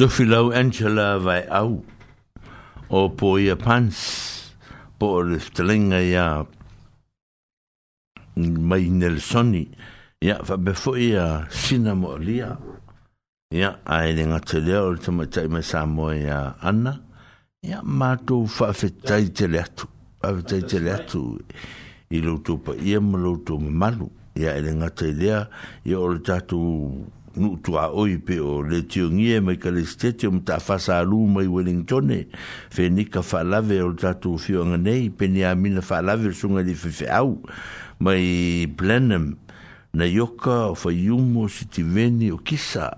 [0.00, 1.84] Stoffilau Angela vai au.
[2.88, 4.54] O po ia pans,
[4.98, 6.24] po o le stelinga ia
[8.34, 9.60] mai Nelsoni,
[10.24, 12.56] ia fa befo ia sina mo lia.
[13.52, 16.96] Ia ai le ngate leo le tamatai ma Samoa ia Anna,
[17.62, 19.84] ia mātou whaafetai te le atu,
[20.24, 21.22] whaafetai te le atu,
[22.08, 25.44] i loutou pa ia ma loutou malu, ia ele ngate lea,
[25.84, 26.72] ia o le tātou
[27.34, 30.58] nu tu a oi pe o le tio ngie me ka le stete o mta
[30.60, 32.24] fasa alu mai Wellington e
[32.74, 36.28] fe ni ka fa lave o tatu fio nei pe ni a mina fa lave
[36.30, 37.40] o sunga li fe au
[38.00, 39.36] mai Blenheim
[39.94, 42.90] na yoka o fa yumo si ti veni o kisa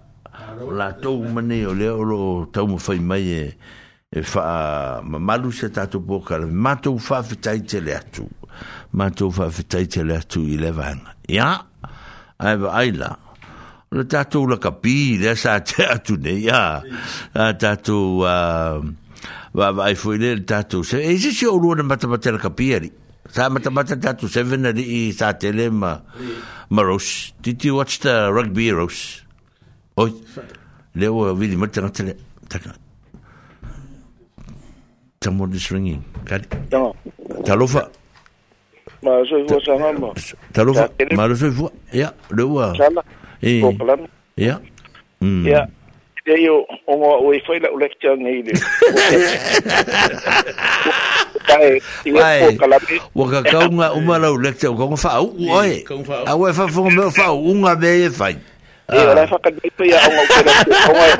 [0.61, 5.19] o la tau mane o le oro tau mo fai mai e fa e ma
[5.19, 8.25] malu se tatu po ka le matou fa fe taite le atu
[8.97, 11.67] matou fa fe taite le atu i le vanga ya
[12.43, 13.07] Aiva Aila.
[13.15, 13.32] Aila.
[13.93, 16.83] Um, le tatou la kapi le sa te atu nei a
[17.55, 22.75] tatou va I foi le tatou se e se o lua na matamata la kapi
[22.75, 22.91] ali
[23.29, 26.01] sa matamata tatou seven ali i sa tele ma
[26.71, 29.23] ma Rose did you watch the rugby Rose
[30.01, 30.13] oi
[30.95, 32.17] le o vidi mata na tele
[32.49, 32.75] taka
[35.23, 36.49] someone is ringing kali
[37.45, 37.85] talofa
[39.03, 40.15] ma I vois ça maman
[40.53, 42.73] talofa ma je vois ya le wa
[43.43, 44.01] ko kalam
[44.39, 44.55] ya
[45.43, 45.67] ya
[46.23, 48.53] ia yo ongo oi foi la lecture ngai le
[51.51, 51.75] kai
[52.07, 52.83] ia ko kalam
[53.19, 55.83] wa ka kaunga uma la lecture ko fa au oi
[56.27, 58.35] a we fa fo me fa unga be fai
[58.93, 61.13] Ia, lai fakat itu ya Allah kena Allah.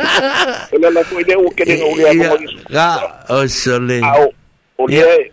[0.69, 2.69] Kalau la ko ide ukene ngori aku.
[2.69, 3.01] Ya,
[3.33, 4.03] oh sole.
[4.05, 4.29] Au.
[4.83, 5.33] Ole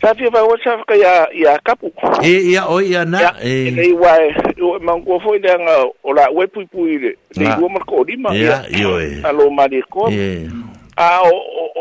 [0.00, 1.92] Safi ya wao safi ya ya kapu.
[2.22, 3.34] E ya o ya na.
[3.44, 4.34] E nei e, wa e,
[4.80, 7.16] mango foi da e nga ola wepu pui le.
[7.36, 8.34] Nei wa marko lima.
[8.34, 9.20] Ya yo e.
[9.24, 10.08] Alo mariko.
[10.10, 10.48] E.
[10.96, 11.30] A o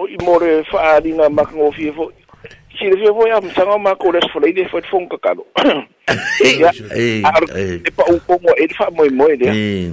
[0.01, 2.11] o i more fa dina makango fi fo.
[2.79, 5.45] Si le fi fo ya msanga ma ko le fo le fo fo ka kalo.
[6.57, 6.73] Ya.
[6.97, 7.21] E
[7.95, 9.91] pa u ko mo e fa mo mo E.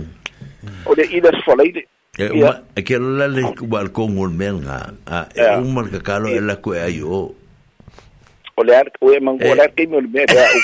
[0.86, 1.84] O le ida fo le.
[2.18, 7.02] E uma, aquela lá le balcão o menga, a uma que calo ela que aí
[7.02, 7.34] o
[8.56, 10.60] olhar o emang olhar que me olhe para o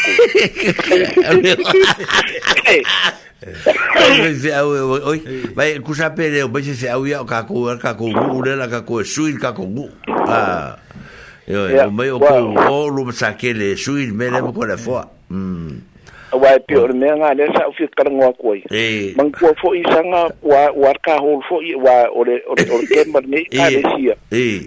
[3.64, 5.20] cu oi
[5.54, 9.02] vai cusa pere vai se au ia ka ko ka o ule la ka ko
[9.04, 9.86] sui ka ko gu
[10.28, 10.78] ah
[11.50, 15.02] eu eu meio com o lume saquele sui me lembro qual é foi
[16.32, 19.14] wa pe o me nga le sa fi kar ngwa ko i ee.
[19.18, 22.46] man ko fo i sanga wa wa ka hol fo i wa o le ee.
[22.46, 22.70] ee.
[22.70, 24.14] o le ke mar ni a le sia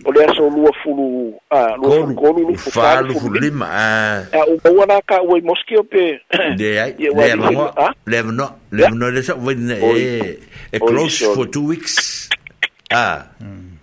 [0.05, 1.07] o le so lu fulu
[1.49, 5.79] a lu ko lu lu fa lu fu lima a o wa ka o moski
[5.87, 6.19] pe
[6.59, 12.27] de ai le no le no le no le sa e close for two weeks
[12.91, 13.23] ah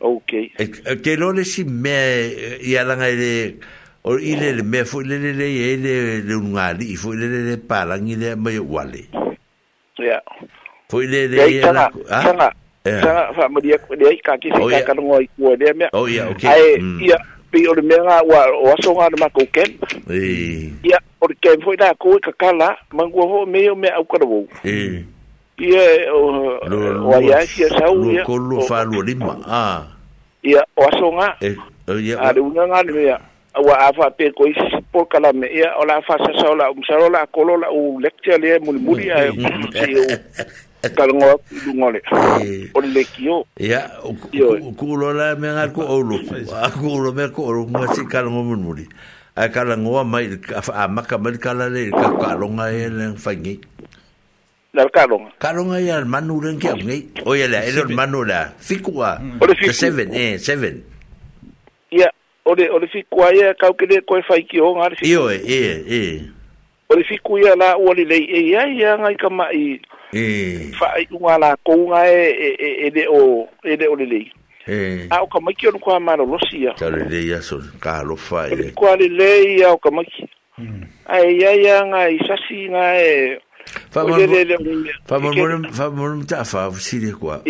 [0.05, 2.28] okay e ke lo le si me
[2.61, 3.57] ia langa le
[4.05, 7.27] o ile le mea fo ile le le e le le unga li fo ile
[7.28, 9.05] le le palangi le mai wale
[9.98, 10.20] ya
[10.89, 12.22] fo ile le e la ha
[12.89, 15.74] tanga fa mo dia dia ka ki se oh, ka ka ngoi ko e, dia
[15.74, 17.20] mea oh ya okay ai ya mm.
[17.52, 19.68] pi o le mea wa o so nga ma ko ken
[20.09, 24.16] e ya o ken fo ida ko ka kala mangu ho me me au ka
[24.16, 25.05] do e
[25.60, 26.56] ia o
[27.05, 29.85] o ia si sau ia ko lu fa lu lima ah
[30.40, 31.52] ia o so nga e
[32.01, 33.20] ia ale unga nga le mea
[33.59, 34.62] ua afa pe ko isi
[35.51, 36.70] ia o la fa sa sa la
[37.72, 40.94] um lecture le muli a e mm-hmm.
[40.94, 42.70] kalongo dungole eh.
[42.74, 43.02] o le
[43.59, 43.90] ia
[44.78, 45.98] ku la me ngal ko o
[46.78, 48.86] ku lo me ko o mo si kalongo muli muli
[49.35, 49.51] a
[50.05, 50.31] mai
[50.70, 53.59] a mai kala le ka kalonga e le fangi
[54.78, 58.22] la kalonga kalonga ia e manu ren ke ngai o ia e le el manu
[58.22, 60.78] la fikua o le seven eh seven
[61.90, 62.06] ia
[62.45, 65.69] ole ole fiku ai kau ke le koe fai ki honga ale io e e
[65.99, 66.01] e
[66.89, 69.81] ole fiku ia la ua le lei e, e ia e ia ngai ka mai
[70.12, 74.07] e fai unga la kounga e, e e e le o e le o le
[74.07, 74.33] lei
[74.67, 77.61] e a o ka mai ki ono kwa maro losi ia tau le lei aso
[77.81, 80.25] ka lo fai kwa le lei ia o ka mai ki
[81.09, 83.39] ai ia ia ngai sasi ngai
[83.93, 84.17] Fa mo
[85.93, 87.43] mo ta fa sile kwa.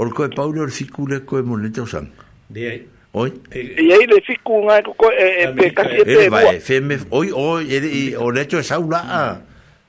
[0.00, 2.08] Ol ko paulo fiku le ko mo le tosan.
[2.48, 3.32] De Oi.
[3.52, 7.72] E aí e, ele fica um ano com é casi ele vai feme oi oi
[7.72, 9.40] ele o lecho é e saula.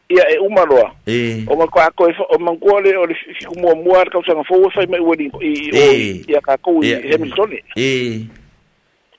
[0.09, 0.91] Ia uma loa.
[1.05, 2.15] E uma coa coa e.
[2.35, 6.41] o mangole o fica mo mo ar causa na fogo sai mai wani e ia
[6.41, 7.59] ka ko e Hamilton.
[7.75, 8.25] E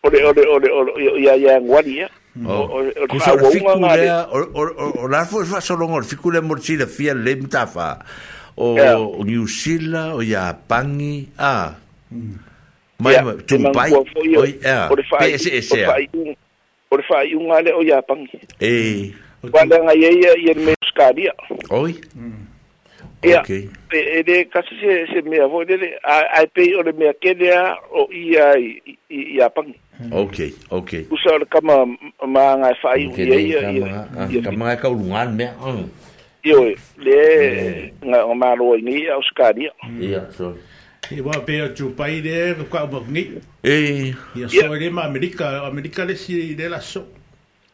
[0.02, 2.10] ole ole ole ole ia ia ngwani ia.
[3.10, 3.44] Kusa mm.
[3.44, 4.18] o fikulea
[4.96, 8.00] o larfo fa solongo o fikulea morchila fia lemtafa
[8.56, 11.74] o New Zealand o Japani ah.
[12.10, 12.48] Mm.
[13.00, 13.14] mai
[13.48, 13.90] tumpai
[14.36, 15.60] oi a o le fai o
[15.90, 16.04] fai
[16.90, 18.24] o le fai un ale o ya pang
[18.60, 19.12] e
[19.50, 21.32] quando nga ye ye ye me scaria
[21.80, 21.92] oi
[23.24, 25.76] ya e de kasi se se me avo de
[26.36, 27.48] ai pe o le me kele
[27.90, 29.72] o i ai i ya pang
[30.16, 31.04] Okay, okay.
[31.12, 31.84] Usa le kama
[32.24, 33.52] ma nga fai u ye
[34.32, 34.40] ye.
[34.40, 35.44] Kama ka ulungan me.
[36.40, 37.20] Yo le
[38.00, 39.68] nga ma roi ni au scaria.
[40.00, 40.56] Ya, so.
[41.10, 42.34] E wā pēa tūpai re,
[42.70, 43.40] kua umangi.
[43.66, 44.14] E.
[44.38, 47.02] Ia so e ma Amerika, Amerika le si le la so.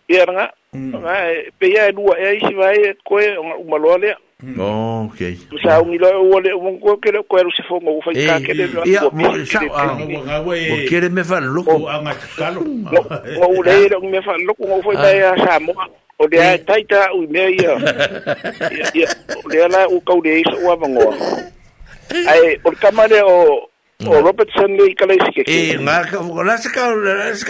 [0.09, 0.47] Ia ranga.
[0.73, 0.95] Mm.
[0.97, 1.17] Nga
[1.61, 3.27] pēa e lua e isi vai e koe
[3.61, 4.17] umaloa lea.
[4.59, 5.37] Oh, okay.
[5.63, 8.67] Sa un ilo wole e un ko kere ko eru se fongo fa ka kere
[8.73, 8.85] no.
[8.87, 12.63] Ya mo sa a mo e- kere me fa loco a ma calo.
[12.63, 15.75] Mo ule ro me fa loco mo foi dai a sa mo.
[16.19, 17.77] O de taita u me Ya
[18.97, 19.09] ya.
[19.37, 21.13] O de la u kau de so wa ngo.
[22.11, 22.29] Mm.
[22.29, 23.63] ai o kamale o o
[24.01, 24.23] mm.
[24.23, 26.93] Robertson le kala isi ke e eh, nga ka la se ka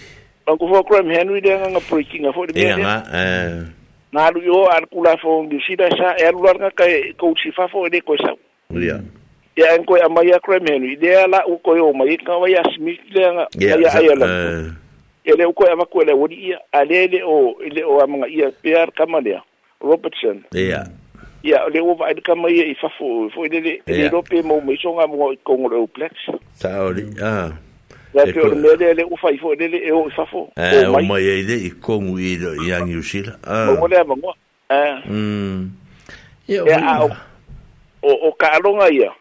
[0.48, 3.64] o fo crime henry de nga breaking fo de ia nga eh
[4.12, 6.86] na lu yo al kula fo ngi si da sa e lu nga ka
[7.18, 8.34] ko si fa fo de ko sa
[8.80, 9.02] ia
[9.58, 12.62] ia en ko amaya crime henry de la o ko o mai ka wa ya
[12.78, 14.80] smith de nga ia ia la
[15.26, 18.28] ele lea ukoe avaku e leauali ia alea i le o i le o amaga
[18.28, 19.42] ia pea kama lea
[19.82, 20.88] robertson ia
[21.44, 25.08] ia o le ua vaaile kama ia i fafo foi lele le lope mau maisoga
[25.08, 26.12] mo i kogo le oplex
[26.62, 27.52] taoli a
[28.14, 30.50] ia pe o le mea lea le ua fai foi lele e o i fafo
[30.96, 33.36] o mai ai e le i kogu i lo i agiusila
[33.72, 34.04] ogo le ah
[34.70, 34.88] a
[36.48, 37.12] ia mm.
[38.02, 39.12] o o kaaloga ia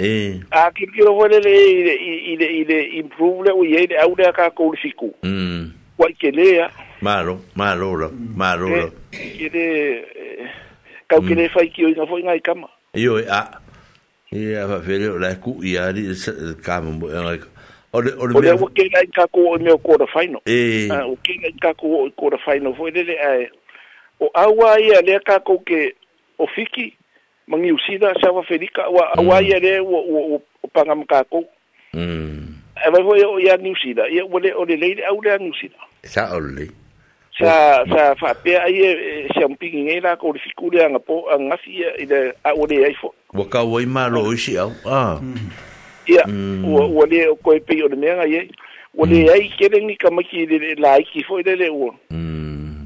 [0.00, 0.38] Eh.
[0.52, 1.94] Ah, ki kilo wale le ile
[2.32, 5.12] ile ile improve le uye ile au ka ko fiku.
[5.22, 5.72] Mm.
[5.98, 6.70] Wa kelea.
[7.00, 8.92] Malo, malo, malo.
[9.38, 10.50] Ile eh,
[11.08, 11.26] ka mm.
[11.28, 12.68] ki le fai ki no foi ngai kama.
[12.94, 13.42] Yo a.
[14.30, 17.08] E a fa fere la ku ya di e e ka mo.
[17.10, 18.38] Ole ole me.
[18.38, 20.38] Ole wa ke ngai ka ko o me ko da final.
[20.46, 20.86] Eh.
[21.10, 22.94] o ke ngai ka ko ko da final foi e.
[22.94, 23.50] de le ai.
[24.22, 25.90] O awa ia le ka ko ke
[26.38, 26.94] o fiki.
[27.48, 29.28] mangiusina sawa felika wa mm.
[29.28, 30.42] wa yere wo wo, wo
[30.72, 31.44] panga mkako
[31.94, 32.44] mm
[32.86, 36.30] e vai foi ia New Zealand ia ole ole leile au le New Zealand sa
[36.36, 36.70] ole
[37.38, 41.56] sa sa fa pe ai se un pingi ngai la ko fikure anga po anga
[41.58, 45.18] fi ile a ole e, ai fo wa ka wai ma lo isi au ah
[45.22, 45.50] mm.
[46.06, 46.62] ia mm.
[46.74, 48.46] o ole ko pe ole me nga ye
[48.98, 50.78] ole ai kere ni kama ki le mm.
[50.82, 51.90] la ki fo ile le o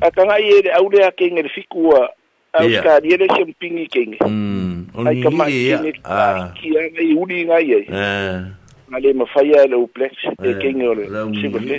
[0.03, 2.09] a kanga ye au le a ke ngai fikua
[2.55, 2.83] au yeah.
[2.85, 3.25] ka dia hmm, ah.
[3.25, 3.29] Ah, eh.
[3.29, 5.75] le champingi kenge mm on ai kama kenge
[6.05, 6.87] ah ki ai
[10.43, 11.07] e kenge ole
[11.41, 11.75] si vole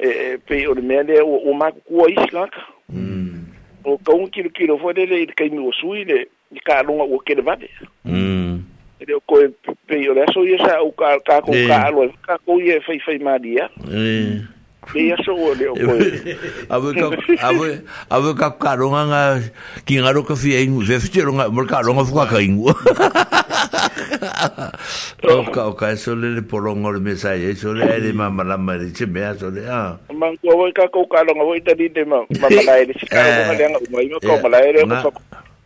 [0.00, 2.48] e pe o me le o ma ku isla
[2.88, 3.44] mm
[3.84, 4.04] o hmm.
[4.04, 5.50] ka un kilo kilo fo le le kai
[5.80, 6.18] sui le
[6.64, 7.32] ka longa o ke
[9.00, 9.44] ele ko
[9.86, 11.68] pe o le so ia e sa o ka ka ko eh.
[12.26, 14.28] ka ia e fai fai madia eh
[14.90, 16.12] Biasoole o koe.
[16.72, 17.04] a ver
[17.40, 17.68] awe
[18.10, 19.22] awe ka karonga nga
[19.88, 22.68] ki ngaro ka fi ai ve fi ronga mor karonga fu ka ingu.
[25.24, 28.56] O ka o ka sole le porongo le mesa e sole é e mama la
[28.56, 29.96] mari che me sole é, a.
[29.96, 30.12] Ah.
[30.12, 35.12] Mang ko wa ka ko karonga wa itadi de mama la e si ka ko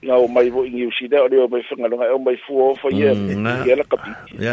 [0.05, 2.87] nga o mai vo ingi usida e o mai fanga nga o mai fuo fo
[2.95, 4.53] ye mm, ye la kapi ya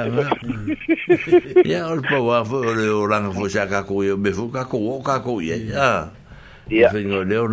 [1.70, 4.66] ya o pa wa fo le o lang fo sa ka ko be fo ka
[4.66, 5.70] ko ka ko ye mm.
[5.70, 6.10] ya
[6.66, 7.46] ya fo le o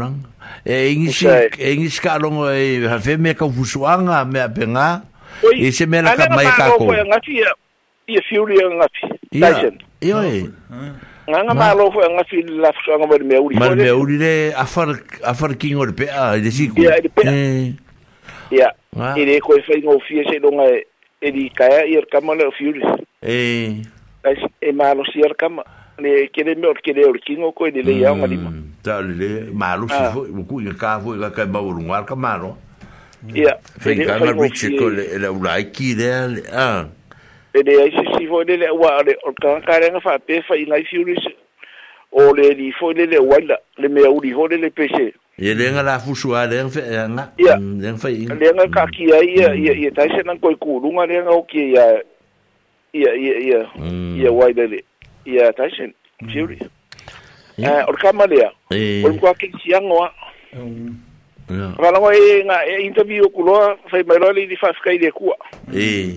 [0.65, 1.53] e ingi si e.
[1.61, 5.05] e ingi ska long e ha fe me ka fu suanga me apenga
[5.53, 7.45] e se me la ka mai ka ko ya nga ti
[8.09, 9.05] ya fiuri nga ti
[9.37, 9.53] ya
[10.01, 10.49] yo
[11.29, 13.55] Nganga malo fo anga si la fo anga mar me uri.
[13.55, 14.91] Mar me uri le afar
[15.23, 16.11] afar king or pe eh.
[16.11, 16.35] ah.
[16.35, 16.39] eh.
[16.39, 16.67] a de si.
[16.77, 17.75] Ya de pe.
[18.51, 18.71] Ya.
[19.17, 20.67] Ele ko fe ngo fie se longa
[21.23, 22.83] e di kaya i er kama le fiuri.
[23.23, 23.83] Eh.
[24.61, 25.63] E malo si er kama
[26.01, 28.51] le kere me or kere or kingo ko ele le ya ngari mm, ma.
[28.83, 30.11] Ta le malo ah.
[30.11, 32.59] si fo ku i ka fo ka ka ba urungar ka malo.
[33.31, 33.55] Ya.
[33.79, 36.11] Fe ka ma biche ko le la ulai ki le
[36.51, 36.51] a.
[36.51, 36.83] Ah
[37.53, 41.37] pele ai se si foi lele ua ale o kalakalega faapefa i nai fiulise
[42.11, 46.35] o le li foi lele uaila le mea uli ho lele pese ia lega lafusu
[46.35, 51.07] a lega feeaga ia lega faiiga lega kaakia ia ia ia tai sena koe kuluga
[51.31, 52.01] o oki ia
[52.93, 54.21] ia ia ia mm.
[54.21, 54.85] ia uai lele
[55.27, 55.95] ia tai sen
[56.33, 56.59] fiuli
[57.59, 60.11] eh, o le kama lea o le mokuakesiago a
[61.77, 62.17] falago mm.
[62.17, 65.37] e ga e interview okuloa fa mai loa le ili faafekai le kua
[65.77, 66.17] eh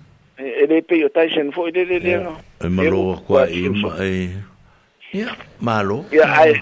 [0.41, 3.69] e le pe o tai sen fo le le le no e malo kwa i
[3.69, 4.29] ma e
[5.13, 5.29] ia
[5.61, 6.55] malo ia ai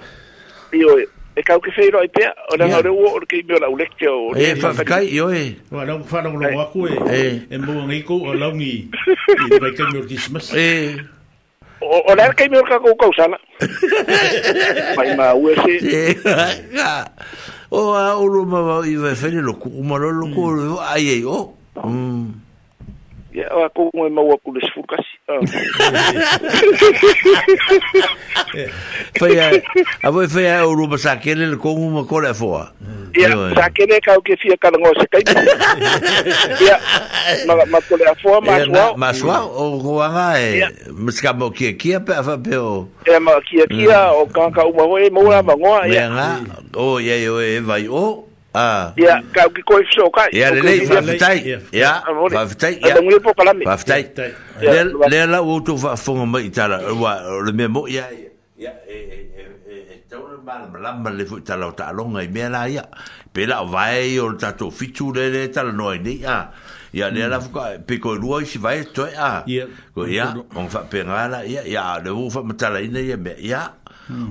[0.75, 0.99] io
[1.35, 4.35] e kau ke feiro ai pe o la ngore o ke me la ulekte o
[4.35, 8.03] e fa kai io e wa la fa no lo aku e e mo ngi
[8.03, 8.91] ko o la ngi
[9.47, 10.99] i vai ke me christmas e
[11.79, 13.39] o la ke me ka ko ko sala
[14.99, 16.19] mai ma u se
[17.71, 20.51] o a o lo ma i vai fere lo ku ma lo lo ko
[20.83, 21.55] ai ai o
[23.29, 23.93] Ya, yeah, ako ah.
[23.93, 25.05] eh, mo mau aku les eh, fukas.
[29.21, 29.53] Foi a,
[30.01, 32.73] a voi foi sakele le kongu ma kore foa.
[33.13, 35.21] Ya, sakele ka ke fia ka ngo kai.
[36.65, 36.81] Ya,
[37.45, 38.85] ma ma kore eh, foa ma swa.
[38.97, 42.89] Ma swa o goanga e miska mo ki ki pe fa pe o.
[43.05, 44.25] E ma ki ki mm.
[44.25, 45.53] o ka ka mo la ma
[45.85, 46.09] ya.
[46.73, 48.25] o ye yo e vai o.
[48.49, 48.97] Ah.
[48.97, 50.33] Ia, ka ki koe fiso kai.
[50.33, 51.37] Ia, le lei, whawhitai.
[51.69, 52.81] Ia, whawhitai.
[52.81, 53.61] Ia, ngungi po kalami.
[53.65, 54.31] Whawhitai.
[55.09, 56.81] Lea la uotu whafonga mai tala,
[57.45, 58.09] le mea mo, ia,
[58.57, 58.73] ia,
[60.09, 62.81] tauna malamalama le foʻi talau taaloga i mea la ia
[63.31, 66.49] pe la vae o le tatou fitu le le talanoa i nei a
[66.93, 69.43] ia lea la fuka pe koe lua i si vae toe a
[69.93, 73.61] ko ia oga faapega la ia ia le u faamatalaina ia mea ia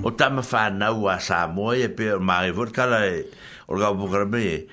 [0.03, 3.15] o tamafānau a sa moa ia pe magevo le kala e
[3.69, 4.67] o le kaupu karame e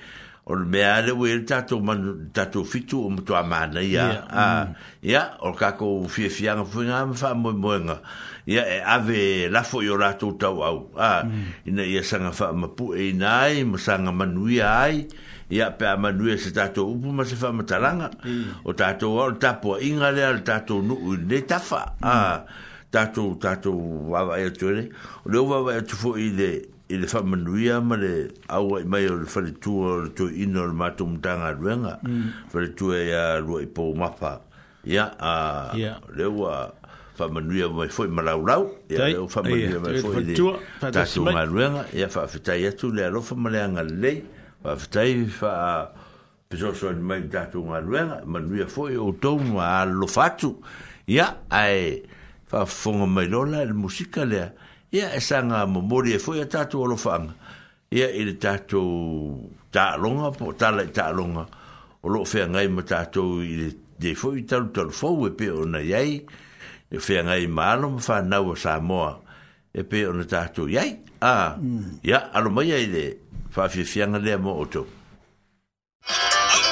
[0.45, 4.65] o le mea le ue le tatou manu tatou fitu o mato amana ia a
[4.65, 4.73] mm.
[5.03, 8.01] ia o le kako fiafianga fuinga ama wha moe moenga
[8.45, 11.43] ia e ave lafo i o rato tau au a mm.
[11.65, 15.07] ina ia sanga wha pu e ina ai ma sanga manuia ai
[15.49, 18.09] ia pe a manuia se tatou upu ma se wha mataranga
[18.65, 22.45] o tatou au tapua inga lea le tatou nuu ne tafa a mm.
[22.91, 24.89] tatou tatou wawa e atuere
[25.25, 29.07] o leo wawa e atufo i le i le whamanuia ma le au ai mai
[29.09, 31.99] o le wharetua o le tui ino le mātum tanga ruenga
[32.53, 33.01] wharetua mm.
[33.09, 34.37] e a rua i pō mapa
[34.85, 35.99] ia a yeah.
[36.15, 36.73] leua
[37.19, 40.35] whamanuia mai fwoi marau rau ia leo whamanuia mai fwoi le
[40.79, 44.23] tātou ngā ruenga ia whawhetai atu le alofa male anga lei
[44.63, 45.87] whawhetai wha a
[46.47, 50.53] Pesoso so ni mai tātou ngā ruenga, manuia fwoi o tōu mā alofatu.
[51.11, 51.97] Ia, ai,
[52.47, 54.45] whawhonga mai lola, le musika lea.
[54.45, 54.53] Ia,
[54.91, 57.33] ia e sanga momori e foi a tatu olofanga
[57.91, 61.45] ia ile tatu taalonga po tala i taalonga
[62.03, 63.69] o loo fea ngai ma tatu ile
[63.99, 66.23] de foi talu talu fau e peo na iai
[66.91, 69.19] e fea ngai ma alo ma whanau o Samoa
[69.73, 70.89] e peo na tatu iai
[71.21, 71.99] a hmm.
[72.03, 73.05] ia alo mai ile
[73.49, 74.81] fafi fianga lea mo oto
[76.07, 76.66] Thank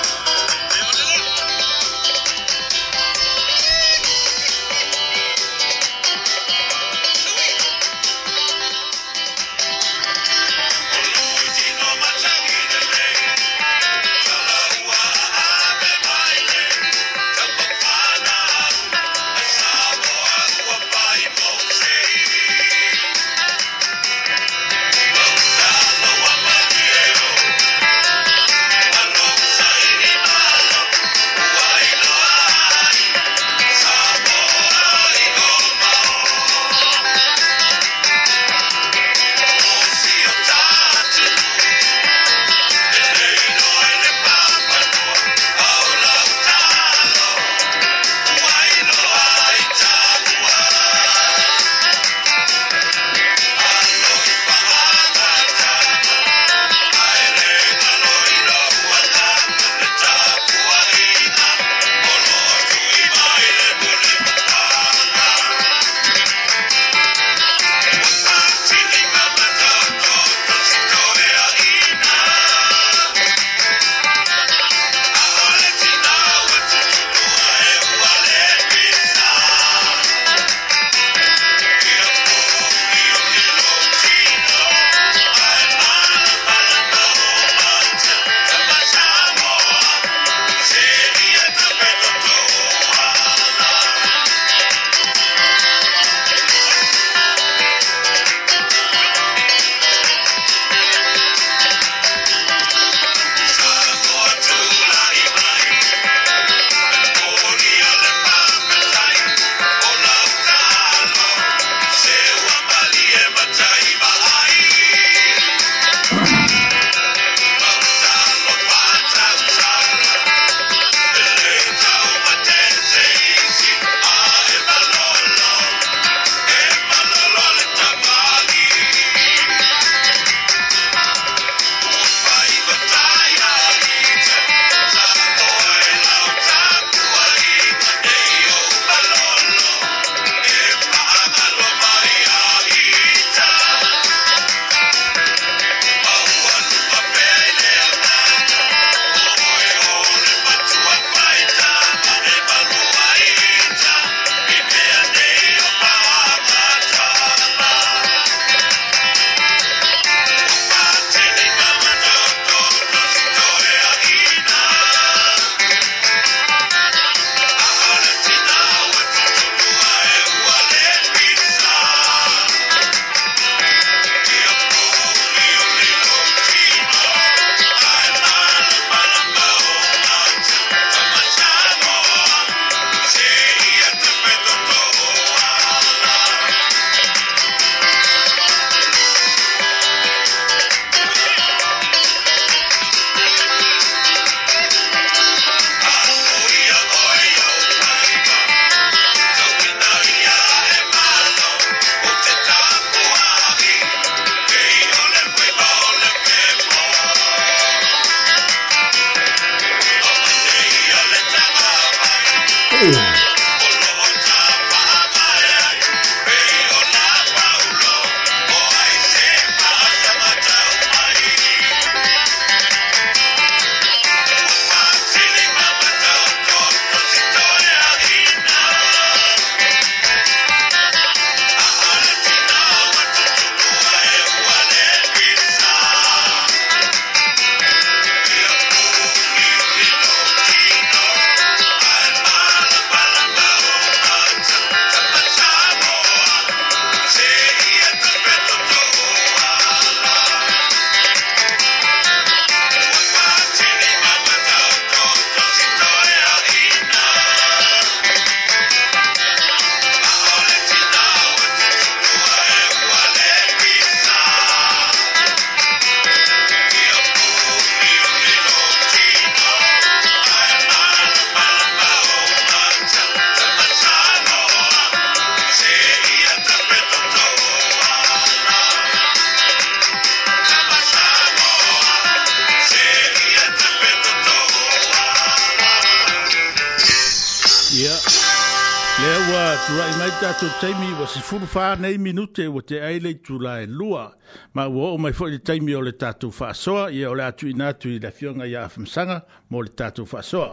[291.25, 294.03] fulu fa nei minute o te ai le tula e lua
[294.51, 297.23] ma wo o mai foi tai mi o le tatu fa so e o le
[297.25, 300.43] atu ina tu i la fionga ia fam sanga mo le tatu fa so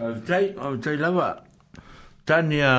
[0.00, 1.28] o tei o tai lava
[2.24, 2.72] tania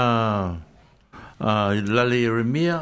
[1.38, 1.53] a
[1.95, 2.80] la le remia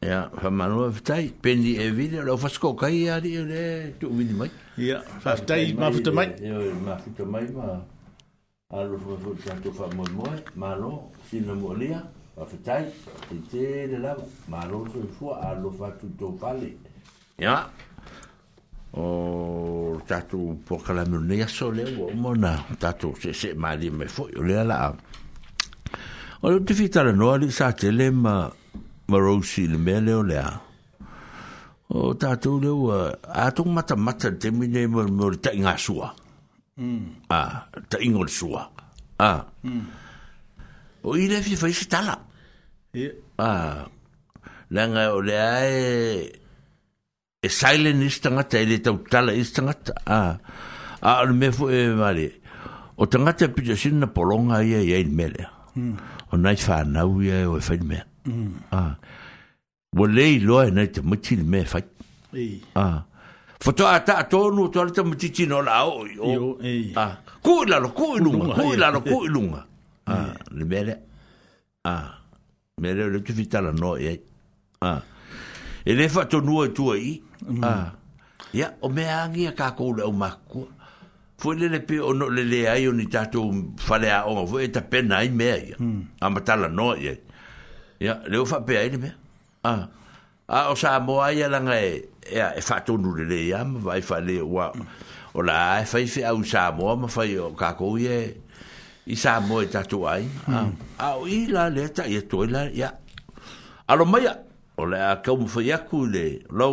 [0.00, 3.92] ya fa ma no tei pendi e vidi lo fa sko kai ya di le
[4.00, 4.50] tu vidi mai
[4.80, 6.30] ya fa tai ma fu te mai
[6.84, 7.76] ma fu te mai ma
[8.76, 10.24] alu fu fu tatu fa mo mo
[10.54, 12.00] ma lo sino mo lia
[12.38, 12.84] Ma fitai,
[13.34, 16.68] i te le lau, ma rosa i e fua a lo fatu tō pale.
[17.42, 17.54] Ia,
[18.94, 24.30] o tatu pokalame o nea so leo o mona, tatu se se maari me fui
[24.38, 24.92] o lea laa.
[26.42, 28.36] O leo te fitara noa li sa te le ma,
[29.10, 30.46] ma rosa i le mea leo lea.
[31.88, 32.92] O tatu leo,
[33.34, 36.14] a tong mata mata te mine mo le ta inga sua.
[36.78, 37.02] Mm.
[37.34, 38.62] Ah, ta ingol sua.
[39.18, 39.42] Ah.
[39.66, 39.84] Mm.
[41.02, 42.27] O i le fi fai se talap.
[43.38, 43.86] Ah.
[44.70, 45.76] Nanga o le ai
[47.40, 50.38] e silent istanga tanga te le tau tala is tanga ta.
[51.02, 52.26] Ah, me fu e mare.
[52.96, 55.44] O tanga te pita sin na polonga i e i mele.
[55.78, 55.94] Mm.
[56.32, 57.98] O nai fa na u e o fa me.
[58.78, 58.94] Ah.
[59.96, 61.78] Wo le lo e nai te muti le me fa.
[62.32, 62.60] Ei.
[62.74, 63.04] Ah.
[63.58, 66.04] Foto a ta tonu to le te muti tino la o.
[66.04, 66.92] Yo, ei.
[66.96, 67.20] Ah.
[67.44, 69.60] Kula lo kula lo kula lo kula.
[70.08, 70.94] Ah, le mele.
[71.84, 72.16] Ah
[72.80, 74.20] me reo le tuwhi tala no e ai.
[74.82, 75.02] Ah.
[75.84, 77.20] E le wha tonu e tua i.
[77.48, 77.62] Mhm.
[77.64, 77.90] Ah.
[78.58, 80.66] Ia, o mea angi a kākou le o makua.
[81.40, 83.40] Fue le le o no le le ai o ni tato
[83.86, 84.48] whalea o ngā.
[84.50, 85.76] Fue e ta pena ai mea ia.
[85.76, 86.02] Hmm.
[86.24, 86.40] A ma
[86.78, 87.20] no e ai.
[88.00, 89.14] Ia, le o wha pe ai le mea.
[89.64, 89.86] A, ah.
[90.58, 93.64] a o sa mo ai alanga e, ea, e wha tonu le le ia.
[93.64, 94.72] Ma vai wha le o a...
[95.36, 98.20] O la, e whaife au sa mo, ma fai o kākou i e
[99.08, 100.24] i sa mo e tatu ai.
[100.44, 100.76] Mm.
[101.00, 102.92] Au i la le ta i to la ya.
[103.88, 104.28] Alo mai
[104.76, 106.66] o le a kaum fo yaku le lo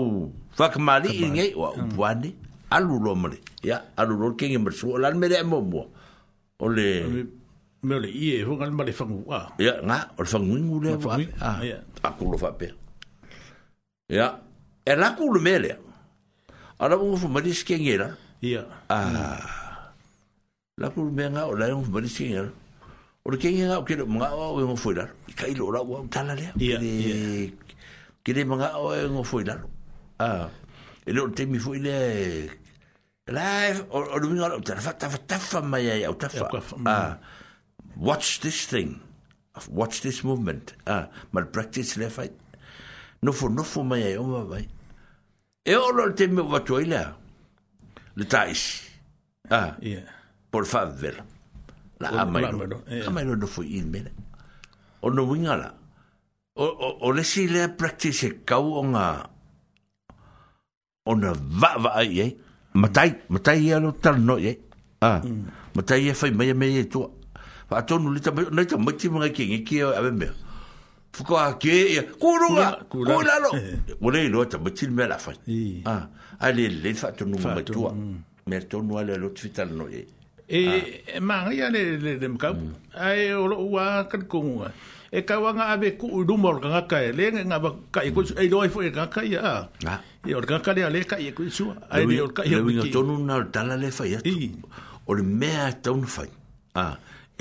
[0.57, 1.84] fak mali i nge wa hmm.
[1.90, 2.36] upwani
[2.76, 3.40] alu lo mali.
[3.64, 5.86] Ya alu lo kinge mer so la mere mo mo.
[6.60, 6.88] O le
[7.88, 9.56] mo le i e ho ngal mali fangu wa.
[9.60, 11.18] Ya nga o le fangu ngu le wa.
[11.64, 11.80] Ya.
[12.03, 12.74] A ku lo fa pe.
[14.12, 14.41] Ya.
[14.84, 15.80] E la ku lo mele.
[16.80, 18.12] Ala mo fo mali skengera.
[18.44, 18.68] Ya.
[18.91, 18.99] Ah.
[19.07, 19.64] Hmm
[20.77, 22.52] la kul menga o la ngu bari singer
[23.23, 25.80] o le kenga nga o kele mga o e ngu foilar i ka ilo la
[25.80, 26.52] ua utala lea
[28.23, 29.60] kele mga o e ngu foilar
[31.06, 31.95] e leo te mi foile
[33.31, 36.43] la e o le minga la utala fa tafa tafa mai ai au tafa
[37.95, 38.99] watch this thing
[39.72, 40.76] watch this movement
[41.31, 42.27] ma le practice le fai
[43.23, 44.68] nofo nofo mai ai o ma vai
[45.64, 47.15] e o le te mi o vatu ai lea
[48.19, 48.84] le taisi
[49.56, 50.11] ah yeah
[50.56, 51.15] por favor.
[51.99, 52.64] La ama no.
[52.88, 53.03] Eh.
[53.07, 53.99] Ama no no fui irme.
[55.02, 55.69] O no vinga la.
[56.61, 59.06] O o o le si le practice cau onga.
[61.11, 62.23] Ona va va ye.
[62.27, 62.38] Eh?
[62.82, 64.48] Matai, matai ya no tal no ye.
[64.48, 64.60] Eh?
[65.10, 65.19] Ah.
[65.76, 67.02] Matai ya fai mai mai e tu.
[67.69, 70.27] Fa to no lita no lita mati mai ke ngi ke e a me.
[71.15, 72.03] Fuko a ke ya.
[72.22, 72.69] Kuruga.
[72.91, 73.49] Kuruga lo.
[74.07, 75.32] Ole lo ta mati me la fa.
[75.95, 76.07] Ah.
[76.40, 77.88] Ale le fa to no mai tu.
[78.48, 79.52] Mer to no le lo tu
[80.47, 81.17] e ah.
[81.17, 82.49] e manga ia le le le ka
[83.05, 84.39] ai o wa kan ko
[85.11, 87.99] e ka wa nga ave ku lu mor ka ka e le nga ba ka
[88.07, 91.01] e ko e lo e fo e ka ka e o ka ka le ale
[91.03, 93.41] ka e ku su ai le o ka ia e ki le to nu na
[93.53, 94.53] ta la le fa ia ti
[95.07, 96.23] o le me a ta un fa
[96.77, 96.85] a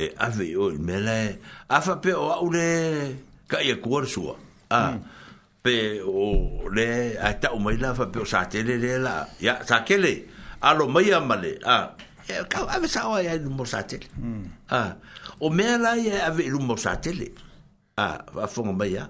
[0.01, 1.19] e ave o le me le
[1.69, 2.69] a fa pe o au le
[3.53, 4.99] ka e ku su a mm.
[5.61, 6.25] pe o
[6.73, 6.89] le
[7.21, 9.15] a ta o mai la fa pe o sa te le le la
[9.45, 10.15] ya sa ke le
[10.65, 11.79] a lo mai a male a
[12.29, 14.09] Eh, kau ave sa oia ilu mo sa tele.
[14.17, 14.49] Hmm.
[15.45, 17.29] O mea la ia e ave ilu mo sa tele.
[18.01, 19.05] A, a fonga mai a.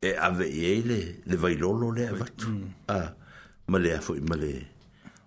[0.00, 0.98] E ave iei le,
[1.28, 2.48] le vailolo le avatu.
[2.88, 3.08] A, hmm.
[3.70, 4.52] ma le afoi, ma le...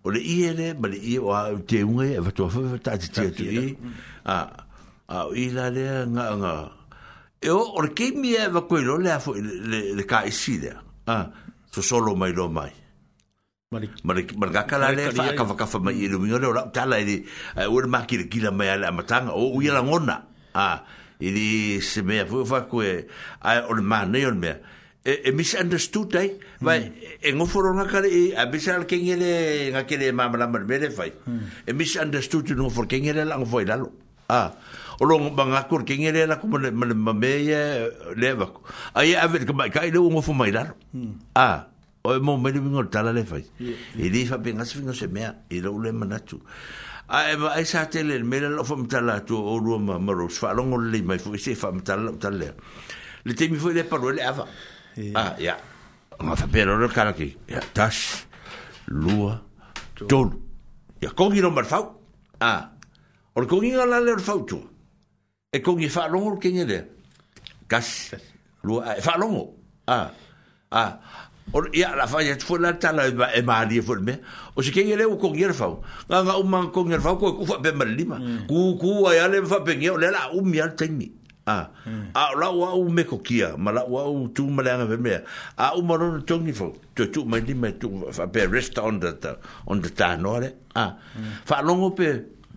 [0.03, 2.98] O le ie le, ma le ie o a te unge, e vatu afoi, ta
[2.98, 3.69] te tia tu i.
[3.80, 3.94] Hmm.
[4.26, 4.38] A,
[5.14, 6.56] a o i la le, ngā, ngā.
[7.44, 10.73] E o, o le keimi e vakoi lo le afoi, le ka isi le.
[11.14, 11.22] A,
[11.72, 12.73] so solo mai lo mai.
[13.73, 17.01] ma le kakala le fa ka fa ka fa mai le mio le ora tala
[17.01, 17.25] e
[17.67, 19.77] o le maki le kila mai ala matanga o oh, uia hmm.
[19.77, 20.15] la ngona
[20.53, 20.69] a ha,
[21.21, 21.47] i di
[21.81, 23.05] se me fu fa eh, ko e eh,
[23.49, 24.53] a o le man nei o me
[25.03, 26.61] e eh, e mis understood dai hmm.
[26.63, 26.79] vai
[27.21, 30.47] e ngo foro na kare e a bisal ke ngere nga ke le mama la
[30.47, 31.65] mer mere fai hmm.
[31.67, 33.83] e mis understood no for ke lah ngere la ngo foi la a
[34.29, 34.41] ha,
[35.01, 37.31] o lo ba nga kur ke ngere la ko me me me
[38.15, 38.48] le va
[38.93, 40.73] ai a ver ka ka i le ngo fu mai la a
[41.35, 41.57] ah.
[41.64, 41.73] Ya,
[42.06, 43.45] o e me mele wingo tala le fai
[43.95, 46.35] e li fa penga se se mea e lo le manatu
[47.07, 49.98] a e eh, ba esa tele el mele lo fa mtala tu o ru ma
[49.99, 52.51] maro fa longo le mai fu se fa mtala mtala
[53.23, 54.45] le temi fu le parole ava
[55.15, 55.57] ah ya
[56.19, 58.27] ma fa pero lo ki ya tas
[58.88, 59.40] lua
[60.06, 60.30] ton
[60.99, 61.88] ya kongi no marfau
[62.41, 62.67] ah
[63.35, 64.59] or kongi la le fau tu
[65.56, 66.83] e kongi fa o ke ngele
[67.72, 68.11] gas
[68.61, 69.56] lua fa lo
[69.88, 70.11] ah
[70.69, 70.99] ah
[71.51, 73.99] Or ya la fa ya tfo la tala ba e, e ma di e fo
[73.99, 74.15] me.
[74.55, 75.67] O se kenge le o ko ngir fa.
[76.07, 78.15] Nga nga o man ko ngir fa ko e ku fa be ma lima.
[78.17, 78.47] Mm.
[78.47, 81.11] Ku ku a ya le fa pe ngio le la o mi al tenni.
[81.43, 81.67] A.
[81.83, 82.15] Mm.
[82.15, 84.97] A la wa o me ko kia, ma la wa o tu ma la be
[84.97, 85.19] me.
[85.59, 86.72] A o ma ro to ngi fo.
[86.95, 89.11] Tu tu ma lima tu fa be rest on the
[89.67, 90.55] on the ta no le.
[90.80, 90.95] A.
[91.19, 91.43] Mm.
[91.43, 92.09] Fa lo ngo pe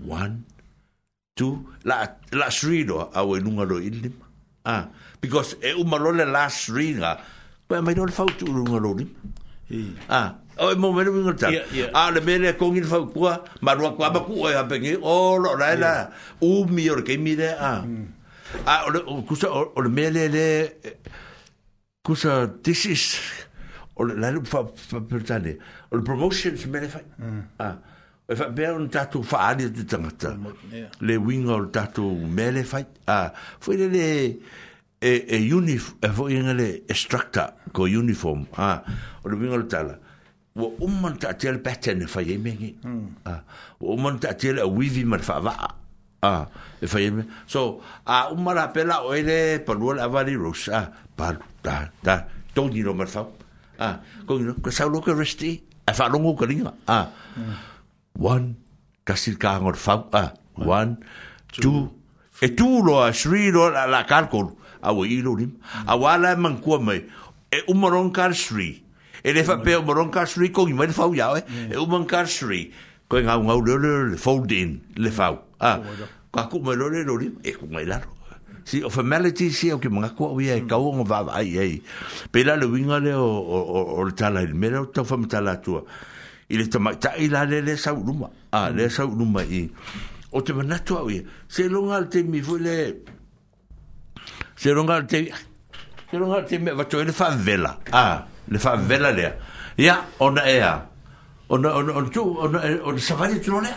[0.07, 4.15] 1 2 la la sri do a we nu ngalo ilim.
[4.65, 4.89] A.
[5.21, 7.13] Because e o ma lo le last ringa.
[7.13, 7.21] Uh,
[7.69, 9.05] Pai mai rol ah, ah, fau tu runga lori.
[9.69, 9.95] Hmm.
[10.09, 10.35] Ah.
[10.59, 11.49] O mo mele mo ngata.
[11.95, 14.79] A le mele ko ngin fa kwa ma ro kwa ba ku o ha pe
[14.79, 14.93] ngi.
[15.03, 15.91] O lo la la.
[16.43, 17.83] U mi or ke mi de a.
[18.67, 20.47] A o le ku sa o le mele le
[22.05, 23.19] ku sa this is
[23.97, 25.57] o le la fa fa per tale.
[25.91, 27.41] O le promotion se mele hmm.
[27.59, 27.73] ah,
[28.29, 28.45] e fa.
[28.45, 28.45] A.
[28.45, 30.37] O fa be un tatu fa ali de tanga ta.
[31.01, 32.07] Le wing or tatu
[32.39, 32.85] mele fa.
[33.09, 33.35] A.
[33.59, 34.07] Fo le le
[35.01, 38.81] e e unif e fo ingale structure ko uniform ah
[39.23, 40.01] o le bingo tala
[40.57, 43.29] wa umman ta tel pattern fa yemengi mm.
[43.29, 43.45] ah
[43.81, 45.53] wa umman ta tel eh, wivi mar fa va
[46.25, 46.49] ah
[46.81, 50.89] e fa yemengi so a umma la pela o ele per lo avari rus ah
[51.13, 52.25] par ta ta
[52.57, 53.29] toni no mar fa
[53.77, 57.55] ah ko no ko sa lo ko resti e fa longo ko linga ah mm.
[58.17, 58.49] one
[59.05, 60.97] kasi ka ngor fa ah one
[61.53, 61.93] two
[62.41, 65.51] e tu lo a shri lo la calcolo awa ilo ni.
[65.91, 67.03] Awa ala e mankua mai,
[67.51, 68.83] e umarong kar shri.
[69.27, 71.45] E lefa pe umarong kar shri, kongi mai lefau yao e, eh?
[71.51, 71.73] mm.
[71.75, 72.71] e umarong kar shri.
[73.11, 75.39] Koe ngau ngau leo leo le fold in, lefau.
[75.59, 75.83] Ah,
[76.31, 78.15] Kwa kuk mai leo leo ni, e kuk mai laro.
[78.67, 80.69] Si, o formality si, o ki mga kua ui e mm.
[80.71, 81.73] kau ngau vava ai ai.
[82.31, 85.83] Pe la le winga le o le tala il mera, o tau fama tala atua.
[86.49, 88.31] I le tamai ta ila le le sau luma.
[88.55, 88.95] A, ah, le mm.
[88.97, 89.67] sau luma i.
[90.35, 92.81] O te manatua ui, se longa le te mi fule,
[94.57, 95.31] se ronga te
[96.11, 99.33] se ronga te me vacho ele fa vela a le fa vela le
[99.77, 100.73] ya ona ea
[101.51, 103.69] ona ona ona tu ona ona sa vai tu ona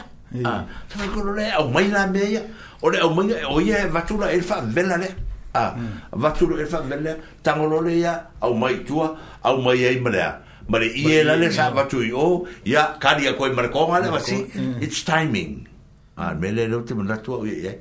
[0.45, 2.41] a sa vai ko ona o mai la me ya
[2.82, 5.09] ona o mai o ia e vacho la ele fa vela le
[5.53, 5.95] a mm.
[6.11, 9.99] vacho lo ele fa vela tango lo le ya o mai tu o mai ai
[9.99, 13.88] mala mare i ela le sa e vacho i o ya kali ko mar ko
[13.88, 14.06] ma mm.
[14.06, 14.45] le vasi
[14.83, 15.67] it's timing
[16.16, 17.80] a mele lo te mo la tu o ye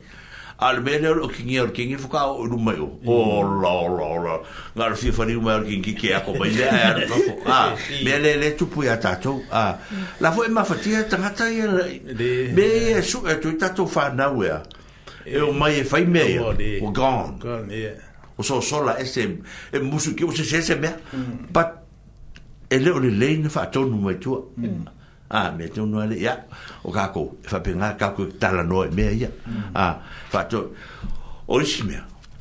[0.58, 3.06] al mele o kingi o kingi fuka o numa mm.
[3.06, 4.38] o la la la
[4.76, 6.50] ngar fi fani o mele kingi ke a koma ah.
[6.50, 7.14] ia a no
[7.54, 9.78] a mele le tu pu ata to a
[10.20, 11.66] la fo ma fatia tanga ta ia
[12.16, 14.50] be su e tu tato fa na we
[15.26, 16.38] e o mai fai e me
[16.82, 17.38] o gone
[18.36, 19.38] o so so la ese
[19.72, 21.52] e musu ki o se se me mm.
[21.52, 21.76] but
[22.68, 24.96] e le o le le ne fa to numa tu mm
[25.30, 26.32] ah me tu no ale ya
[26.84, 29.76] o kako fa pe nga kako tala no e me ya mm.
[29.76, 30.00] ah
[30.32, 30.66] fa to ah,
[31.52, 31.96] e e o shime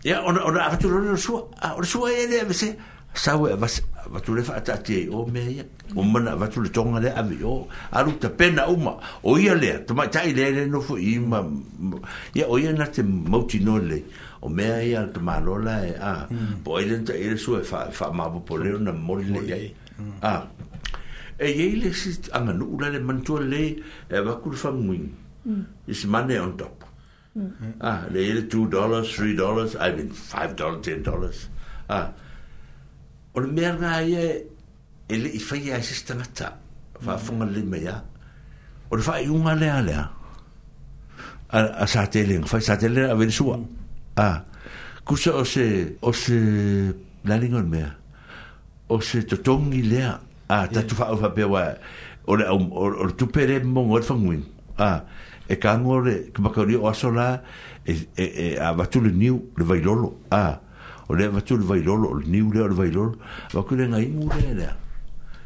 [0.07, 2.67] ya o o a tu no su a o su ele de se
[3.11, 3.67] sa we va
[4.07, 5.65] va tu le fa ta ti o me ya
[5.99, 8.95] o man va tu le tonga le a me o a lu ta pena uma
[9.27, 11.43] o ia le to ma tai le le no fu i ma
[12.31, 13.99] ya o ia na te mo ti no le
[14.39, 16.63] o me ia te ma lola e a ah, mm.
[16.63, 19.57] po ele te ele su fa fa ma po le na mo le ya
[19.99, 20.23] mm.
[20.23, 20.47] ah
[21.39, 23.63] e ye le si anga no ula le mantu le
[24.09, 25.11] e va kul fa mwin
[25.45, 25.63] mm.
[25.87, 26.83] is money on top
[27.37, 27.77] mm.
[27.81, 31.47] ah le ye 2 dollars 3 dollars i mean 5 dollars 10 dollars
[31.89, 32.07] ah
[33.33, 34.43] o le mer na ye
[35.09, 36.53] ele i fa ye assistant ta
[37.01, 37.19] va mm.
[37.27, 38.01] fonga le me ya
[38.89, 40.07] o le fa i un ale ale a
[41.63, 43.65] a sa tele fa sa tele a ver sua mm.
[44.15, 44.41] ah
[45.05, 46.37] kusa o se o se
[47.25, 47.91] la lingon mer
[48.89, 50.17] o se totongi lea
[50.49, 51.75] ah ta tu fa o fa pewa
[52.27, 54.43] o le o tu pere mo ngor fa ngwin
[54.79, 55.01] ah
[55.49, 56.49] e ka ngor e ka ba
[56.81, 57.41] o sola
[57.85, 60.59] e e a va ah, le niu le vai lolo ah
[61.09, 63.15] o le va le vai lolo le niu le o le vai lolo
[63.53, 64.67] va ku le ngai mu le le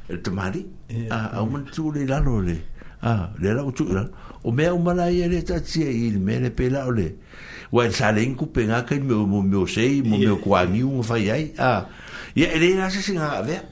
[0.09, 0.65] e te mari
[1.09, 2.57] ah a o man tu le lalo le
[3.01, 4.05] ah le la o tu e le
[4.43, 6.91] o me o mala ye le ta tsi e il me le pe la o
[6.91, 7.15] le
[7.71, 11.01] wa sa le ku pe nga ka mo mo sei mo mo kwa ni un
[11.01, 11.85] fa ye ah
[12.35, 13.65] ye le na se singa ver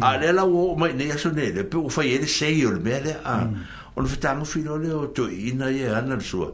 [0.00, 2.46] a le la wo ma ne ya sone le pe o fa ye le se
[2.54, 3.54] yo le mere a mm.
[3.96, 6.50] o le fetang o filo le o to ina ye ana le sua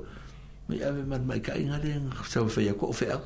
[0.69, 3.19] me ya ve man mai kai ngale sa fa ya ko fe a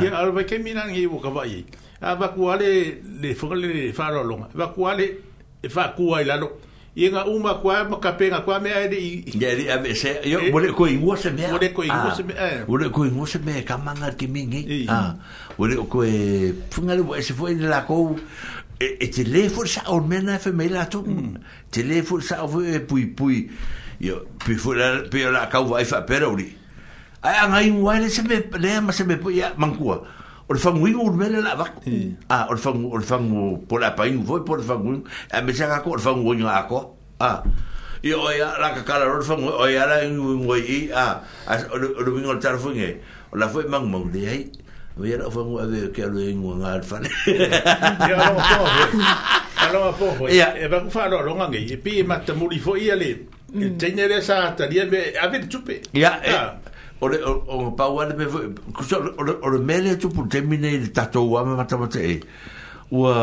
[0.00, 1.64] ke al ba ke minang ye wo ka ba ye
[2.00, 5.06] a ba ku ale le fo le fa ro lo ba ku ale
[5.62, 6.50] e fa ku ai la lo
[6.96, 9.22] ye nga u ma ku ai ma ka pe nga ku me ai de ye
[9.40, 11.82] ye a ve se yo mo e- le ko ingu se me mo le ko
[11.84, 12.34] ingu se me
[12.66, 12.82] mo e.
[12.82, 14.86] le ko ingu se me ka manga ke mi ngi e.
[14.90, 15.14] a
[15.58, 18.16] mo le ko e fu nga le se fo ni la ko
[18.82, 21.34] E, e te le fu sa o me na fe me la to mm.
[21.70, 23.38] te le fu sa o e pui pui
[24.00, 26.48] yo pui fu la pe la ka wa fa pe ri
[27.20, 29.98] ai an ai wa le se me le ma se me pui ya man kwa
[30.48, 31.66] o fa ngui o me la va
[32.28, 35.42] a o fa o fa ngu po la pa ngu voi po fa ngu a
[35.44, 36.78] me sa ka ko fa ngu ngu a ko
[37.20, 37.42] a
[38.00, 40.88] yo ya la ka ka la o fa ngu o ya la ngu ngu i
[40.88, 41.04] a
[41.44, 42.90] a o lu ngu o tar fu nge
[43.28, 44.48] o la fu mang mo le ai
[44.96, 47.08] Vi er afhængig af, at jeg lige ingen gang har fået.
[47.26, 47.48] Ja,
[49.72, 50.30] lad mig prøve.
[50.32, 51.66] Ja, jeg vil kunne fare nogle gange.
[51.70, 53.04] Jeg beder mig, at muligt for i alle.
[53.80, 55.72] Tænker det så, at det er ved at være tuppe.
[55.94, 56.38] Ja, ja.
[57.02, 58.26] Ole o o pa wale me
[59.18, 62.10] ole ole mele tu pu temine il tatou ame mata mata e.
[62.12, 62.20] Eh.
[62.90, 63.14] Ua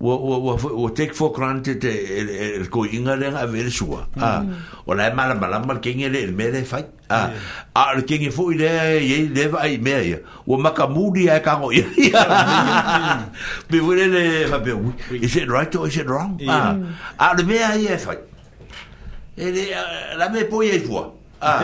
[0.00, 4.22] wo wo wo take for granted eh, el ko inga le a ver sua mm.
[4.24, 4.40] ah
[4.88, 7.28] o la mala mala mal que ngere el me de fai ah,
[7.76, 10.16] a a el que ngere foi le ye le vai me ya
[10.48, 12.22] o maka mudi a ka ngo ya
[13.70, 16.72] be vole le va be oui is it right or is it wrong ah
[17.20, 18.16] a le me e e a ye fai
[19.36, 19.52] el
[20.16, 21.04] la me po ye fo
[21.44, 21.54] a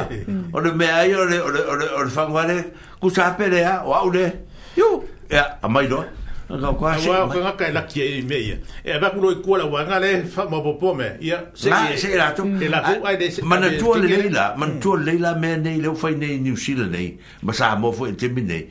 [0.53, 2.65] o le me a ye o le o le o
[3.01, 4.29] ku sa pere a o au le
[4.77, 4.91] yo
[5.33, 6.05] ya a do
[6.47, 8.57] Ngā kai laki e me ia.
[8.85, 11.17] E a wakuro i kua la wanga le wha mā popo me.
[11.21, 11.97] Ia, se e.
[11.99, 12.55] Se e rātum.
[12.63, 13.43] E la kua ai desi.
[13.43, 13.79] Mana mm.
[13.79, 17.17] tua le leila, mana tua le leila me nei leo fai nei New Zealand nei.
[17.43, 18.67] Masā mō fai te mi nei.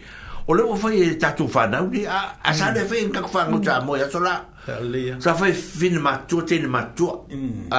[0.48, 2.06] O leo fai e tatu whanau ni.
[2.06, 4.38] A sā le fai ngak wha ngutā mō ia tola.
[5.28, 7.18] Sā fai fina mā tua, tēne mā tua.
[7.28, 7.76] Mm.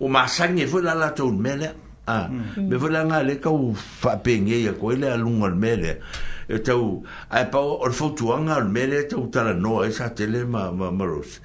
[0.00, 1.74] O mā sangi e fai la latou mele.
[2.08, 2.66] Mm.
[2.70, 5.96] Me fai la ngā le kau whapengi e koe le alungan mele.
[6.00, 9.86] Mm e tau ai pa o le fotuanga o le mele e tau tala noa
[9.86, 11.40] e sa tele ma, ma, ma ros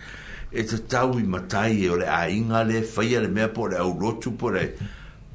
[0.52, 3.76] e te tau i matai e o le ainga le whaia le mea po le
[3.80, 4.64] au rotu po le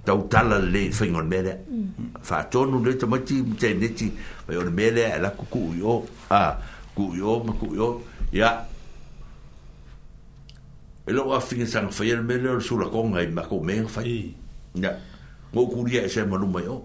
[0.05, 2.17] tau tala le whaingon mele mm.
[2.31, 2.51] wha mm.
[2.51, 4.11] tonu le tamati te neti
[4.47, 6.57] vai o le mele e la kuku i o a
[6.97, 7.91] kuku i o ma kuku i o
[8.33, 8.67] ia
[11.07, 13.85] e lo a fina sanga whaia le mele o le sura konga i mako mea
[13.85, 14.35] whai
[14.81, 14.97] ia
[15.53, 16.85] ngokuria e se manumai o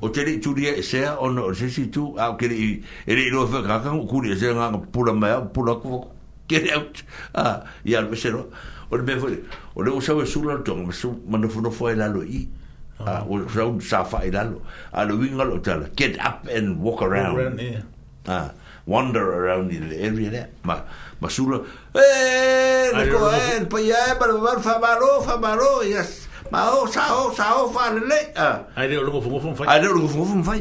[0.00, 3.14] o te rei turia e sea o no se si tu a ke rei e
[3.14, 6.04] rei no fa kaka ku kuri e sea nga nga pula mea pula ku
[6.48, 7.02] ke rei out
[7.34, 8.48] a i al mesero
[8.90, 9.26] o le mefo
[9.74, 12.46] o le usau e sula no tonga su manofuno fo e lalo i
[13.04, 14.62] a o usau sa fa e lalo
[14.92, 17.58] a lo winga lo tala get up and walk around
[18.30, 18.54] a
[18.86, 20.80] wander around in the area there ma
[21.20, 21.58] ma sula
[21.90, 26.70] e le ko e pa ya e pa le fa maro fa maro yes ma
[26.78, 29.64] o sa o sa o fa le le a ai le lo fu fu fa
[29.66, 30.54] ai le lo fu fu fa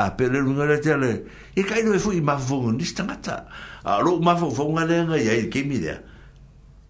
[0.00, 1.24] a pe le lo le te le
[1.56, 3.46] e kai no fu i ma fu ni sta mata
[3.84, 6.00] a lo ma fu fu nga le nga ai ke mi le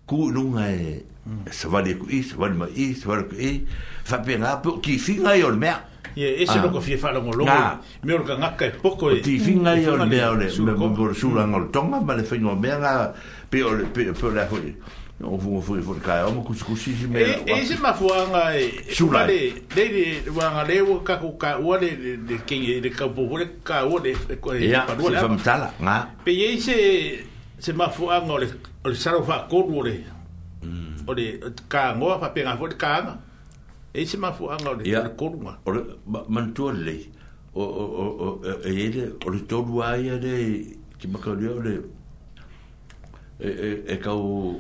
[0.07, 1.05] ku no nga e
[1.51, 3.67] sa va le ku i sa va le ma i sa va le ku i
[4.05, 5.83] fa pe nga pe ki fi nga yo le mer
[6.15, 9.11] ye e se lo ko fi fa lo lo me or ka nga ka poko
[9.11, 12.23] e ti fi nga yo le le me ko sura nga le tonga ma le
[12.23, 13.13] fi nga me nga
[13.51, 13.59] pe
[13.93, 14.57] pe pe la fu
[15.23, 17.77] o fu fu e fu ka o mo kusku si si me e e se
[17.81, 19.89] ma fu nga e sura de de
[20.25, 21.89] de wa nga le wo ka ku ka wa de
[22.27, 25.09] de ke ye de ka bo ho le ka wo de ko e pa do
[25.09, 27.25] le fam tala nga pe ye se
[27.59, 28.47] se ma fu nga o le
[28.85, 30.05] o le saro fa ko do le
[30.63, 31.09] mm.
[31.09, 33.17] o le ka ngo fa pe nga fo de ka nga
[33.95, 34.85] e se ma fu nga o le
[35.17, 35.81] ko do nga o le
[36.29, 36.97] man to le
[37.55, 38.29] o o o
[38.69, 41.96] e ye de o le to do ya de ki ma ka le o le
[43.39, 44.57] e e e ka u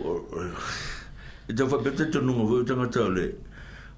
[1.48, 3.24] e te fa pete te nunga vui tanga te ole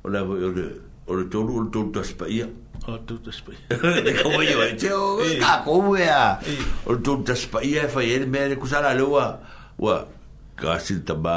[0.06, 0.64] o le o le
[1.10, 2.46] o le tolu o le tolu ta spai ia
[2.86, 3.56] o le tolu ta spai
[4.08, 6.54] e ka wai o e te o e ka kou ea e.
[6.86, 9.26] o le tolu ta spai ia e fai ele mea le kusara le ua
[9.82, 10.06] ua
[10.54, 11.34] ka sin tamā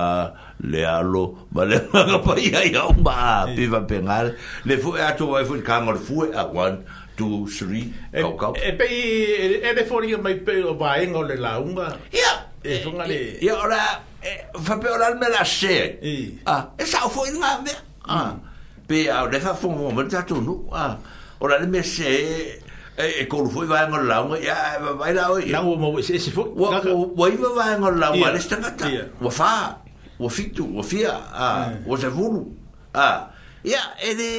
[0.61, 3.57] le alo ma le maga pai ai au mā e.
[3.57, 4.37] piwa pe ngāle
[4.69, 6.77] le fu e ato wai fu i kāngor fu e a wan
[7.17, 11.25] tu sri kau kau e pe e, e le fōringa mai pei o vāenga o
[11.25, 15.13] le launga ia e eh, fonga le e eh, eh, ora e fa pe ora
[15.15, 17.57] me la se e a ah, e sa fo in me a
[18.05, 18.37] ah,
[18.85, 20.97] pe a le fa fo mo me tatu no ah, a
[21.39, 22.61] ora le me se
[22.97, 25.47] e ko fo va ngol la mo ya va la e.
[25.49, 26.79] o la mo mo e se e se fo wa
[27.17, 28.85] wa va ngol la mo le sta mata
[29.19, 29.79] wa fa
[30.19, 32.45] wa fitu wa fia a wa se vulu
[32.93, 33.25] a
[33.63, 34.29] ya e de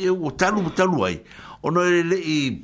[0.00, 1.20] e o talu talu ai
[1.60, 2.56] ono le i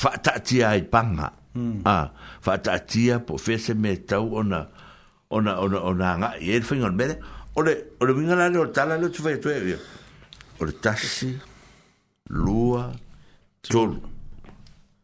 [0.00, 1.80] fa ta ti ai panga Hmm.
[1.88, 2.12] a
[2.44, 4.60] fa ta tia po fe se meta ona
[5.32, 7.14] ona ona ona nga e el fingon mere
[7.58, 9.78] ole ole minga la lo tala lo tu fe tu e
[10.60, 11.28] ole tasi
[12.42, 12.80] lua
[13.72, 13.92] tol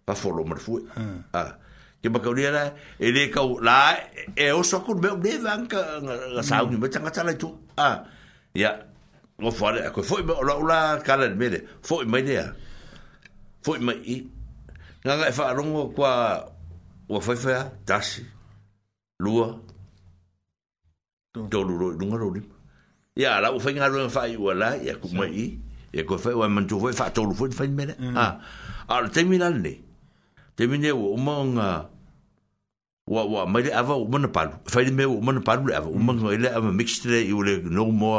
[0.04, 1.18] pa fo lo marfu hmm.
[1.32, 1.40] a
[2.04, 2.62] ke ba kauria la
[3.00, 3.96] e le kau la
[4.44, 7.16] e o so kun me o le vanka nga sa un mecha nga hmm.
[7.16, 7.48] tala tu
[7.80, 8.04] a
[8.54, 8.76] ya
[9.40, 12.52] o fo le ko fo ola ola kala mere fo mai dea
[13.64, 14.04] fo mai
[15.02, 16.12] nga ga fa rongo kwa
[17.10, 18.22] wa fa fa tas
[19.18, 19.58] lua
[21.34, 22.42] do lu lu nga rodi
[23.18, 25.58] ya la u fa nga ro fa i la ya ku mai
[25.90, 28.38] e ko fa wa man tu fa fa to lu fu fa mele a
[28.86, 29.74] al terminal ne
[30.54, 31.90] termine wo mo nga
[33.10, 35.98] wa wa mai ava u mona palu fa i me u mona palu ava u
[35.98, 38.14] mona ele ava mixtre i ule no mo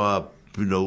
[0.59, 0.81] no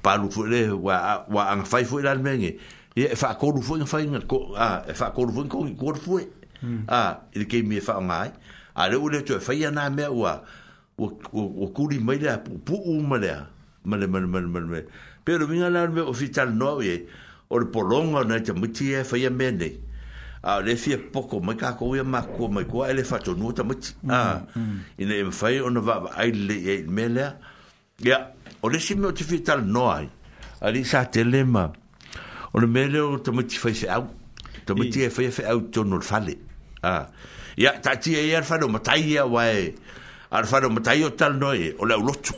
[0.00, 2.56] palu fu le wa wa an fa fu la mele
[2.94, 5.94] e fa ko lu fa inga ko a e fa ko lu fo ko ko
[5.94, 6.18] fo
[6.90, 8.30] a e ke mi fa mai.
[8.74, 10.42] a le ule tu fa ya na me wa
[10.98, 13.46] o o ku li mai la pu pu u ma la
[13.84, 14.86] ma le ma le ma le ma le
[15.24, 17.06] pero vinga la me ofital no e
[17.50, 19.70] o le polonga na te muti e fa ya me ne
[20.42, 23.34] a le fie poko mai ka ko ia ma ko mai ko ele fa to
[23.34, 24.78] nuta muti hmm, a hmm.
[24.98, 27.36] ina e fa ona va ai le e me la
[28.00, 30.08] ya o le simo te fital no ai
[30.60, 31.06] ali sa
[31.46, 31.70] ma
[32.52, 34.08] o le mele o muti fai se au
[34.76, 36.38] muti e fai fe au tono le fale
[36.82, 37.06] ah.
[37.56, 39.74] ya tati e ar fano matai ya wae
[40.30, 42.34] ar fano matai o tal noe o le ulotu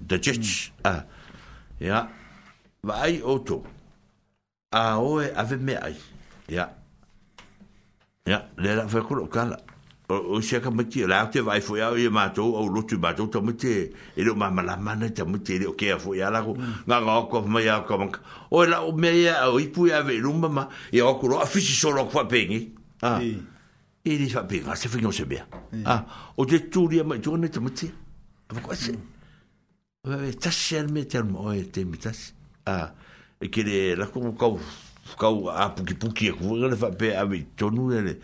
[0.00, 0.84] da jets mm.
[0.84, 1.04] ah.
[1.80, 2.08] ya
[2.82, 3.64] vai oto
[4.72, 5.96] a oe ave me ai
[6.48, 6.70] ya
[8.26, 9.56] ya le la fai kuro kala
[10.10, 12.98] o o se ka mati la te vai fo ya o ma o lo tu
[12.98, 13.40] to to
[14.14, 16.98] e lo mama la ma na ta mati o ke fo ya la go nga
[17.00, 18.06] nga ko ma ya ko ma
[18.50, 21.14] o la o me ya o i pu ya ve lo mama e ya o
[21.14, 22.60] ko a fi si so lo ko pe ngi
[23.02, 25.38] a e li fa pe ga se fi no se be
[25.86, 27.86] ah o te tu ri ma jo na ta mati
[28.50, 28.92] ba ko se
[30.02, 32.34] ba ve ta sher me ter mo e te mitas
[32.66, 32.90] ah
[33.40, 34.58] e ke le la ko ko
[35.16, 38.14] ko a pu ki pu ki ko ngi fa pe a vi tonu e le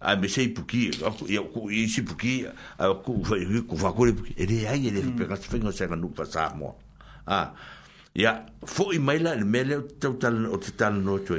[0.00, 2.46] a me sei puki ako ia ku i si puki
[2.80, 5.16] ako fa i ku fa ko le puki ele ai ele mm.
[5.16, 6.72] pe ka fa ngo sa nu pa sa mo
[7.28, 7.52] a
[8.16, 11.34] ia fo i mai la me le no tu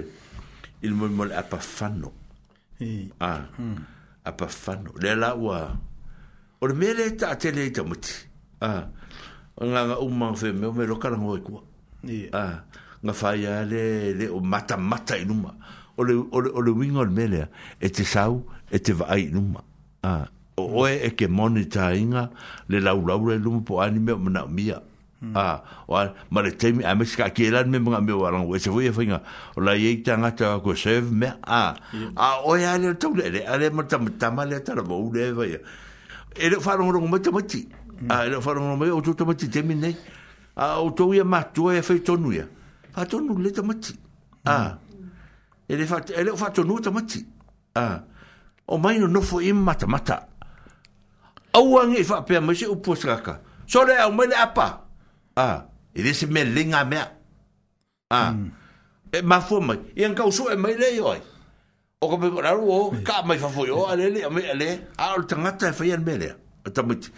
[0.86, 1.50] il mo mo a mm.
[1.50, 2.10] pa fano
[3.20, 3.42] ah
[4.30, 5.58] a pa fano le la wa
[6.62, 7.96] o le me le ta te le ah mo
[8.62, 8.70] a
[9.66, 11.52] nga nga u ma fe me me lo ka ngo e ku
[12.38, 12.46] a
[13.02, 13.66] nga fa le
[14.14, 15.26] le mata mata i
[16.02, 19.64] o le o le o le wing on e te sau e te vai numa
[20.04, 20.14] a
[20.58, 22.30] o e e ke monita inga
[22.70, 24.82] le la ula ula po ani me mo na mia
[25.22, 25.36] hmm.
[25.38, 25.94] a o
[26.32, 28.32] ma le e e te mi e a me ska ke me mo me wa
[28.34, 29.22] lang we se voye finga
[29.56, 31.74] o la ye tanga ta ko sev me a ah.
[31.94, 32.18] mm.
[32.18, 34.74] a ah, o ya le to le le ale mo ta ta ma le ta
[34.82, 35.60] bo le ve ya
[36.36, 39.96] e le fa ro ro a le fa ro mo o to ma ti nei
[40.58, 42.46] a o to ye ma e fe to nu ya
[42.90, 43.62] fa nu le ta
[44.42, 44.91] a hmm
[45.72, 47.25] ele fa ele fa to nuta mati
[47.75, 48.00] ah
[48.67, 50.17] o mai no fo im mata mata
[51.58, 53.33] awang ifa pe mo se upo saka
[53.72, 54.67] so le au mele apa
[55.48, 55.59] ah
[55.95, 56.98] ele se me linga me
[58.19, 58.33] ah
[59.11, 61.19] e ma fo mai e an kausu e lei oi.
[62.03, 64.80] o ko pe raru o ka mai fa fo yo ale le me ale e
[65.03, 66.27] a o tanga ta fa yan mele
[66.75, 67.09] ta mati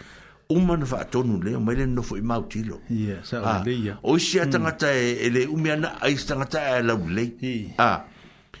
[0.54, 2.76] Uman fa atonu le, maile no fo ima utilo.
[2.90, 3.96] Yeah, sa o leia.
[4.02, 4.98] O isi atangata mm.
[4.98, 7.30] e, e le umiana, ai isi ngata e la ulei.
[7.78, 8.04] Ah.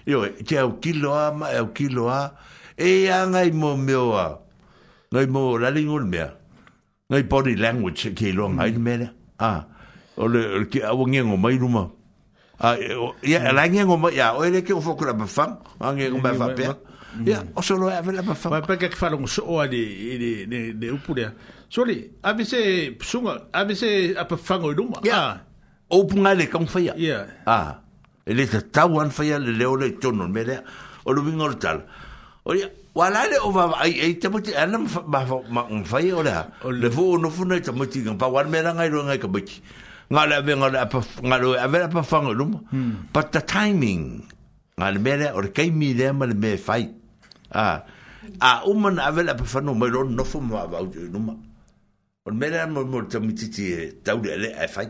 [0.06, 2.30] Yo, te au kiloa, ma au e kiloa.
[2.78, 4.38] E a ngai mo meo a.
[5.12, 6.28] Ngai mo lalingol mea.
[7.10, 9.08] Ngai body language e ke lo ngai mea.
[9.38, 9.64] Ah.
[10.18, 11.88] Ole, ke au ngengo mai ruma.
[12.60, 12.76] Ah,
[13.22, 13.54] ya, mm.
[13.54, 15.56] la ngengo mai, ya, oele ke o fokula ba fang.
[15.80, 16.76] A ngengo mm, mai fa pea.
[17.24, 17.56] Ya, mm.
[17.56, 18.50] o solo e avela ba fang.
[18.50, 19.80] Ma peka ke falong so o de,
[20.20, 21.32] de, de, de upulea.
[21.68, 25.00] Sori, avise, sunga, avise apa fango ruma.
[25.02, 25.16] Ya.
[25.16, 25.40] Ah.
[25.90, 26.92] Opunga le kong faya.
[26.96, 27.24] Ya.
[27.46, 27.80] Ah.
[28.26, 30.56] ele te tawan fa ya le le ole tonon me le
[31.04, 31.82] o lu bingol tal
[32.44, 35.20] o ya wala le o va ai ai te moti ana ma
[35.50, 38.46] ma un fa ya ola le vo no fu na te moti ga pa war
[38.48, 39.60] me ra ngai ro ngai ka bichi
[40.12, 42.44] nga le ve nga le pa nga le ave pa fa nga lu
[43.12, 43.30] pa hmm.
[43.32, 44.06] ta timing
[44.78, 46.88] nga le me le o kai mi le ma le me fai
[47.52, 47.84] a
[48.40, 51.18] a uman ave la pa fa no me ro no fu ma va o lu
[51.20, 51.34] ma
[52.24, 53.64] o me le mo mo te moti ti
[54.04, 54.82] tau le le fa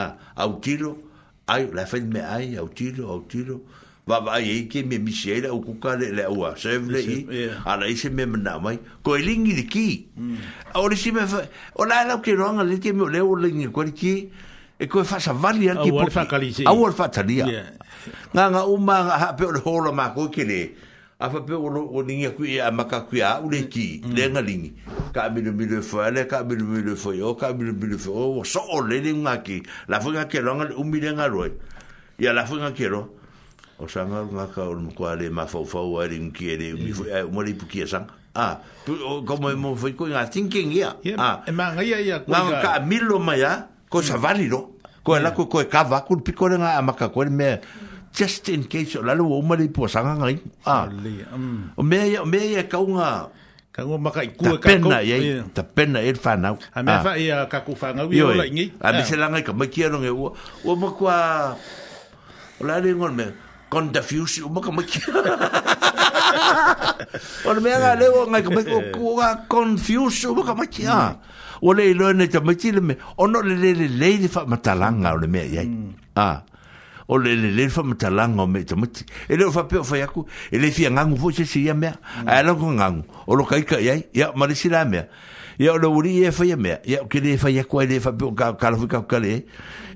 [0.00, 0.02] a
[0.42, 0.98] au kilo
[1.52, 3.56] ai la fel me ai au tiro au tiro
[4.10, 8.08] va va e ke me michel au kuka le le wa sevle i ala ise
[8.20, 8.76] me na mai
[9.08, 10.38] ko e lingi de ki mm.
[10.84, 11.42] ori si me fa
[11.82, 14.14] o la la ke ronga le ke me le o lingi ko ki
[14.80, 17.50] e ko fa e sa vali an ki po au fa kali au fa tania
[18.36, 20.60] nga nga uma ha pe o hola ma ko ki le
[21.20, 24.00] a fa pe o o ni ku ya ma ka ku ya u le ki
[24.16, 24.72] le nga lingi
[25.12, 27.52] ka mi le mi le fo le ka mi le mi le fo yo ka
[27.52, 30.24] mi le mi le fo o so o le ni nga ki la fo nga
[30.24, 31.52] ke lo nga u mi le nga roi
[32.18, 33.12] ya la fo nga ke lo
[33.78, 36.08] o sa nga nga ka e e o mo kwa le ma fo fo wa
[36.08, 38.94] ri ki le mi fo mo le pu ki sa Ah, tu
[39.26, 40.94] como mo foi coi a thinking ya.
[41.18, 42.30] Ah, e man ya ya coi.
[42.30, 44.20] Man ka milo maya, ko sa mm.
[44.22, 44.76] valiro.
[45.02, 45.18] Ko mm.
[45.22, 47.58] la ko ko ka va kul picolena a makakol me.
[47.58, 50.86] Mm just in case o lalo o mali po sanga ngai ah
[51.78, 53.30] o me o me ya ka unga
[53.70, 57.14] ka unga maka iku ka pena ya ta pena er fa nau a me fa
[57.16, 59.86] ya ka ku fa nga wi o la ngi a me se langa ka maki
[59.86, 60.34] ro ngi o
[60.66, 61.54] o kwa
[62.58, 63.24] o lalo ngol me
[63.70, 64.98] con diffuse o maka maki
[67.46, 71.14] o me ga le o ngai ka me ku ga confuse o maka maki ah
[71.62, 74.42] o le lo ne ta maki le me o no le le le le fa
[74.74, 75.62] langa o le me ya
[76.18, 76.42] ah
[77.10, 79.04] o le le le fa matalanga o me te muti.
[79.28, 80.22] E leo fa peo fai aku,
[80.52, 82.70] ya e le fia ngangu fu se si ia ya mea, a ala e ku
[82.70, 85.08] ngangu, o lo kaika iai, ia ya, marisi la mea.
[85.58, 87.84] Ia o le uri e fai a mea, ia o kere e fai aku a
[87.84, 89.44] le fa peo ka kala fika kale e,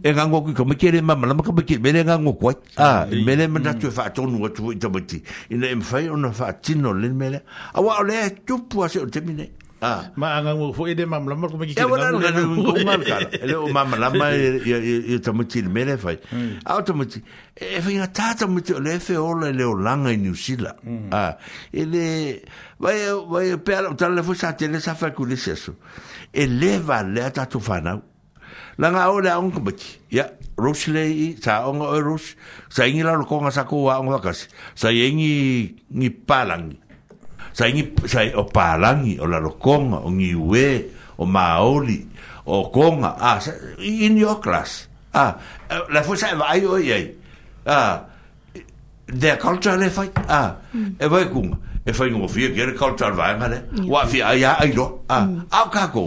[0.03, 3.61] e ngangu aku ka mekere ma malama ka mekere, mele ngangu kuat, a mele ma
[3.63, 5.23] natu e fa atonu atu e i te muti.
[5.51, 7.41] Ina e mfai ona fa atino le mele,
[7.75, 9.07] awa o le e tupu ase o
[9.85, 10.13] Ha.
[10.17, 12.81] ma anga ngu fu eh, ide mam lama ku mikir ngu ngu ngu ngu ngu
[13.61, 14.27] ngu mam lama
[14.65, 16.17] ya ya ta muti le mele fai
[16.65, 17.21] au ta muti
[17.53, 20.73] e fi nga ta ta muti le fe ola le langa i new sila
[21.13, 21.37] a
[21.69, 22.41] ele
[22.81, 25.77] vai vai pe al ta le fu sa te le sa fa ku le seso
[26.89, 28.01] va le ta tu fa na
[28.81, 32.33] la nga ola muti ya rusle i eh, sa onga eh, rus
[32.73, 36.81] sa ingi la ko nga sa ku wa nga kas sa ingi ni palangi
[37.55, 40.69] sa ingi sa o palangi o la lokonga o ngiwe
[41.23, 42.03] o maoli
[42.51, 43.39] o konga a ah,
[43.79, 45.31] in your class a ah,
[45.71, 47.15] eh, la fo sa e vai o ye
[47.71, 47.95] a ah,
[49.07, 50.51] the culture le fai a ah,
[50.99, 51.55] e vai kung
[51.87, 55.23] e fai ngo fi ger culture vai ngale wa fi a ya ai lo a
[55.23, 55.39] ah, mm.
[55.55, 56.05] au kako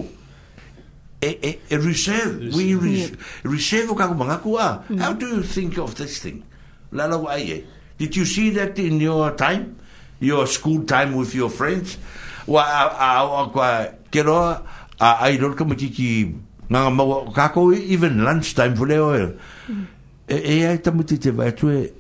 [1.24, 3.16] e e e reserve we reserve
[3.48, 5.00] reserve kako manga ku a ah, mm.
[5.00, 6.44] how do you think of this thing
[6.92, 7.64] la lo ai
[7.96, 9.80] did you see that in your time
[10.20, 11.98] your school time with your friends
[12.50, 12.84] wa a
[13.22, 13.70] a kwa
[14.10, 16.26] ke no a ai don ko ti ti
[16.68, 17.30] nga mo
[17.76, 19.26] even lunch time for leo e
[20.32, 21.92] e ai tamu ti te vai tu e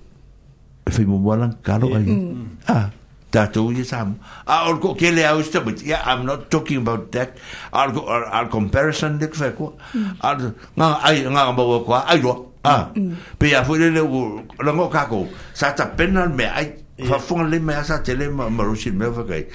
[0.90, 2.66] fe walang walan kalo ai mm.
[2.68, 2.90] ah
[3.30, 4.16] tato ye sam
[4.50, 7.38] a or ko au sta but yeah i'm not talking about that
[7.74, 10.16] al al comparison de fe ko mm.
[10.26, 13.36] al nga ai nga mo ko ai ro ah mm.
[13.38, 15.06] pe a fu le le ngo ka
[15.54, 19.46] sa ta penal me ai Fafunga le mea sa te le marusi mea whakai.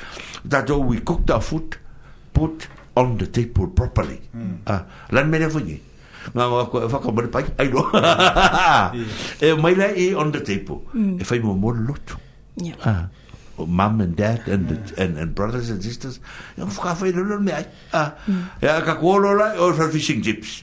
[0.48, 1.76] Tātou we cooked our food,
[2.32, 4.20] put on the table properly.
[4.32, 4.58] Hmm.
[4.66, 5.80] Ah, lan mele fungi.
[6.34, 7.84] Ngā ngā kua e whakamare pai, ai no.
[9.46, 10.78] E mai lai e on the table.
[10.94, 11.16] Hmm.
[11.20, 12.20] E whai mua mōre lotu.
[12.84, 13.08] ah,
[13.58, 16.20] mum and dad and and, and brothers and sisters.
[16.56, 17.54] Eu ficava falando, meu,
[17.92, 18.42] ah, é hmm.
[18.62, 20.62] a cacolo lá, eu fazia fishing chips.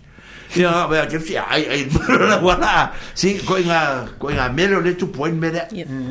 [0.57, 4.97] ia me ke fi ai ai na wala si ko inga ko inga melo le
[4.97, 5.61] tu point mele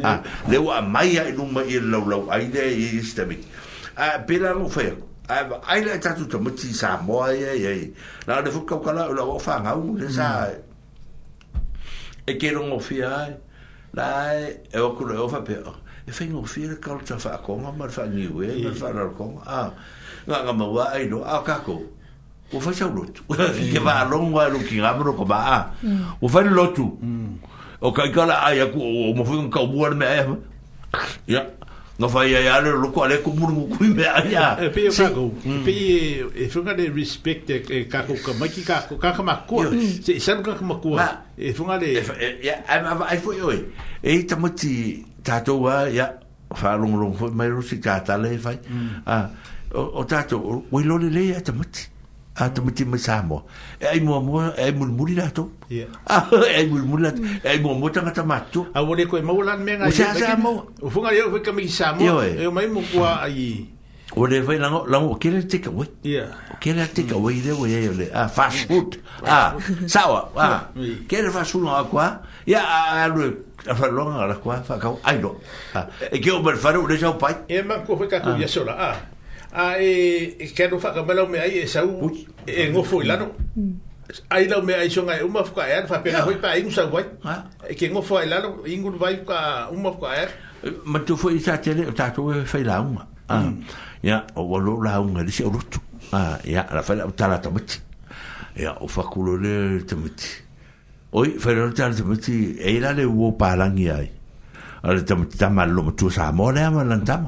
[0.07, 3.35] ah le wa mai ai lu mai lo lo ai de i stemi
[3.99, 4.95] a pela mo fe
[5.27, 7.83] a ai le tatu to mo ti sa mo ai ai
[8.31, 10.47] la le fu ka kala lo fa nga u le sa
[12.23, 13.35] e ke ro fi ai
[13.99, 15.59] la e o ku lo fa pe
[16.07, 18.95] e fe ngo fi le ka ta fa ko ma fa ni we ma fa
[18.95, 19.67] ro ko ah
[20.31, 21.98] nga nga mo wa ai lo a ka ko
[22.53, 23.23] o fa chau lotu
[23.73, 25.89] ke va long wa lu kinga bro ko ba mm.
[25.89, 26.05] mm.
[26.23, 26.87] o fa lotu
[27.81, 30.07] o kai kala ai ku o mo fu un kau me
[31.29, 31.45] ya
[31.99, 33.13] no fa ya ya le lu ko e e mm.
[33.13, 35.29] e, le ku mu ku me ai ya pe ka ko
[35.65, 35.73] pe
[36.33, 39.23] e fu ga de respect e ka ko ka ma ki ka ko ka ka
[39.23, 40.97] ma ko se sa ka ma ko
[41.37, 41.77] e fu ga
[42.41, 43.53] ya ai ma ai fu yo
[44.01, 46.17] e ta mo ti ta to wa ya
[46.57, 48.57] fa lu lu fu mai ru si ka ta le fa
[49.05, 49.29] a
[49.77, 51.37] o ta to wi lo le le
[52.39, 53.43] a te muti mai sa mo
[53.83, 57.11] e ai mo mo e mul muri la to e mul mul la
[57.43, 60.63] e mo mo tanga ta matu a wole ko mo lan me ngai sa mo
[60.81, 63.67] o funga yo fe kami sa mo e mai mo kwa ai
[64.17, 65.91] o le vai lango lango kele te ka wai
[66.63, 70.71] kele te ka wai de wai le a fast food a sawa a
[71.11, 73.35] kele fast food no kwa ya a lu
[73.67, 75.35] a fa longa la kwa fa ka ai no
[76.13, 78.47] e ke o mer faru le jau pai e ma ko fe ka tu ya
[78.47, 78.93] sola a
[79.53, 82.11] a e ke no fa kamela me ai sa u
[82.47, 83.29] e no foi lano
[84.31, 87.05] ai la me ai songa uma fuka er fa pena hoy pa ingu sa guai
[87.69, 90.29] e ke no foi lano ingu vai ka uma fuka er
[90.65, 93.07] eh, ma tu foi sa tele ta tu foi la uma
[94.03, 95.81] ya o lo la uma disi o lutu
[96.13, 97.81] ah ya la fa la ta la ta mut
[98.57, 100.19] ya o fa kulo le ta mut
[101.13, 104.09] oi fa la ta ta mut e la le wo pa langi ai
[104.85, 107.23] ala ta mut ta ma lo mut sa mo le ma lan ta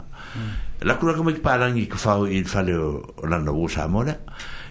[0.82, 2.88] la kura kama ki parangi ki whao i whale o,
[3.22, 4.14] o nana o sa mora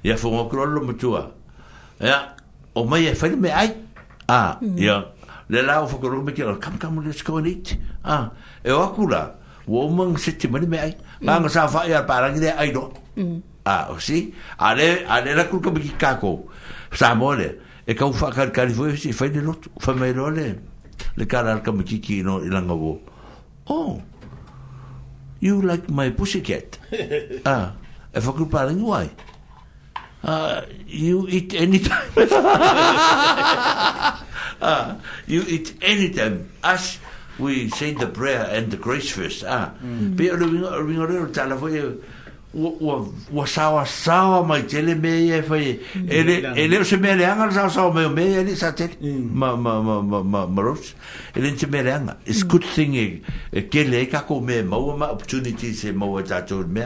[0.04, 1.26] ia fo ngā kura lo mutua
[2.02, 2.18] ia
[2.76, 3.70] o mai e whale me ai
[4.28, 4.78] a mm.
[4.78, 4.98] ia
[5.50, 8.32] le lao fo kura kama ki ala kama kama let's go and eat a
[8.66, 9.36] e o akura
[9.68, 11.28] o omang siti mani me ai mm.
[11.30, 13.42] ngā ngā sa whae ar parangi le ai no mm.
[13.70, 16.34] a o si a le a le la kura kama ki kako
[16.92, 17.52] sa mora
[17.86, 20.48] e ka ufa kari kari fo e si whale lotu whamai role
[21.16, 22.98] le kara ar kama ki ki no ilanga wo
[23.70, 24.00] oh
[25.40, 26.76] You like my pussycat.
[27.50, 27.74] ah,
[28.14, 29.08] e whakuparangi why?
[30.22, 32.12] Uh, you eat anytime.
[34.60, 36.52] ah, you eat anytime.
[36.62, 37.04] Us, ah,
[37.40, 39.48] we say the prayer and the grace first.
[39.48, 40.12] Ah, mm.
[40.20, 41.56] be pe o ringa o ringa o tala
[42.54, 46.08] ua ua sawa sawa mai tele me e fai mm.
[46.10, 49.38] ele ele se me le anga sawa sawa me me ele sa tele mm.
[49.38, 50.96] ma ma ma ma ma ma ros
[51.36, 52.50] ele se me le anga is mm.
[52.50, 53.22] good thing e,
[53.54, 56.82] e ke le ka ko me ma ma opportunity se ma wa tato me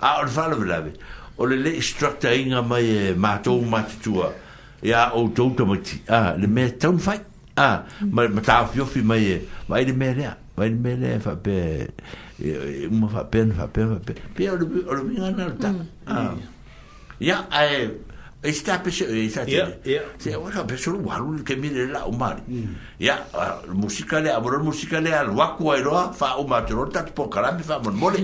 [0.00, 0.92] a or falo vela ve
[1.36, 4.32] o le instructor inga mai e ma to ma tua
[4.80, 7.20] ya o to to ma ti a le me tau fai
[7.56, 11.20] a ma ma ta fi mai e, mai le me le mai le me le
[11.20, 11.84] fa be
[12.90, 15.70] uma fa pen fa pen fa pen pe o o o vinga na ta
[17.28, 17.72] ya ai
[18.50, 19.66] está pese está ya
[20.22, 22.36] se o ra pese o walu que mire la o mar
[23.06, 23.16] ya
[23.82, 28.22] musicale abro musicale al wakuairo fa o matrota tipo carambi fa mon mole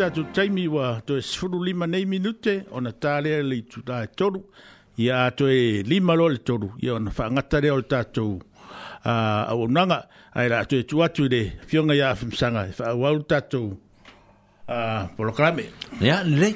[0.00, 4.08] tātou taimi wa to e sifuru lima nei minute o na tālea li tūtā e
[4.16, 4.38] toru
[5.04, 9.10] ia to e lima lo le toru ia o na whaangata reo le tātou uh,
[9.52, 9.98] au nanga
[10.32, 15.66] ai la to e tuatu le fionga ia afimsanga e whaa wau tātou uh, polokrame
[16.00, 16.54] ia le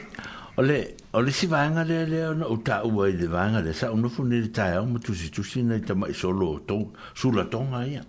[0.56, 0.78] o le
[1.12, 3.92] o le si vanga le le o na uta ua i le vanga le sa
[3.92, 7.84] unufu ni le tāia o matusi tusi nei tama i solo o tonga sula tonga
[7.92, 8.00] ia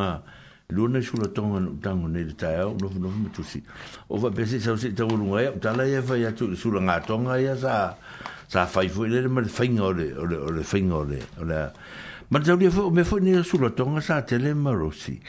[0.00, 0.12] ia
[0.70, 3.44] luna sulla tonga no tango nel tao no no mi tu
[4.08, 7.00] o va pensi sa si tango lunga e ta la fa ya tu sulla nga
[7.00, 7.96] tonga ya sa
[8.46, 9.44] sa fai fu le mer
[9.80, 11.72] ore le le le fingo le le
[12.28, 15.20] ma za li fo me fo ni sulla tonga sa te le marosi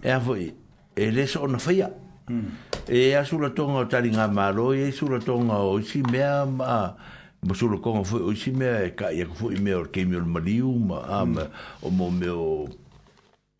[0.00, 0.52] e a voi
[0.94, 1.90] e le so na fa ya
[2.26, 2.46] hmm.
[2.86, 6.96] e a sulla tonga ta linga maro e sulla tonga o si me a ma
[7.40, 10.16] Mo sulu kongo fui o si mea e ka ia ku me mea o kemi
[10.16, 11.50] o maliu ma a hmm.
[11.86, 12.66] o mo meo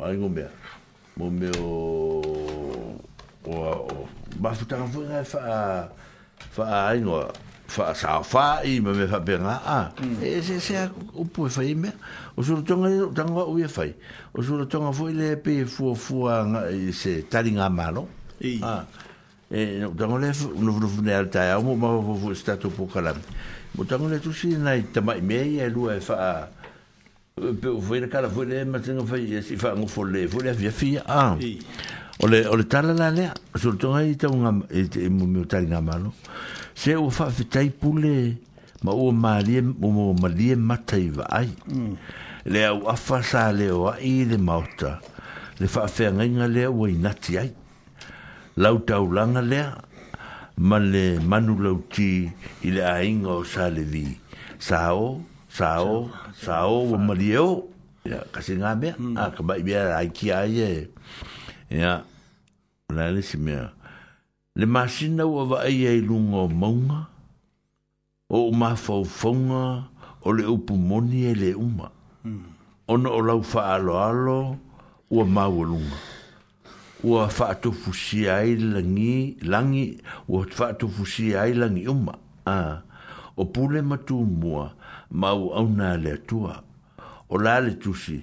[0.03, 0.51] a ingo mea
[1.19, 3.03] mo meu o
[3.45, 5.25] o o ma futa fa
[6.55, 7.19] fa e fa ino
[7.67, 10.23] fa sa fa i me me fa benga a mm.
[10.23, 10.87] e se se e
[11.19, 11.91] o pu fa i me
[12.39, 13.93] o sur tonga tonga o fa i
[14.33, 18.07] o sur tonga fo le pe fu fu nga i se talinga malo
[18.41, 18.87] i a
[19.51, 23.13] e tonga le no no ne alta o mo e mo fu stato pu kala
[23.75, 26.33] mo tonga le tu si nai tama i me e lu fa a
[27.61, 30.53] pe o foi na cara foi nem mas não foi se fa um folle folle
[30.53, 31.37] via via ah
[32.23, 36.13] ole ole tala la le surto aí tem um um meu tal na mano
[36.75, 38.37] se o fa fitai pule
[38.83, 41.97] ma o mali o mali matai vai mm.
[42.47, 45.01] le o afa sa le o aí de mota
[45.61, 47.53] le fa fer nga le o inati ai
[48.57, 49.63] lauta o langa le
[50.59, 52.31] ma le manu lauti
[52.63, 54.19] ile ainga o sa le vi
[54.59, 57.67] sa o sa o mario
[58.07, 59.19] ya kasi nga me hmm.
[59.19, 60.71] a ah, ka ba bia ai ki ai e.
[61.67, 62.07] ya
[62.95, 63.59] la le si me
[64.55, 67.11] le masina e o va ai ai lungo monga
[68.31, 69.91] o ma fo fonga
[70.23, 71.91] o le upu moni e le uma
[72.23, 72.45] mm.
[72.87, 74.39] ona o lau fa alo alo
[75.11, 75.99] o ma o lunga
[77.03, 79.99] o fa to fusi ai langi langi
[80.31, 82.15] o fa to fusi ai langi uma
[82.47, 82.77] a ah.
[83.35, 84.78] o pule matu mua
[85.11, 86.63] mau au nā le atua.
[87.29, 88.21] O lā le tusi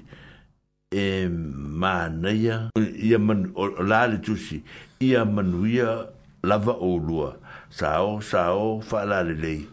[0.92, 4.62] e mānaia, ia man, o lā le tusi
[5.04, 6.08] ia manuia
[6.44, 7.36] lava o lua.
[7.70, 9.64] Sao, sao, wha lā le lei.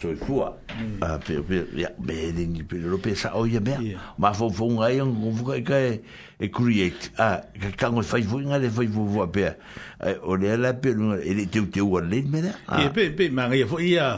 [0.00, 0.52] So i fua.
[0.68, 1.00] Mm.
[1.02, 3.78] A ah, pe, pe, ia, me e dingi, pe, lo pe sao ia mea.
[4.22, 5.92] Ma fau fau ngai an, o fuka i e kai e,
[6.38, 7.10] e create.
[7.16, 9.52] A, ah, ka kango i fai fua ngai le fai fua fua pea.
[10.00, 10.94] Eh, o lea la pe,
[11.24, 12.44] e le teu teu a le mea.
[12.46, 12.84] Ia, ah.
[12.94, 14.12] pe, pe, ma ngai a fua, ia,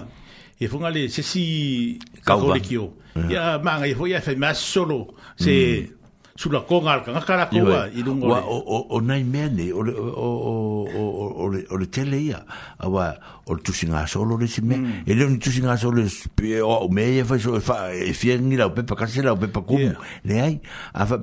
[0.60, 2.90] e funga le sesi kakaolekio
[3.32, 5.54] ia maga ia foi afai masosolo se
[5.88, 5.88] mm.
[6.36, 12.42] sulakoga ala kagakalakoa i wa o o o nai mene o o le tele ia
[12.78, 13.16] aua
[13.46, 15.04] o le tusigasolo lesi mea mm.
[15.08, 16.04] e leo ni tusigasolo
[16.62, 20.28] o mea ia fai so e fiagi e laupepa kase laupepa kumu pe pa e
[20.28, 20.60] le ai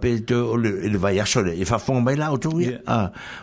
[0.02, 2.82] pe to le le vaiaso solo e faafoga mai la outou ia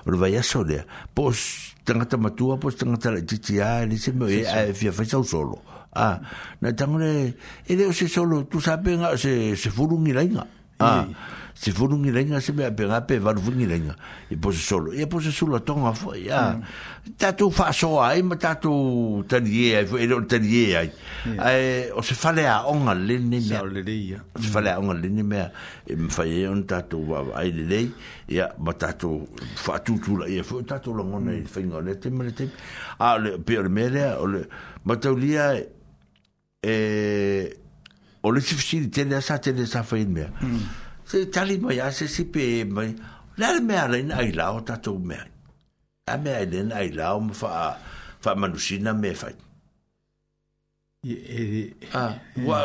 [0.04, 0.82] o le vaiaso solo
[1.14, 5.62] pos o tagata matua po o tagata laititia lesi mea e fa fa e solo
[5.94, 6.18] ah
[6.60, 7.34] na tangre
[7.66, 10.42] e de se solo tu sabe nga se se furungi lenga
[10.82, 11.06] ah
[11.54, 13.94] se furungi lenga se me apega pe var furungi lenga
[14.30, 17.14] e pose solo e pose solo ton a foi ya mm.
[17.16, 20.74] ta tu fa so ai ma ta tu tan ye ai e no tan ye
[20.74, 20.90] ai
[21.38, 23.54] ai o se fale a onga lenni me
[24.34, 25.46] o se fale a onga lenni me
[25.86, 27.94] e me fai un e ta tu va ai le dei
[28.26, 31.44] ya ma ta tu fa tu tu la e fo ta tu lo mona e
[31.46, 32.50] fingo le te me le te
[32.98, 34.42] a le pe o le mele o le
[34.82, 35.54] ma ta lia
[36.64, 37.56] eh,
[38.22, 40.30] o le si fisi tene sa tene sa fein mea.
[40.42, 40.62] Mm.
[41.04, 42.90] Se tali mai a se si pe e mai,
[43.36, 45.24] le ale mea rei na ilao tatou mea.
[46.12, 47.24] A mea e lena ilao e.
[47.26, 47.78] ma fa,
[48.22, 49.34] fa manusina mea fai.
[51.92, 52.14] Ah,
[52.48, 52.60] wa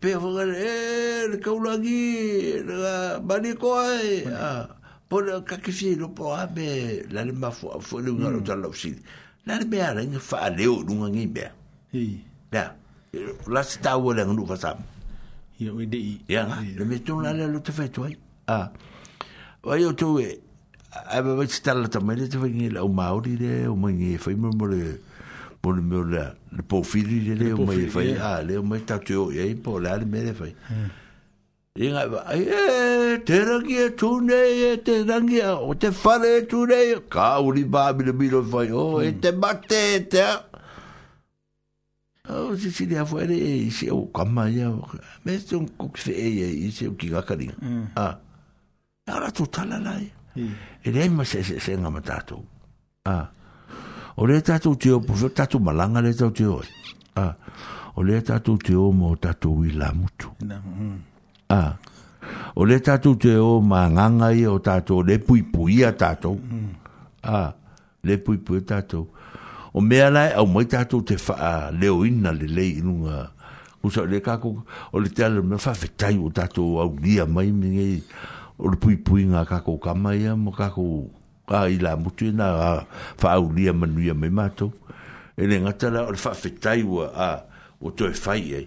[0.00, 2.80] pe vaga e eh, le kaulagi le
[3.28, 4.24] mani koe
[5.08, 8.44] po le kakifi lo po a me la le mafu a fo le ngalo hmm.
[8.46, 8.94] tala usi
[9.44, 11.50] la le mea rengi fa a leo nunga ngi mea
[11.92, 12.00] hi
[12.52, 12.62] na
[13.48, 14.70] la se ta wo le ngu fa sa
[15.64, 16.42] ya we de ya
[16.78, 18.12] le me tun la le lo te fe toi
[18.56, 18.64] ah
[19.64, 20.26] wa yo to we
[21.16, 23.20] a be me sta la ta me le te fe ngi la o ma o
[23.26, 24.82] di de o ma ngi fe me mo le
[25.62, 26.26] mo le mo e le
[26.58, 29.30] le po fi di le o ma ngi fe a le o ma ta tu
[29.38, 30.50] ye po la le me le fe
[31.76, 34.38] e nga ba e te rangi e tune
[34.72, 36.80] e te rangi e, o te fare e tune
[37.14, 40.22] ka mi le mi lo e te mate e te
[42.28, 44.72] au se sili afuere e eh, se o kama ia
[45.24, 47.84] me se un kukwhee ia i se eh, eh, o ki kakari mm.
[47.96, 48.16] a ah.
[49.12, 50.54] ara tu tala lai mm.
[50.82, 52.40] e ma se se senga ma tātou
[53.04, 53.28] a ah.
[54.16, 56.64] o le tātou te o pufeo tātou malanga le tātou te oi
[57.20, 57.34] a ah.
[57.96, 61.76] o le tātou te o mo tātou la mutu a mm.
[62.56, 66.40] o le tātou te o ma nganga i o tātou le pui pui a tātou
[67.20, 67.50] a
[68.04, 69.10] le pui pui tātou
[69.74, 73.32] o mea lai au mai tātou te wha leo ina le lei inunga
[73.82, 74.52] kusa le kako
[74.92, 78.04] o le tele me wha whetai o tātou au lia mai mingi
[78.56, 80.86] o le pui pui ngā kako kamaia mo kako
[81.50, 82.68] ka i la mutu ina e a
[83.18, 84.70] wha au lia manuia mai mātou
[85.34, 87.30] e le ngatala o le wha whetai o a
[87.82, 88.62] o toi whai e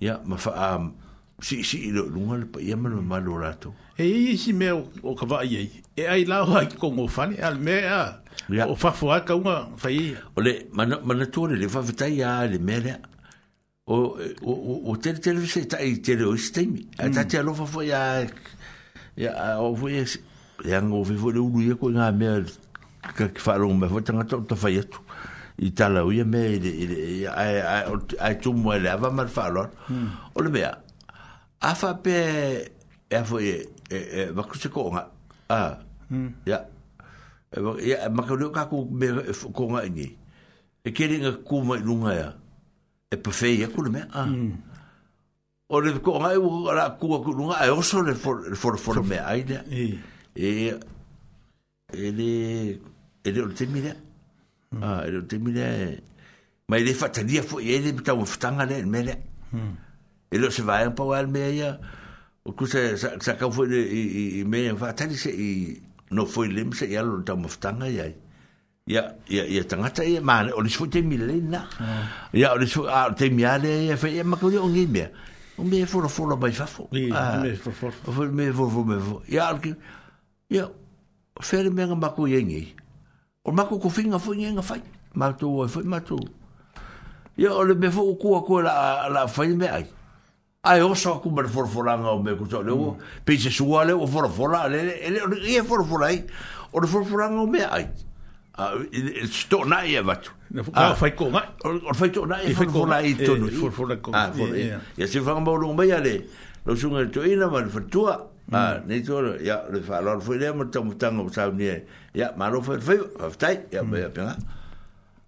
[0.00, 0.88] ia ma wha um,
[1.44, 5.28] si si i lo ngal pa ia mana malo rato e i si o ka
[5.28, 5.68] vai e.
[5.92, 7.82] e ai la ai kongo fani al me
[8.50, 8.66] yeah.
[8.68, 12.44] o fa fo ka unga fa i o le man man le fa tai ya
[12.46, 12.96] le mere
[13.86, 13.96] o
[14.42, 17.14] o o, o tel tel se tai tel o stem mm.
[17.14, 18.24] ta tia lo fa fo ya
[19.16, 20.04] ya o fo ya
[20.64, 22.42] yang o vivo le ulu ya ko nga me
[23.16, 25.00] ka fa lo me fa tanga to to fa ya tu
[25.60, 27.84] i tala o ya me ai ai
[28.18, 30.52] ai tu mo le ava mar fa lo o le mm.
[30.52, 30.64] me
[31.60, 32.16] a fa pe
[33.08, 33.54] e fo e
[33.90, 35.04] e va e, ku a
[35.52, 35.62] ya
[36.10, 36.30] mm.
[36.48, 36.64] yeah.
[37.48, 37.60] Eh,
[37.96, 39.80] ya maka lu ka ku me eh, ko nga
[40.84, 42.28] e kere nga ku ma lu nga ya
[43.08, 44.28] e pe fe ya ku a ah.
[44.28, 44.52] mm.
[45.72, 48.76] o le ko nga u ra ku ku lu e o so le for for
[48.76, 49.88] for me ai e
[50.36, 50.76] e
[51.88, 52.28] ele
[53.24, 53.24] ele mm.
[53.24, 53.80] ah, e o te mi
[54.84, 55.64] a ele o te mi da
[56.68, 59.14] ma ele fa ta dia fo ele ta u ftanga le me le
[60.28, 61.80] ele se vai un po al me ya
[62.44, 66.48] o ku se sa ka fo i me fa ta di se i no foi
[66.48, 68.08] lim e ia lonta mo ftanga ia
[68.88, 72.08] ya ya ia tanga e ia mane o lisu te milena ah.
[72.32, 75.12] ia o lisu a te miale ia fe ia makuri o ngimbe
[75.60, 79.74] o me fo fo lo bai fafo o me fo fo me fo ia alki
[80.50, 80.64] ia
[81.42, 82.74] fer me nga maku yengi
[83.44, 84.80] o maku ku finga fo nga fai
[85.14, 86.16] matu o fo matu
[87.36, 89.84] ia o le me fo ku ku la la fai me ai
[90.68, 94.06] ai o sa ku mer forforanga o me ku so leu pe se suale o
[94.06, 96.16] forfora le le e forforai
[96.72, 97.86] o le forforanga o me ai
[98.58, 98.72] a
[99.32, 102.66] sto na e va tu na fai ko na o fai tu na e fai
[102.66, 106.14] ko na e to no forfora ko ya se fanga mo lu mai ale
[106.66, 108.18] lo sunga to ina ma le fortua
[108.52, 108.54] mm.
[108.54, 109.16] a ne to
[109.48, 111.72] ya le fa lor foi le mo to mo tanga sa ni
[112.14, 112.98] ya ma lo fai fai
[113.40, 114.36] fai ya me ya pena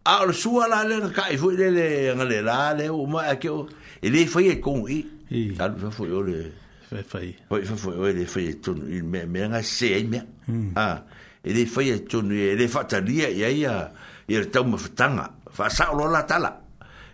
[0.04, 3.24] a o suala le ka i foi le le ngale la e le o ma
[3.40, 3.64] ke o
[4.02, 4.84] ele foi e com
[5.30, 6.52] Alu fa foi ole.
[6.90, 7.36] Fa foi.
[7.50, 10.22] Oi fa foi fa foi e tun il me me nga se ai me.
[10.46, 10.72] Hmm.
[10.74, 11.02] Ah.
[11.44, 13.92] E fa foi tun e de fa ya ya ia.
[14.28, 15.30] Ir tau ma futanga.
[15.52, 16.60] Fa sa lo la tala.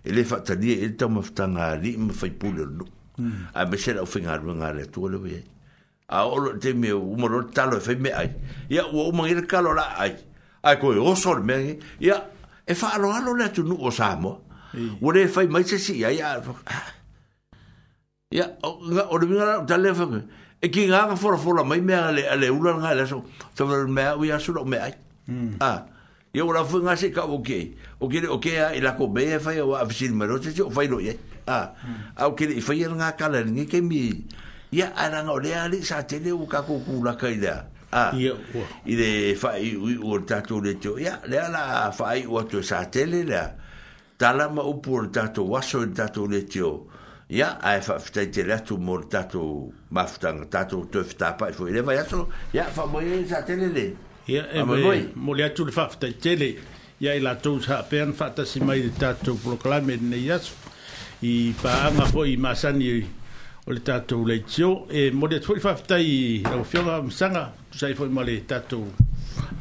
[0.02, 2.86] E de fa tadia il tau ma futanga li me foi pulo.
[3.52, 5.44] Ah me se o fingar nga le tu le we.
[6.08, 8.30] A olo te me umoro talo e me ai.
[8.70, 10.16] Ia ua umangir kalo la ai.
[10.62, 11.78] Ai o osor me ai.
[12.68, 14.44] e fa alo alo le tu nu o samo.
[15.02, 16.08] Ure fai mai se si ya
[16.66, 16.95] Ah
[18.34, 18.58] ya
[18.90, 19.94] nga o de ngara ta le
[20.60, 23.22] e ki nga for for mai me ale ale ula nga ale so
[23.54, 24.94] so me wi aso lo me ai
[25.30, 25.62] hmm.
[25.62, 25.86] a
[26.34, 29.06] ye ola fu nga se ka o ke o ke o ke a ila ko
[29.06, 31.14] be fa e yo a fisil me ro se o fa lo ye
[31.46, 31.70] a
[32.18, 34.26] a o nga ka le ni ke mi
[34.74, 37.70] ya ala nga ole ali sa te le u ka ko ku la ka ida
[37.94, 42.26] a i de fa i u ta to le to ya le ala fa i
[42.26, 43.62] o to sa te la
[44.16, 46.88] Tala ma upur tato waso tato le tio
[47.28, 51.66] ya ai fa fa te e le tu mo tato ma te fa pa fo
[51.68, 53.94] ile va ya so ya fa mo ye sa te le
[54.26, 56.06] ya e mo ye mo le tu fa fa te
[57.00, 60.38] ya ile tu sa pe fa ta si mai de tato pro ne ya
[61.22, 63.02] i pa ma fo i ma sa ni
[63.66, 67.02] o le tato le tio e mo le tu fa fa i o fio ga
[67.02, 68.86] m sanga tu sa i fo i mo le tato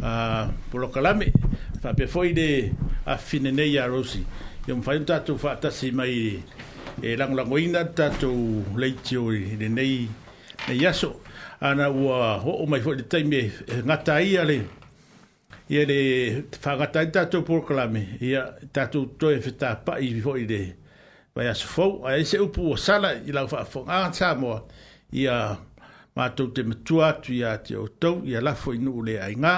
[0.03, 0.85] a pro
[1.82, 2.69] fa pe fo i de
[3.06, 4.22] a fine ne ya rosi
[4.66, 6.42] Yon fayon tatu fatasi mai
[7.04, 10.08] e lang langolangoina tatou leiti o lenei
[10.68, 11.20] nei aso
[11.62, 14.58] ana ua ho'o mai foi le taimi e eh, gata ia le
[15.70, 16.00] ia le
[16.64, 20.60] faagata ai tatou proklame ia tatou toe fetapa'i ho'i le
[21.36, 24.64] mai aso fou ae se upu ua sala i lau fa'afoga sa moa
[25.12, 25.58] ia
[26.16, 29.58] matou te matua atu ia te outou ia lafo i nu'u le aigā